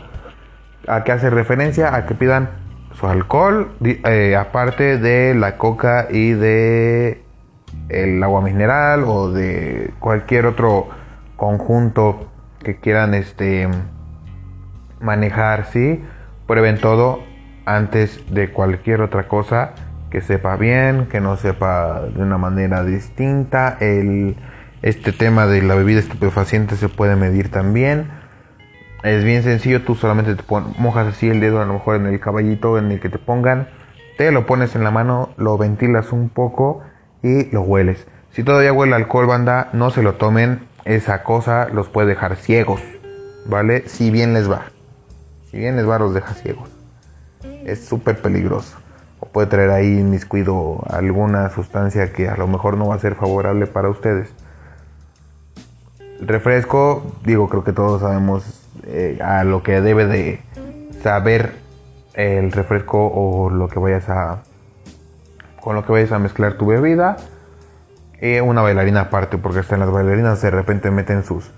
¿A 0.87 1.05
qué 1.05 1.13
hace 1.13 1.29
referencia? 1.29 1.95
A 1.95 2.05
que 2.05 2.15
pidan 2.15 2.49
su 2.99 3.07
alcohol, 3.07 3.71
eh, 3.83 4.35
aparte 4.35 4.97
de 4.97 5.33
la 5.33 5.57
coca 5.57 6.07
y 6.09 6.31
de 6.31 7.23
el 7.87 8.21
agua 8.21 8.41
mineral 8.41 9.03
o 9.05 9.31
de 9.31 9.91
cualquier 9.99 10.45
otro 10.45 10.89
conjunto 11.35 12.29
que 12.63 12.77
quieran 12.77 13.13
este 13.13 13.69
manejar, 14.99 15.65
¿sí? 15.65 16.03
Prueben 16.45 16.79
todo 16.79 17.23
antes 17.65 18.23
de 18.33 18.51
cualquier 18.51 19.01
otra 19.01 19.27
cosa 19.27 19.71
que 20.09 20.21
sepa 20.21 20.57
bien, 20.57 21.05
que 21.05 21.21
no 21.21 21.37
sepa 21.37 22.01
de 22.01 22.21
una 22.21 22.37
manera 22.37 22.83
distinta. 22.83 23.77
El, 23.79 24.35
este 24.81 25.11
tema 25.11 25.45
de 25.45 25.61
la 25.61 25.75
bebida 25.75 25.99
estupefaciente 25.99 26.75
se 26.75 26.89
puede 26.89 27.15
medir 27.15 27.49
también. 27.49 28.07
Es 29.03 29.23
bien 29.23 29.43
sencillo, 29.43 29.83
tú 29.83 29.95
solamente 29.95 30.35
te 30.35 30.43
pon- 30.43 30.73
mojas 30.77 31.07
así 31.07 31.29
el 31.29 31.39
dedo 31.39 31.61
a 31.61 31.65
lo 31.65 31.73
mejor 31.73 31.95
en 31.95 32.07
el 32.07 32.19
caballito 32.19 32.77
en 32.77 32.91
el 32.91 32.99
que 32.99 33.09
te 33.09 33.17
pongan, 33.17 33.69
te 34.17 34.31
lo 34.31 34.45
pones 34.45 34.75
en 34.75 34.83
la 34.83 34.91
mano, 34.91 35.29
lo 35.37 35.57
ventilas 35.57 36.11
un 36.11 36.27
poco 36.29 36.81
y 37.23 37.49
lo 37.51 37.61
hueles. 37.61 38.07
Si 38.31 38.43
todavía 38.43 38.73
huele 38.73 38.95
alcohol, 38.95 39.25
banda, 39.25 39.69
no 39.71 39.89
se 39.89 40.03
lo 40.03 40.15
tomen, 40.15 40.67
esa 40.83 41.23
cosa 41.23 41.69
los 41.69 41.87
puede 41.87 42.09
dejar 42.09 42.35
ciegos, 42.35 42.81
¿vale? 43.45 43.87
Si 43.87 44.11
bien 44.11 44.33
les 44.33 44.51
va. 44.51 44.65
Si 45.49 45.57
bien 45.57 45.77
les 45.77 45.87
va, 45.87 45.97
los 45.97 46.13
deja 46.13 46.33
ciegos. 46.33 46.69
Es 47.63 47.85
súper 47.85 48.21
peligroso. 48.21 48.77
O 49.21 49.27
puede 49.27 49.47
traer 49.47 49.69
ahí 49.71 49.99
inmiscuido 49.99 50.83
alguna 50.89 51.49
sustancia 51.49 52.11
que 52.11 52.27
a 52.27 52.35
lo 52.35 52.47
mejor 52.47 52.77
no 52.77 52.89
va 52.89 52.95
a 52.95 52.99
ser 52.99 53.15
favorable 53.15 53.65
para 53.65 53.89
ustedes. 53.89 54.29
Refresco, 56.19 57.15
digo, 57.23 57.47
creo 57.47 57.63
que 57.63 57.73
todos 57.73 58.01
sabemos 58.01 58.58
eh, 58.91 59.19
a 59.21 59.43
lo 59.43 59.63
que 59.63 59.81
debe 59.81 60.05
de 60.05 60.39
saber 61.01 61.53
el 62.13 62.51
refresco 62.51 63.07
o 63.07 63.49
lo 63.49 63.67
que 63.67 63.79
vayas 63.79 64.09
a 64.09 64.41
con 65.61 65.75
lo 65.75 65.85
que 65.85 65.91
vayas 65.91 66.11
a 66.11 66.19
mezclar 66.19 66.53
tu 66.53 66.65
bebida. 66.65 67.17
Y 68.21 68.39
una 68.39 68.61
bailarina 68.61 69.01
aparte, 69.01 69.37
porque 69.37 69.61
en 69.73 69.79
las 69.79 69.91
bailarinas 69.91 70.41
de 70.41 70.51
repente 70.51 70.91
meten 70.91 71.23
sus, 71.23 71.51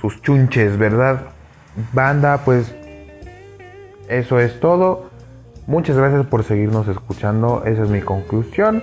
sus 0.00 0.22
chunches, 0.22 0.78
¿verdad? 0.78 1.20
banda, 1.92 2.38
pues 2.44 2.74
eso 4.08 4.40
es 4.40 4.58
todo. 4.60 5.10
Muchas 5.66 5.96
gracias 5.96 6.26
por 6.26 6.44
seguirnos 6.44 6.88
escuchando. 6.88 7.62
Esa 7.66 7.82
es 7.82 7.90
mi 7.90 8.00
conclusión. 8.00 8.82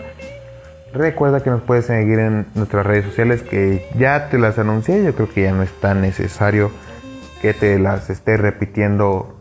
Recuerda 0.94 1.42
que 1.42 1.50
nos 1.50 1.62
puedes 1.62 1.86
seguir 1.86 2.20
en 2.20 2.46
nuestras 2.56 2.86
redes 2.86 3.06
sociales 3.06 3.42
que 3.42 3.90
ya 3.98 4.30
te 4.30 4.38
las 4.38 4.60
anuncié. 4.60 5.04
Yo 5.04 5.14
creo 5.14 5.30
que 5.30 5.44
ya 5.44 5.52
no 5.52 5.64
es 5.64 5.72
tan 5.74 6.02
necesario 6.02 6.72
que 7.42 7.54
te 7.54 7.80
las 7.80 8.10
esté 8.10 8.38
repitiendo 8.38 9.36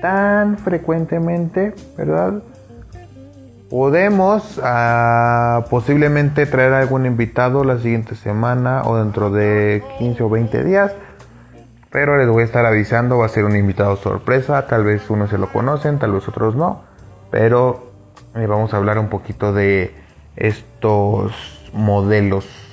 tan 0.00 0.58
frecuentemente, 0.58 1.74
¿verdad? 1.96 2.42
Podemos 3.70 4.60
ah, 4.62 5.64
posiblemente 5.70 6.46
traer 6.46 6.74
algún 6.74 7.06
invitado 7.06 7.64
la 7.64 7.78
siguiente 7.78 8.14
semana 8.14 8.82
o 8.84 8.96
dentro 8.98 9.30
de 9.30 9.82
15 9.98 10.22
o 10.22 10.28
20 10.28 10.62
días. 10.62 10.92
Pero 11.90 12.18
les 12.18 12.28
voy 12.28 12.42
a 12.42 12.44
estar 12.44 12.66
avisando, 12.66 13.18
va 13.18 13.26
a 13.26 13.28
ser 13.28 13.44
un 13.44 13.56
invitado 13.56 13.96
sorpresa. 13.96 14.66
Tal 14.66 14.84
vez 14.84 15.08
unos 15.08 15.30
se 15.30 15.38
lo 15.38 15.50
conocen, 15.50 15.98
tal 15.98 16.12
vez 16.12 16.28
otros 16.28 16.54
no. 16.54 16.82
Pero 17.30 17.92
eh, 18.34 18.46
vamos 18.46 18.74
a 18.74 18.76
hablar 18.76 18.98
un 18.98 19.08
poquito 19.08 19.52
de 19.52 19.94
estos 20.36 21.32
modelos 21.72 22.63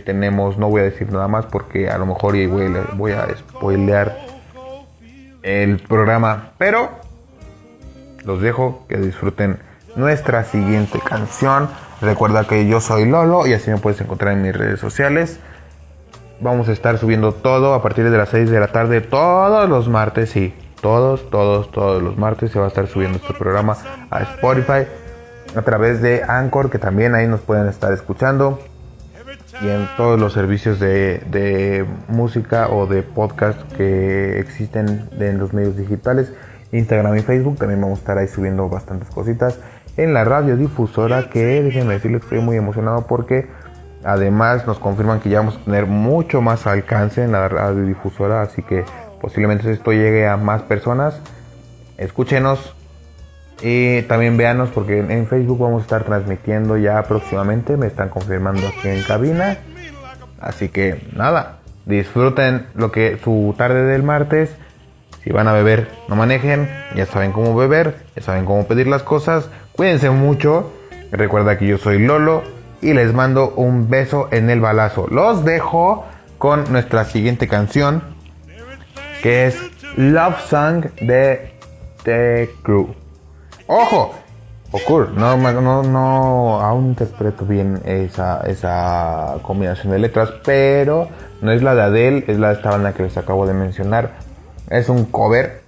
tenemos. 0.00 0.58
No 0.58 0.68
voy 0.68 0.82
a 0.82 0.84
decir 0.84 1.12
nada 1.12 1.28
más 1.28 1.46
porque 1.46 1.88
a 1.88 1.98
lo 1.98 2.06
mejor 2.06 2.32
voy 2.48 2.72
voy 2.94 3.12
a 3.12 3.26
spoilear 3.36 4.16
el 5.42 5.78
programa. 5.78 6.52
Pero 6.58 6.90
los 8.24 8.42
dejo 8.42 8.84
que 8.88 8.96
disfruten 8.98 9.58
nuestra 9.94 10.44
siguiente 10.44 10.98
canción. 11.00 11.68
Recuerda 12.00 12.44
que 12.44 12.66
yo 12.66 12.80
soy 12.80 13.06
Lolo 13.06 13.46
y 13.46 13.54
así 13.54 13.70
me 13.70 13.78
puedes 13.78 14.00
encontrar 14.00 14.34
en 14.34 14.42
mis 14.42 14.54
redes 14.54 14.80
sociales. 14.80 15.40
Vamos 16.40 16.68
a 16.68 16.72
estar 16.72 16.98
subiendo 16.98 17.32
todo 17.32 17.72
a 17.72 17.82
partir 17.82 18.10
de 18.10 18.18
las 18.18 18.28
6 18.28 18.50
de 18.50 18.60
la 18.60 18.68
tarde 18.68 19.00
todos 19.00 19.68
los 19.68 19.88
martes. 19.88 20.30
Sí, 20.30 20.52
todos, 20.82 21.30
todos, 21.30 21.70
todos 21.70 22.02
los 22.02 22.18
martes 22.18 22.50
se 22.50 22.58
va 22.58 22.66
a 22.66 22.68
estar 22.68 22.86
subiendo 22.88 23.18
este 23.18 23.32
programa 23.32 23.76
a 24.10 24.22
Spotify 24.22 24.86
a 25.56 25.62
través 25.62 26.02
de 26.02 26.22
Anchor, 26.22 26.70
que 26.70 26.78
también 26.78 27.14
ahí 27.14 27.26
nos 27.26 27.40
pueden 27.40 27.68
estar 27.68 27.92
escuchando. 27.92 28.60
Y 29.62 29.68
en 29.68 29.88
todos 29.96 30.20
los 30.20 30.34
servicios 30.34 30.78
de, 30.78 31.86
música 32.08 32.68
o 32.68 32.86
de 32.86 33.02
podcast 33.02 33.60
que 33.72 34.38
existen 34.38 35.08
en 35.18 35.38
los 35.38 35.52
medios 35.52 35.76
digitales, 35.76 36.32
Instagram 36.72 37.16
y 37.16 37.22
Facebook. 37.22 37.58
También 37.58 37.80
vamos 37.80 37.98
a 37.98 38.00
estar 38.00 38.18
ahí 38.18 38.28
subiendo 38.28 38.68
bastantes 38.68 39.08
cositas 39.10 39.58
en 39.96 40.12
la 40.12 40.24
radiodifusora 40.24 41.30
que 41.30 41.44
déjenme 41.62 41.94
decirles 41.94 42.20
que 42.20 42.26
estoy 42.26 42.40
muy 42.40 42.56
emocionado 42.56 43.06
porque 43.06 43.46
además 44.04 44.66
nos 44.66 44.78
confirman 44.78 45.20
que 45.20 45.30
ya 45.30 45.38
vamos 45.38 45.56
a 45.56 45.64
tener 45.64 45.86
mucho 45.86 46.42
más 46.42 46.66
alcance 46.66 47.24
en 47.24 47.32
la 47.32 47.48
radiodifusora 47.48 48.42
así 48.42 48.62
que 48.62 48.84
posiblemente 49.20 49.70
esto 49.70 49.92
llegue 49.92 50.26
a 50.26 50.36
más 50.36 50.62
personas 50.62 51.20
escúchenos 51.96 52.74
y 53.62 54.02
también 54.02 54.36
véanos 54.36 54.70
porque 54.70 54.98
en 54.98 55.26
Facebook 55.26 55.58
vamos 55.58 55.80
a 55.80 55.82
estar 55.82 56.04
transmitiendo 56.04 56.76
ya 56.76 57.02
próximamente 57.04 57.76
me 57.76 57.86
están 57.86 58.08
confirmando 58.10 58.66
aquí 58.68 58.88
en 58.88 59.02
cabina 59.02 59.56
así 60.40 60.68
que 60.68 61.00
nada 61.14 61.58
disfruten 61.86 62.66
lo 62.74 62.92
que 62.92 63.18
su 63.22 63.54
tarde 63.56 63.84
del 63.84 64.02
martes 64.02 64.54
si 65.24 65.32
van 65.32 65.48
a 65.48 65.52
beber, 65.52 65.88
no 66.06 66.14
manejen, 66.14 66.70
ya 66.94 67.04
saben 67.04 67.32
cómo 67.32 67.56
beber, 67.56 67.96
ya 68.14 68.22
saben 68.22 68.44
cómo 68.44 68.64
pedir 68.68 68.86
las 68.86 69.02
cosas, 69.02 69.50
Cuídense 69.76 70.08
mucho. 70.08 70.72
Recuerda 71.12 71.58
que 71.58 71.66
yo 71.66 71.76
soy 71.76 71.98
Lolo 71.98 72.42
y 72.80 72.94
les 72.94 73.12
mando 73.12 73.50
un 73.50 73.90
beso 73.90 74.28
en 74.32 74.48
el 74.48 74.60
balazo. 74.60 75.06
Los 75.08 75.44
dejo 75.44 76.06
con 76.38 76.72
nuestra 76.72 77.04
siguiente 77.04 77.46
canción 77.46 78.02
que 79.22 79.46
es 79.46 79.58
Love 79.96 80.40
Song 80.48 80.86
de 81.00 81.52
The 82.04 82.50
Crew. 82.62 83.05
¡Ojo! 83.66 84.14
Ocur, 84.72 85.12
no, 85.12 85.36
no, 85.36 85.82
no, 85.82 86.60
aún 86.60 86.86
interpreto 86.86 87.46
bien 87.46 87.80
esa, 87.84 88.40
esa 88.40 89.36
combinación 89.42 89.92
de 89.92 90.00
letras, 90.00 90.30
pero 90.44 91.08
no 91.40 91.52
es 91.52 91.62
la 91.62 91.74
de 91.74 91.82
Adele, 91.82 92.24
es 92.26 92.38
la 92.38 92.48
de 92.48 92.54
esta 92.54 92.70
banda 92.70 92.92
que 92.92 93.04
les 93.04 93.16
acabo 93.16 93.46
de 93.46 93.54
mencionar. 93.54 94.14
Es 94.68 94.88
un 94.88 95.04
cover, 95.04 95.62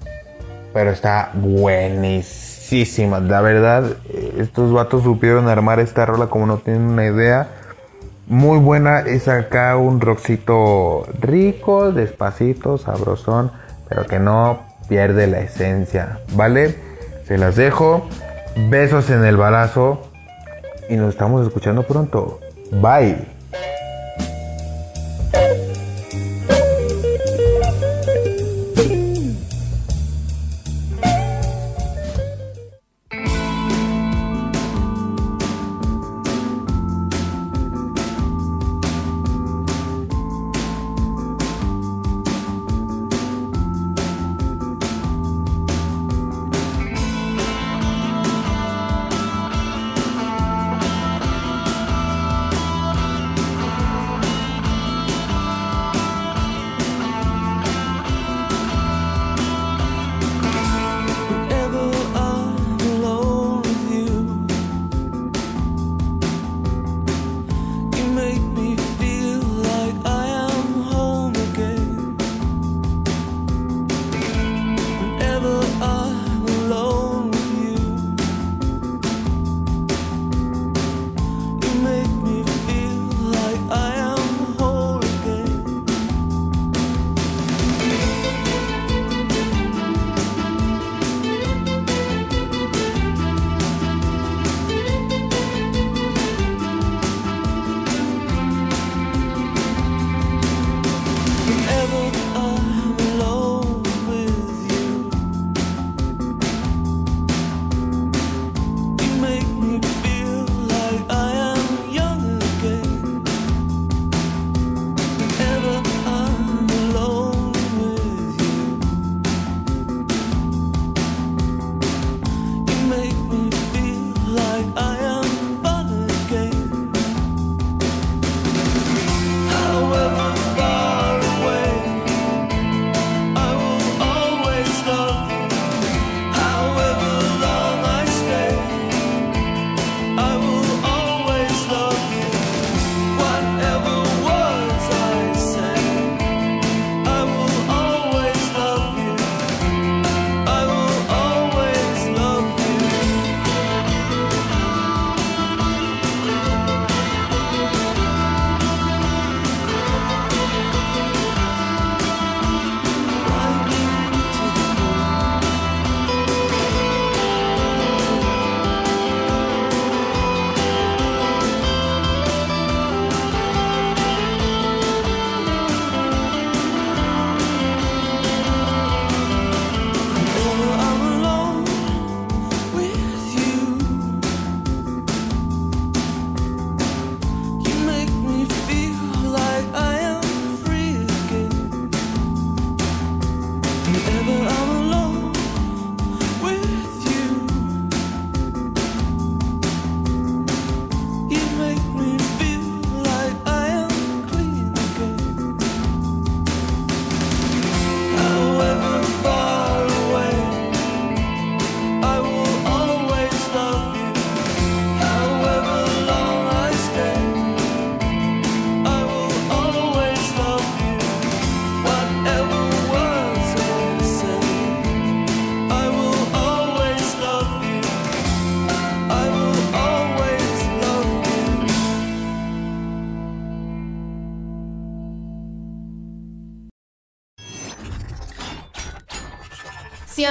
pero 0.74 0.90
está 0.90 1.30
buenísimo 1.34 2.59
la 2.70 3.40
verdad, 3.40 3.84
estos 4.36 4.72
vatos 4.72 5.03
supieron 5.03 5.49
armar 5.49 5.80
esta 5.80 6.05
rola 6.05 6.26
como 6.26 6.46
no 6.46 6.59
tienen 6.59 6.82
una 6.82 7.07
idea. 7.07 7.49
Muy 8.26 8.59
buena, 8.59 9.01
es 9.01 9.26
acá 9.26 9.76
un 9.78 10.03
rockcito 10.03 11.07
rico, 11.18 11.92
despacito, 11.92 12.76
sabrosón, 12.76 13.53
pero 13.88 14.05
que 14.05 14.18
no 14.18 14.61
pierde 14.86 15.26
la 15.28 15.40
esencia, 15.40 16.20
¿vale? 16.34 16.76
Se 17.28 17.36
las 17.36 17.56
dejo. 17.56 18.08
Besos 18.56 19.10
en 19.10 19.24
el 19.24 19.36
balazo. 19.36 20.00
Y 20.88 20.96
nos 20.96 21.10
estamos 21.10 21.46
escuchando 21.46 21.82
pronto. 21.82 22.40
Bye. 22.72 23.38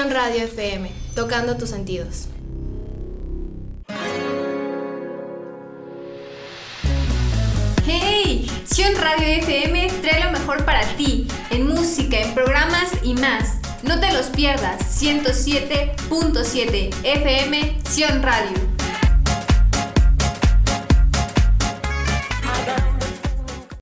Radio 0.05 0.43
FM, 0.43 0.91
tocando 1.15 1.57
tus 1.57 1.69
sentidos. 1.69 2.27
¡Hey! 7.83 8.47
Sion 8.65 8.93
Radio 8.95 9.27
FM 9.41 9.87
trae 10.03 10.23
lo 10.23 10.31
mejor 10.31 10.63
para 10.65 10.83
ti, 10.97 11.27
en 11.49 11.67
música, 11.67 12.19
en 12.19 12.35
programas 12.35 12.91
y 13.01 13.15
más. 13.15 13.57
No 13.81 13.99
te 13.99 14.13
los 14.13 14.27
pierdas, 14.27 15.01
107.7 15.01 16.93
FM 17.03 17.79
Sion 17.89 18.21
Radio. 18.21 18.66